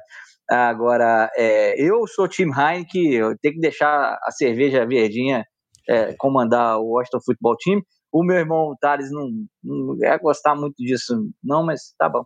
[0.50, 5.44] Agora, é, eu sou time Heineken, eu tenho que deixar a cerveja verdinha
[5.90, 7.82] é, comandar o Washington Football Team.
[8.12, 9.30] O meu irmão Thales não,
[9.64, 12.24] não ia gostar muito disso, não, mas tá bom.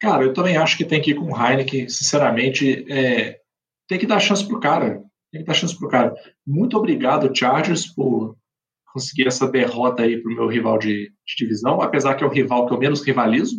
[0.00, 3.40] Cara, eu também acho que tem que ir com o Heineken, sinceramente, é,
[3.88, 5.02] tem que dar chance pro cara.
[5.32, 6.14] Tem que dar chance pro cara.
[6.46, 8.36] Muito obrigado, Chargers, por
[8.92, 12.66] conseguir essa derrota aí pro meu rival de, de divisão, apesar que é o rival
[12.66, 13.56] que eu menos rivalizo.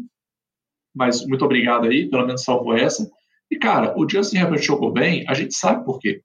[0.96, 3.08] Mas muito obrigado aí, pelo menos salvou essa.
[3.50, 6.22] E, cara, o Justin Herbert jogou bem, a gente sabe por quê.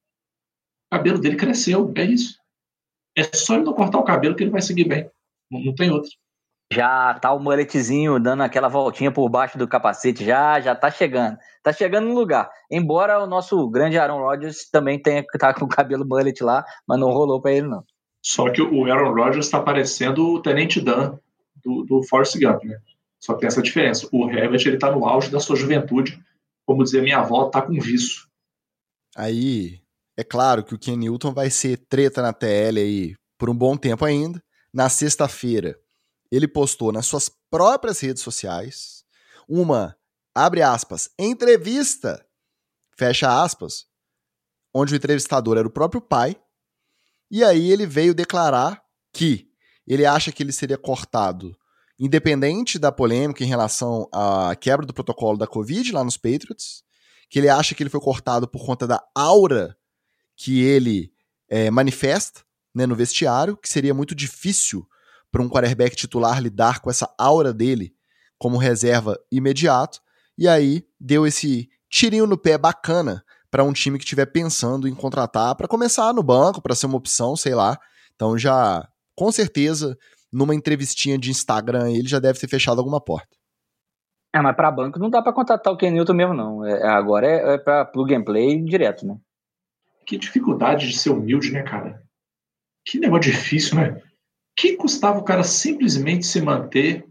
[0.91, 2.37] O cabelo dele cresceu, é isso.
[3.15, 5.09] É só ele não cortar o cabelo que ele vai seguir bem.
[5.49, 6.09] Não, não tem outro.
[6.71, 11.37] Já tá o muletezinho dando aquela voltinha por baixo do capacete, já já tá chegando.
[11.61, 12.49] Tá chegando no lugar.
[12.69, 16.65] Embora o nosso grande Aaron Rodgers também tenha que tá com o cabelo mullet lá,
[16.87, 17.83] mas não rolou para ele não.
[18.21, 21.17] Só que o Aaron Rodgers tá parecendo o Tenente Dan
[21.63, 22.77] do, do Force Gump, né?
[23.19, 24.07] Só que tem essa diferença.
[24.11, 26.21] O Herbert, ele tá no auge da sua juventude.
[26.65, 28.27] Como dizer minha avó, tá com vício.
[29.15, 29.79] Aí,
[30.17, 33.77] é claro que o Ken Newton vai ser treta na TL aí por um bom
[33.77, 34.41] tempo ainda.
[34.73, 35.77] Na sexta-feira,
[36.35, 39.03] ele postou nas suas próprias redes sociais
[39.47, 39.95] uma,
[40.33, 42.25] abre aspas, entrevista,
[42.97, 43.85] fecha aspas,
[44.73, 46.35] onde o entrevistador era o próprio pai,
[47.29, 49.47] e aí ele veio declarar que
[49.85, 51.55] ele acha que ele seria cortado,
[51.99, 56.83] independente da polêmica em relação à quebra do protocolo da Covid lá nos Patriots,
[57.29, 59.77] que ele acha que ele foi cortado por conta da aura
[60.35, 61.13] que ele
[61.47, 62.41] é, manifesta
[62.73, 64.87] né, no vestiário, que seria muito difícil
[65.33, 67.91] para um quarterback titular lidar com essa aura dele
[68.37, 69.99] como reserva imediato.
[70.37, 74.93] E aí deu esse tirinho no pé bacana para um time que estiver pensando em
[74.93, 77.79] contratar para começar no banco, para ser uma opção, sei lá.
[78.15, 79.97] Então já, com certeza,
[80.31, 83.35] numa entrevistinha de Instagram ele já deve ter fechado alguma porta.
[84.35, 86.63] É, mas para banco não dá para contratar o Ken Newton mesmo, não.
[86.63, 89.17] É, agora é, é para plug and play direto, né?
[90.05, 92.03] Que dificuldade de ser humilde, né, cara?
[92.85, 93.99] Que negócio difícil, né?
[94.55, 97.05] Que custava o cara simplesmente se manter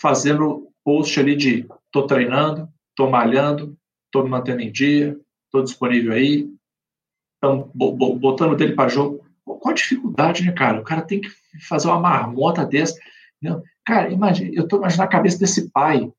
[0.00, 3.76] fazendo post ali de tô treinando, tô malhando,
[4.10, 5.18] tô me mantendo em dia,
[5.50, 6.48] tô disponível aí,
[7.34, 9.24] estão botando dele para jogo.
[9.44, 10.80] Qual a dificuldade, né, cara?
[10.80, 11.30] O cara tem que
[11.66, 12.98] fazer uma marmota dessa.
[13.40, 13.62] Não.
[13.84, 16.12] Cara, imagina, eu tô imaginando a cabeça desse pai.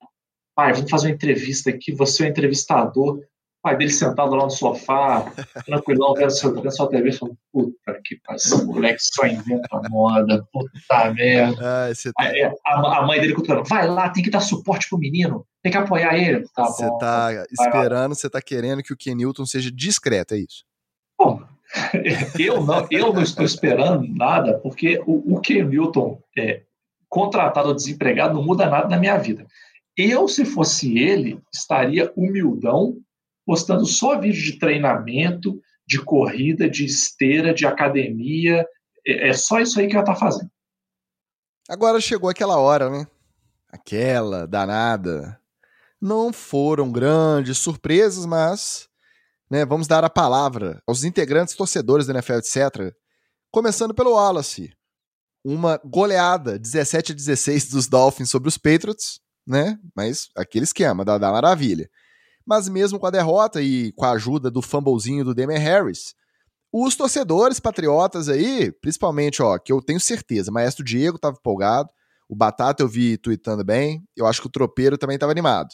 [0.55, 3.21] Pai, vamos fazer uma entrevista aqui, você é o entrevistador
[3.61, 5.21] pai dele sentado lá no sofá,
[5.65, 11.13] tranquilão, vendo sua, sua TV, falando, puta que pariu, esse moleque só inventa moda, puta
[11.13, 11.89] merda.
[11.89, 12.11] Ah, tá...
[12.19, 15.71] Aí, a, a, mãe dele contando, vai lá, tem que dar suporte pro menino, tem
[15.71, 16.45] que apoiar ele.
[16.55, 20.63] Tá você bom, tá esperando, você tá querendo que o Kenilton seja discreto, é isso?
[21.17, 21.41] Bom,
[22.39, 26.63] eu não, eu não estou esperando nada, porque o, o Kenilton é,
[27.09, 29.45] contratado ou desempregado não muda nada na minha vida.
[29.97, 32.95] Eu, se fosse ele, estaria humildão
[33.49, 38.63] postando só vídeo de treinamento, de corrida, de esteira, de academia.
[39.03, 40.51] É, é só isso aí que ela tá fazendo.
[41.67, 43.07] Agora chegou aquela hora, né?
[43.67, 45.41] Aquela danada.
[45.99, 48.87] Não foram grandes surpresas, mas
[49.49, 52.95] né, vamos dar a palavra aos integrantes torcedores da NFL, etc.
[53.49, 54.71] Começando pelo Wallace.
[55.43, 59.79] Uma goleada 17 a 16 dos Dolphins sobre os Patriots, né?
[59.95, 61.89] Mas aquele esquema da, da maravilha.
[62.49, 66.15] Mas mesmo com a derrota e com a ajuda do fumblezinho do Damian Harris,
[66.73, 71.89] os torcedores patriotas aí, principalmente, ó, que eu tenho certeza, Maestro Diego estava empolgado,
[72.27, 75.69] o Batata eu vi tweetando bem, eu acho que o Tropeiro também estava animado.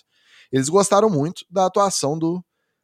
[0.51, 2.43] Eles gostaram muito da atuação do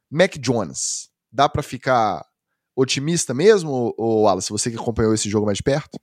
[0.10, 1.10] Mac Jones.
[1.30, 2.26] Dá para ficar
[2.74, 6.00] otimista mesmo, ou Wallace, você que acompanhou esse jogo mais de perto?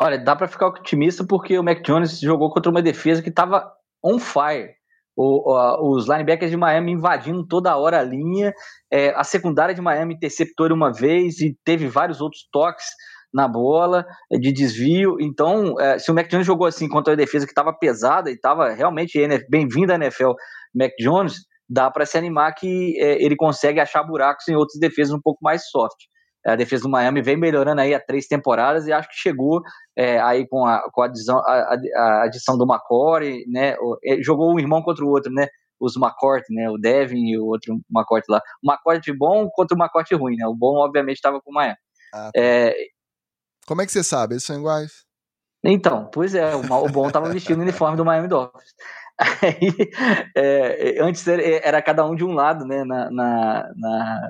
[0.00, 3.70] Olha, dá para ficar otimista porque o Mac Jones jogou contra uma defesa que estava
[4.02, 4.80] on fire
[5.16, 8.52] o, o, os linebackers de Miami invadindo toda hora a linha,
[8.90, 12.86] é, a secundária de Miami interceptou uma vez e teve vários outros toques
[13.32, 15.16] na bola é, de desvio.
[15.20, 18.34] Então, é, se o Mac Jones jogou assim contra a defesa que estava pesada e
[18.34, 19.18] estava realmente
[19.48, 20.32] bem-vindo à NFL,
[20.74, 21.34] Mac Jones,
[21.68, 25.38] dá para se animar que é, ele consegue achar buracos em outras defesas um pouco
[25.42, 25.96] mais soft.
[26.44, 29.62] A defesa do Miami vem melhorando aí há três temporadas e acho que chegou
[29.96, 33.76] é, aí com a, com a, adição, a, a adição do McCory, né?
[34.20, 35.46] Jogou um irmão contra o outro, né?
[35.80, 36.68] Os McCourt, né?
[36.68, 38.40] O Devin e o outro McCourt lá.
[38.62, 40.46] O McCourt bom contra o McCourt ruim, né?
[40.46, 41.76] O bom, obviamente, estava com o Miami.
[42.12, 42.40] Ah, tá.
[42.40, 42.74] é...
[43.66, 44.34] Como é que você sabe?
[44.34, 45.04] Eles são iguais?
[45.64, 48.74] Então, pois é, o, o bom estava vestindo o uniforme do Miami Dolphins.
[49.18, 49.90] Aí,
[50.36, 54.28] é, antes era cada um de um lado, né, na, na, na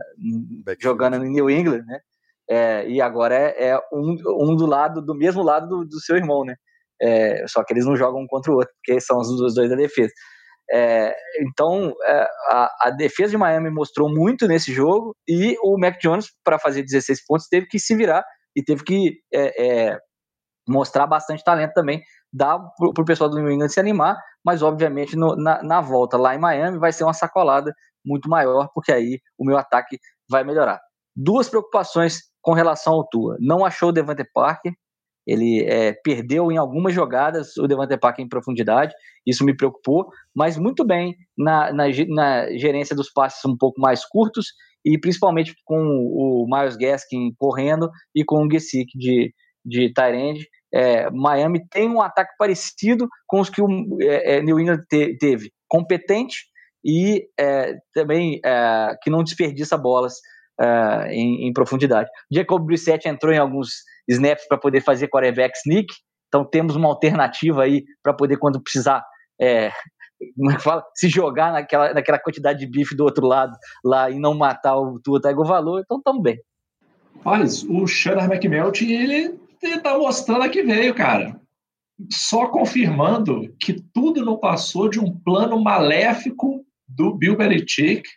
[0.80, 2.00] jogando no New England, né,
[2.50, 4.16] é, e agora é, é, um,
[4.50, 6.56] um do lado, do mesmo lado do, do seu irmão, né,
[7.00, 9.76] É, só que eles não jogam um contra o outro, porque são os dois da
[9.76, 10.12] defesa.
[10.70, 15.98] É, então, é, a, a, defesa de Miami mostrou muito nesse jogo e o Mac
[16.00, 18.24] Jones, para fazer 16 pontos, teve que se virar
[18.56, 19.20] e teve que
[20.68, 22.02] mostrar bastante talento também,
[22.32, 26.16] dá para o pessoal do New England se animar, mas obviamente no, na, na volta
[26.16, 27.72] lá em Miami vai ser uma sacolada
[28.04, 29.98] muito maior, porque aí o meu ataque
[30.28, 30.80] vai melhorar.
[31.14, 33.36] Duas preocupações com relação ao Tua.
[33.38, 34.72] Não achou o Devante Parker,
[35.26, 38.92] ele é, perdeu em algumas jogadas o Devante Parker em profundidade,
[39.26, 44.04] isso me preocupou, mas muito bem na, na, na, gerência dos passes um pouco mais
[44.04, 44.46] curtos
[44.84, 49.32] e principalmente com o Miles Gaskin correndo e com o Gesick de,
[49.64, 50.44] de Tyrande.
[50.74, 53.68] É, Miami tem um ataque parecido com os que o
[54.00, 56.46] é, é New England te, teve, competente
[56.84, 60.14] e é, também é, que não desperdiça bolas
[61.08, 62.08] em, em, profundidade.
[62.30, 65.92] Jacob Brissett entrou em alguns snaps para poder fazer quarterback sneak.
[66.28, 69.04] Então temos uma alternativa aí para poder, quando precisar,
[69.40, 69.72] é,
[70.50, 70.84] é fala?
[70.94, 75.00] Se jogar naquela, naquela quantidade de bife do outro lado lá e não matar o
[75.00, 76.38] Tua Tagovailoa, então estamos bem.
[77.24, 79.38] Mas o Shannon McMelt, ele,
[79.68, 81.40] está mostrando que veio, cara.
[82.10, 88.08] Só confirmando que tudo não passou de um plano maléfico do Bill Belichick.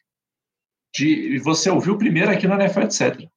[0.95, 3.29] De, você ouviu primeiro aqui no NFL, etc.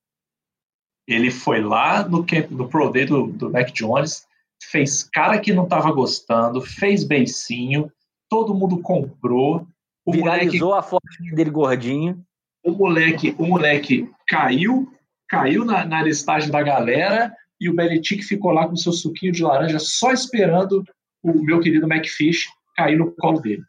[1.06, 4.26] Ele foi lá no, camp, no Pro Day do, do Mac Jones,
[4.62, 7.90] fez cara que não estava gostando, fez beicinho,
[8.28, 9.66] todo mundo comprou.
[10.04, 12.24] O Viralizou moleque, a foto dele gordinho.
[12.64, 14.92] O moleque, o moleque caiu,
[15.28, 19.42] caiu na, na listagem da galera e o Belichick ficou lá com seu suquinho de
[19.42, 20.84] laranja só esperando
[21.22, 23.62] o meu querido McFish cair no colo dele.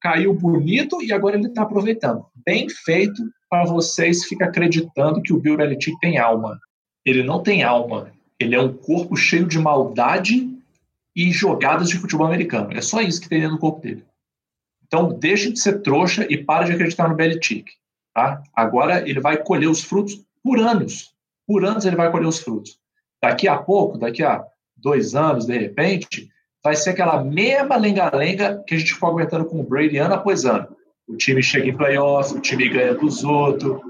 [0.00, 2.24] Caiu bonito e agora ele está aproveitando.
[2.44, 6.58] Bem feito para vocês ficar acreditando que o Bill Belichick tem alma
[7.06, 8.12] ele não tem alma.
[8.38, 10.52] Ele é um corpo cheio de maldade
[11.14, 12.72] e jogadas de futebol americano.
[12.72, 14.04] É só isso que tem do corpo dele.
[14.84, 17.70] Então, deixe de ser trouxa e pare de acreditar no Belichick.
[18.12, 18.42] Tá?
[18.52, 21.14] Agora ele vai colher os frutos por anos.
[21.46, 22.78] Por anos ele vai colher os frutos.
[23.22, 24.44] Daqui a pouco, daqui a
[24.76, 26.28] dois anos, de repente,
[26.62, 30.44] vai ser aquela mesma lenga-lenga que a gente ficou aguentando com o Brady ano após
[30.44, 30.68] ano.
[31.08, 33.80] O time chega em playoff, o time ganha dos outros.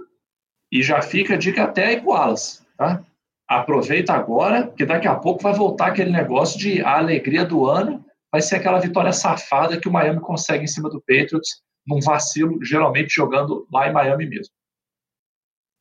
[0.71, 2.61] E já fica a dica até aí pro Wallace.
[2.77, 3.03] Tá?
[3.49, 8.05] Aproveita agora, que daqui a pouco vai voltar aquele negócio de a alegria do ano
[8.31, 12.63] vai ser aquela vitória safada que o Miami consegue em cima do Patriots, num vacilo,
[12.63, 14.53] geralmente jogando lá em Miami mesmo.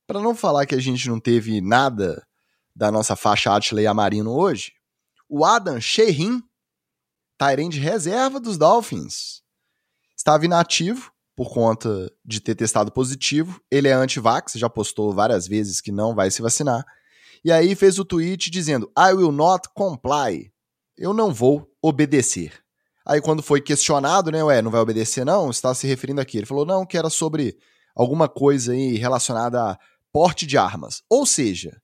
[0.08, 2.24] Para não falar que a gente não teve nada
[2.76, 4.74] da nossa faixa Atley Amarino hoje,
[5.30, 6.44] o Adam Sherin,
[7.38, 9.42] Tyrande reserva dos Dolphins,
[10.16, 13.60] estava inativo por conta de ter testado positivo.
[13.70, 16.86] Ele é anti-vax, já postou várias vezes que não vai se vacinar.
[17.44, 20.52] E aí fez o tweet dizendo: I will not comply.
[20.98, 22.54] Eu não vou obedecer.
[23.06, 25.52] Aí quando foi questionado, né, ué, não vai obedecer não?
[25.52, 26.38] Está se referindo aqui.
[26.38, 27.58] Ele falou não, que era sobre
[27.96, 29.80] alguma coisa aí relacionada a
[30.12, 31.04] porte de armas.
[31.10, 31.80] Ou seja,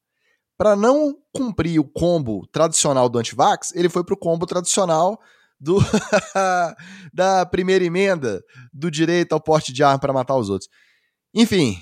[0.61, 5.19] para não cumprir o combo tradicional do antivax, ele foi pro combo tradicional
[5.59, 5.79] do
[7.11, 10.69] da primeira emenda do direito ao porte de arma para matar os outros.
[11.33, 11.77] Enfim,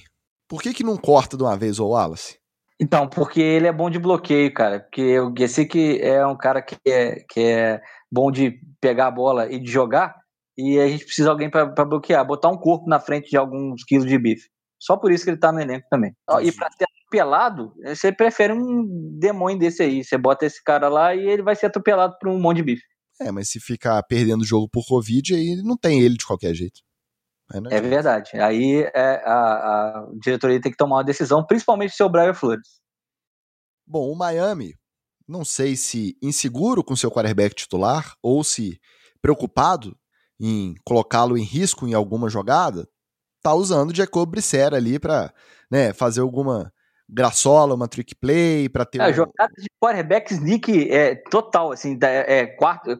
[0.47, 2.39] por que que não corta de uma vez o Wallace?
[2.79, 4.79] Então, porque ele é bom de bloqueio, cara.
[4.79, 9.51] Porque o Gesick é um cara que é, que é bom de pegar a bola
[9.51, 10.15] e de jogar,
[10.57, 13.83] e a gente precisa de alguém para bloquear, botar um corpo na frente de alguns
[13.83, 14.47] quilos de bife.
[14.79, 16.15] Só por isso que ele tá no elenco também.
[16.41, 20.03] E para ser atropelado, você prefere um demônio desse aí.
[20.03, 22.83] Você bota esse cara lá e ele vai ser atropelado por um monte de bife.
[23.19, 26.53] É, mas se ficar perdendo o jogo por Covid, aí não tem ele de qualquer
[26.53, 26.79] jeito.
[27.51, 28.31] É, é verdade.
[28.39, 32.79] Aí é, a, a diretoria tem que tomar uma decisão, principalmente se o Brian Flores.
[33.85, 34.75] Bom, o Miami,
[35.27, 38.79] não sei se inseguro com seu quarterback titular ou se
[39.21, 39.97] preocupado
[40.39, 42.87] em colocá-lo em risco em alguma jogada,
[43.41, 45.33] tá usando o Jacob Brissett ali para
[45.69, 46.71] né, fazer alguma
[47.11, 49.01] graçola, uma trick play para ter.
[49.01, 49.13] É, um...
[49.13, 52.99] jogada de quarterback sneak é total, assim, é 4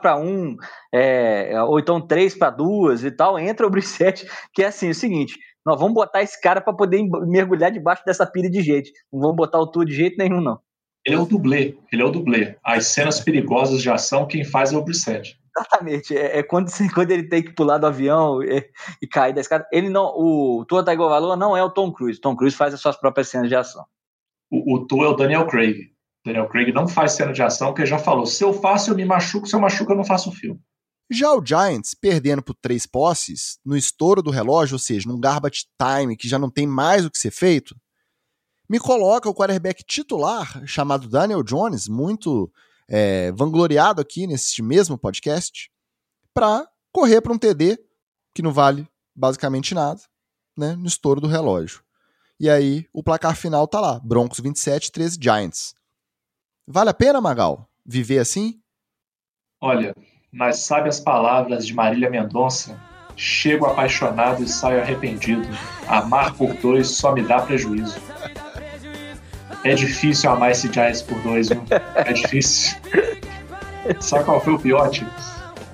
[0.00, 0.56] para 1,
[0.92, 3.38] é, ou então 3 para 2 e tal.
[3.38, 6.72] Entra o Brissette, que é assim: é o seguinte, nós vamos botar esse cara para
[6.72, 8.90] poder mergulhar debaixo dessa pilha de jeito.
[9.12, 10.58] Não vamos botar o tudo de jeito nenhum, não.
[11.06, 12.56] Ele é o dublê, ele é o dublê.
[12.64, 15.38] As cenas perigosas de ação, quem faz é o Brissette.
[15.56, 16.16] Exatamente.
[16.16, 18.68] É, é, quando, quando ele tem que pular do avião e,
[19.00, 19.66] e cair da escada.
[19.72, 20.06] Ele não.
[20.16, 22.20] O Tua Tagovailoa não é o Tom Cruise.
[22.20, 23.84] Tom Cruise faz as suas próprias cenas de ação.
[24.50, 25.92] O, o Tua é o Daniel Craig.
[26.24, 28.96] Daniel Craig não faz cena de ação, porque ele já falou: se eu faço, eu
[28.96, 30.60] me machuco, se eu machuco, eu não faço o filme.
[31.10, 35.66] Já o Giants, perdendo por três posses, no estouro do relógio, ou seja, num garbage
[35.78, 37.76] time que já não tem mais o que ser feito,
[38.68, 42.50] me coloca o quarterback titular, chamado Daniel Jones, muito
[42.88, 45.70] é, vangloriado aqui nesse mesmo podcast
[46.32, 47.78] para correr para um TD
[48.34, 50.00] que não vale basicamente nada,
[50.56, 51.82] né, no estouro do relógio.
[52.38, 55.74] E aí o placar final tá lá, Broncos 27, 13 Giants.
[56.66, 58.60] Vale a pena, Magal, viver assim?
[59.60, 59.94] Olha,
[60.32, 62.78] mas sabe as palavras de Marília Mendonça?
[63.16, 65.46] Chego apaixonado e saio arrependido.
[65.86, 68.00] Amar por dois só me dá prejuízo.
[69.64, 71.62] É difícil amar esse Giants por dois, viu?
[71.94, 72.76] É difícil.
[73.98, 75.06] Sabe qual foi o pior, tio?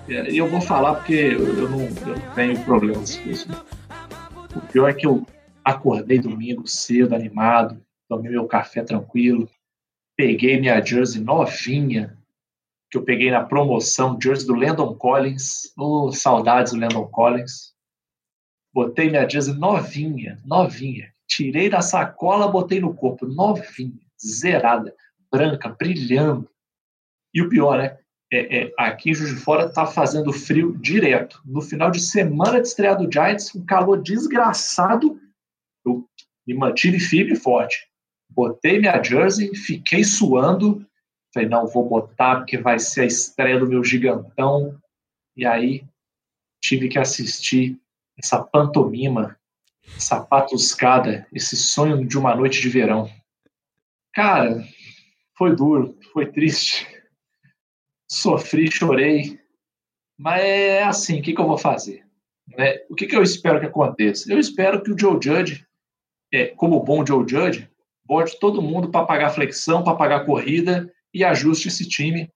[0.08, 3.48] E eu vou falar porque eu não, eu não tenho problemas com isso.
[4.54, 5.26] O pior é que eu
[5.64, 9.48] acordei domingo cedo, animado, tomei meu café tranquilo,
[10.16, 12.16] peguei minha jersey novinha,
[12.90, 15.72] que eu peguei na promoção, jersey do Landon Collins.
[15.76, 17.72] Oh, saudades do Landon Collins.
[18.72, 21.12] Botei minha jersey novinha, novinha.
[21.30, 24.94] Tirei da sacola, botei no corpo, novinha, zerada,
[25.30, 26.50] branca, brilhando.
[27.32, 27.96] E o pior, né?
[28.32, 31.40] É, é, aqui em Juiz de Fora tá fazendo frio direto.
[31.44, 35.20] No final de semana de estreia do Giants, um calor desgraçado.
[35.84, 36.04] Eu
[36.46, 37.88] me mantive firme e forte.
[38.28, 40.86] Botei minha jersey, fiquei suando,
[41.32, 44.76] Falei, não, vou botar porque vai ser a estreia do meu gigantão.
[45.36, 45.84] E aí
[46.60, 47.80] tive que assistir
[48.18, 49.38] essa pantomima,
[49.96, 53.10] essa patuscada, esse sonho de uma noite de verão.
[54.12, 54.64] Cara,
[55.36, 56.86] foi duro, foi triste.
[58.10, 59.38] Sofri, chorei.
[60.18, 62.04] Mas é assim, o que, que eu vou fazer?
[62.48, 62.78] Né?
[62.90, 64.30] O que, que eu espero que aconteça?
[64.30, 65.66] Eu espero que o Joe Judge,
[66.32, 67.70] é, como bom Joe Judge,
[68.04, 72.30] bote todo mundo para pagar flexão, para pagar corrida e ajuste esse time,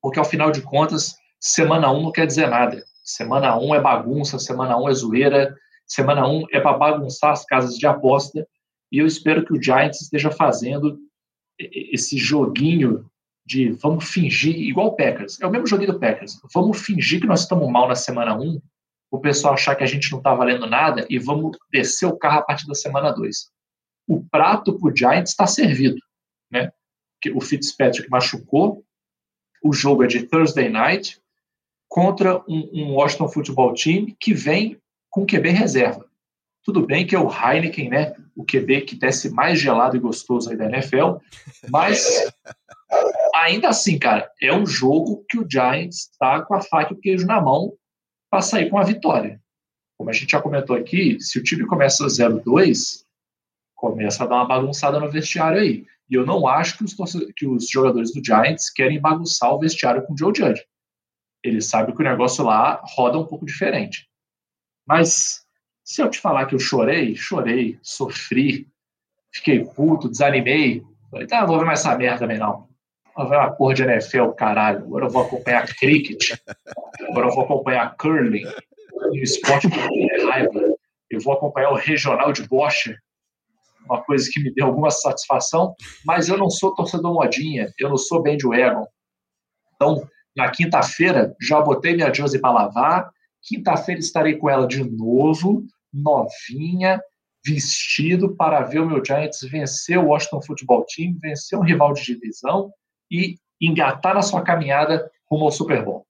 [0.00, 2.84] porque ao final de contas, semana 1 um não quer dizer nada.
[3.04, 5.56] Semana 1 um é bagunça, semana 1 um é zoeira,
[5.86, 8.46] semana 1 um é para bagunçar as casas de aposta,
[8.90, 10.98] e eu espero que o Giants esteja fazendo
[11.58, 13.10] esse joguinho
[13.44, 17.26] de vamos fingir, igual o Packers, é o mesmo joguinho do Packers, vamos fingir que
[17.26, 18.60] nós estamos mal na semana 1,
[19.10, 22.40] o pessoal achar que a gente não está valendo nada e vamos descer o carro
[22.40, 23.50] a partir da semana 2.
[24.08, 25.98] O prato para o Giants está servido.
[26.50, 26.70] Né?
[27.20, 28.84] que o Fitzpatrick machucou.
[29.62, 31.20] O jogo é de Thursday night
[31.88, 34.80] contra um, um Washington Football Team que vem
[35.16, 36.04] com QB reserva.
[36.62, 38.14] Tudo bem que é o Heineken, né?
[38.36, 41.16] O QB que desce mais gelado e gostoso aí da NFL,
[41.70, 42.30] mas
[43.34, 47.00] ainda assim, cara, é um jogo que o Giants está com a faca e o
[47.00, 47.72] queijo na mão
[48.30, 49.40] para sair com a vitória.
[49.96, 53.02] Como a gente já comentou aqui, se o time começa 0-2,
[53.74, 55.86] começa a dar uma bagunçada no vestiário aí.
[56.10, 56.94] E eu não acho que os,
[57.34, 60.62] que os jogadores do Giants querem bagunçar o vestiário com o Joe Judge.
[61.42, 64.06] Eles sabem que o negócio lá roda um pouco diferente.
[64.86, 65.44] Mas
[65.84, 68.68] se eu te falar que eu chorei, chorei, sofri,
[69.32, 72.68] fiquei puto, desanimei, falei, tá, vou ver mais essa merda também não.
[73.16, 74.80] Vou ver uma porra de NFL, caralho.
[74.80, 76.38] Agora eu vou acompanhar cricket.
[77.08, 78.44] Agora eu vou acompanhar curling.
[79.10, 80.76] Um esporte com raiva.
[81.10, 82.96] Eu vou acompanhar o regional de bocha
[83.86, 87.96] uma coisa que me deu alguma satisfação, mas eu não sou torcedor modinha, eu não
[87.96, 88.84] sou bandwagon.
[89.74, 90.06] Então,
[90.36, 93.10] na quinta-feira, já botei minha Josie para lavar,
[93.46, 97.00] quinta-feira estarei com ela de novo, novinha,
[97.44, 102.04] vestido para ver o meu Giants vencer o Washington Football Team, vencer um rival de
[102.04, 102.72] divisão
[103.10, 106.04] e engatar na sua caminhada rumo ao Super Bowl.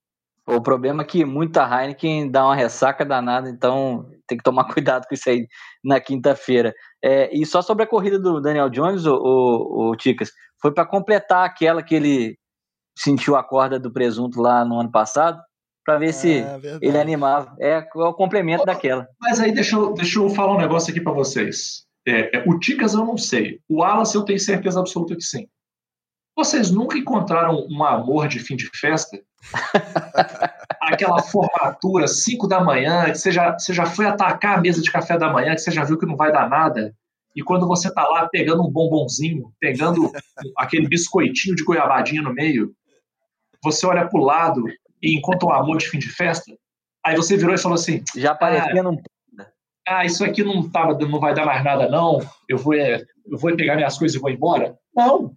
[0.46, 5.06] O problema é que muita Heineken dá uma ressaca danada, então tem que tomar cuidado
[5.06, 5.46] com isso aí
[5.84, 6.72] na quinta-feira.
[7.02, 10.30] É, e só sobre a corrida do Daniel Jones, o, o, Ticas,
[10.60, 12.38] foi para completar aquela que ele
[12.96, 15.42] sentiu a corda do presunto lá no ano passado,
[15.86, 16.78] para ver é, se verdade.
[16.82, 17.54] ele animava.
[17.60, 19.06] É, é, o complemento daquela.
[19.20, 21.86] Mas aí deixa eu, deixa eu falar um negócio aqui para vocês.
[22.04, 23.60] É, é, o Ticas eu não sei.
[23.68, 25.46] O Alas eu tenho certeza absoluta que sim.
[26.36, 29.18] Vocês nunca encontraram um amor de fim de festa?
[30.82, 34.90] Aquela formatura, 5 da manhã, que você já, você já foi atacar a mesa de
[34.90, 36.94] café da manhã, que você já viu que não vai dar nada.
[37.34, 40.10] E quando você tá lá pegando um bombonzinho, pegando
[40.58, 42.74] aquele biscoitinho de goiabadinha no meio,
[43.62, 44.64] você olha pro lado
[45.02, 46.52] e encontra um amor de fim de festa.
[47.04, 49.00] Aí você virou e falou assim: Já parecia ah, num.
[49.86, 52.20] Ah, isso aqui não, tava, não vai dar mais nada, não.
[52.48, 54.76] Eu vou, é, eu vou pegar minhas coisas e vou embora.
[54.94, 55.32] Não.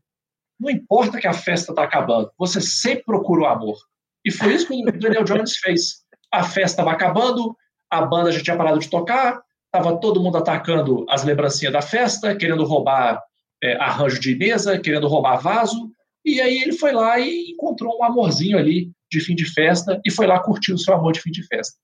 [0.60, 3.77] Não importa que a festa está acabando, você sempre procura o amor.
[4.26, 5.99] E foi isso que o Daniel Jones fez.
[6.34, 7.56] A festa estava acabando,
[7.90, 12.36] a banda já tinha parado de tocar, estava todo mundo atacando as lembrancinhas da festa,
[12.36, 13.22] querendo roubar
[13.64, 15.91] é, arranjo de mesa, querendo roubar vaso.
[16.26, 20.11] E aí ele foi lá e encontrou um amorzinho ali de fim de festa e
[20.11, 21.77] foi lá curtir o seu amor de fim de festa.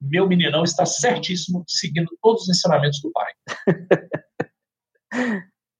[0.00, 3.32] Meu meninão está certíssimo, seguindo todos os ensinamentos do pai.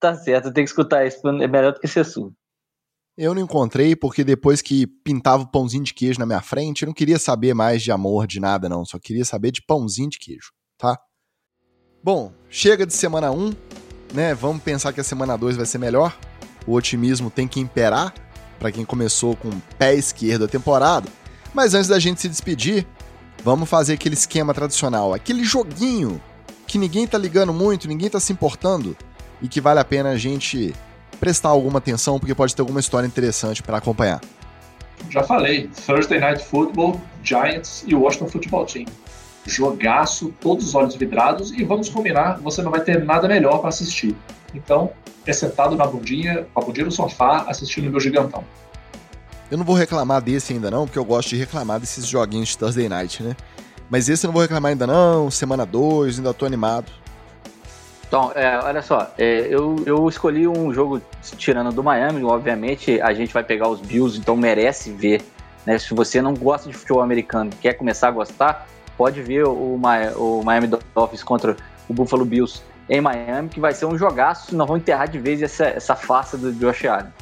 [0.00, 2.32] Tá certo, tem que escutar isso, é melhor do que ser surdo.
[3.16, 6.86] Eu não encontrei porque depois que pintava o pãozinho de queijo na minha frente, eu
[6.86, 10.18] não queria saber mais de amor, de nada não, só queria saber de pãozinho de
[10.18, 10.96] queijo, tá?
[12.02, 13.52] Bom, chega de semana 1,
[14.14, 14.34] né?
[14.34, 16.16] Vamos pensar que a semana 2 vai ser melhor.
[16.64, 18.14] O otimismo tem que imperar
[18.58, 21.08] para quem começou com o pé esquerdo a temporada.
[21.54, 22.86] Mas antes da gente se despedir,
[23.42, 26.20] vamos fazer aquele esquema tradicional, aquele joguinho
[26.66, 28.96] que ninguém tá ligando muito, ninguém tá se importando
[29.40, 30.74] e que vale a pena a gente
[31.18, 34.20] prestar alguma atenção porque pode ter alguma história interessante para acompanhar.
[35.10, 38.86] Já falei, Thursday Night Football, Giants e Washington Football Team.
[39.46, 43.70] Jogaço, todos os olhos vidrados e vamos combinar, você não vai ter nada melhor para
[43.70, 44.14] assistir.
[44.64, 44.90] Então,
[45.26, 48.44] é sentado na bundinha, com a bundinha no sofá, assistindo o meu gigantão.
[49.50, 52.58] Eu não vou reclamar desse ainda não, porque eu gosto de reclamar desses joguinhos de
[52.58, 53.34] Thursday Night, né?
[53.88, 56.92] Mas esse eu não vou reclamar ainda não, semana 2, ainda tô animado.
[58.06, 61.00] Então, é, olha só, é, eu, eu escolhi um jogo
[61.36, 65.22] tirando do Miami, obviamente a gente vai pegar os Bills, então merece ver.
[65.66, 65.78] Né?
[65.78, 68.66] Se você não gosta de futebol americano e quer começar a gostar,
[68.96, 71.56] pode ver o, o Miami Dolphins contra
[71.86, 75.42] o Buffalo Bills em Miami, que vai ser um jogaço, nós vamos enterrar de vez
[75.42, 77.12] essa, essa farsa do Josh Allen.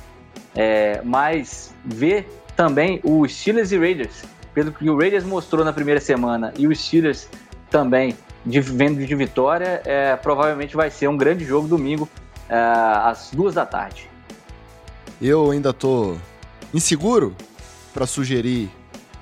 [0.55, 4.23] É, mas ver também o Steelers e Raiders,
[4.55, 7.29] pelo que o Raiders mostrou na primeira semana e o Steelers
[7.71, 12.09] também de, vendo de vitória, é, provavelmente vai ser um grande jogo domingo
[12.49, 14.09] é, às duas da tarde.
[15.21, 16.17] Eu ainda tô
[16.73, 17.35] inseguro
[17.93, 18.71] para sugerir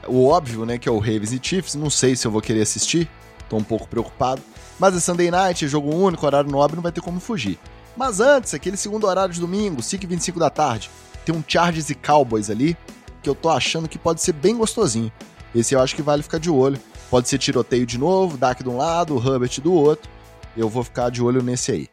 [0.06, 1.74] o óbvio, né, que é o Ravens e Chiefs.
[1.74, 3.08] Não sei se eu vou querer assistir,
[3.48, 4.42] tô um pouco preocupado.
[4.78, 7.58] Mas é Sunday Night, jogo único, horário nobre, não vai ter como fugir.
[7.96, 10.90] Mas antes, aquele segundo horário de domingo, 5h25 da tarde,
[11.24, 12.76] tem um Chargers e Cowboys ali,
[13.22, 15.12] que eu tô achando que pode ser bem gostosinho.
[15.54, 16.78] Esse eu acho que vale ficar de olho.
[17.08, 20.10] Pode ser tiroteio de novo, Dak de um lado, Herbert do outro.
[20.56, 21.88] Eu vou ficar de olho nesse aí.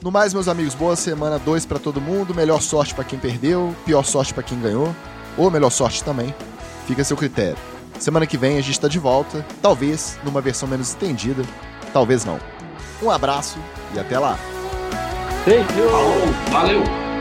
[0.00, 2.34] No mais, meus amigos, boa semana 2 para todo mundo.
[2.34, 4.94] Melhor sorte para quem perdeu, pior sorte para quem ganhou,
[5.36, 6.34] ou melhor sorte também.
[6.86, 7.58] Fica a seu critério.
[8.00, 11.44] Semana que vem a gente está de volta, talvez numa versão menos estendida,
[11.92, 12.38] talvez não.
[13.02, 13.58] Um abraço
[13.94, 14.38] e até lá.
[16.50, 17.11] Valeu!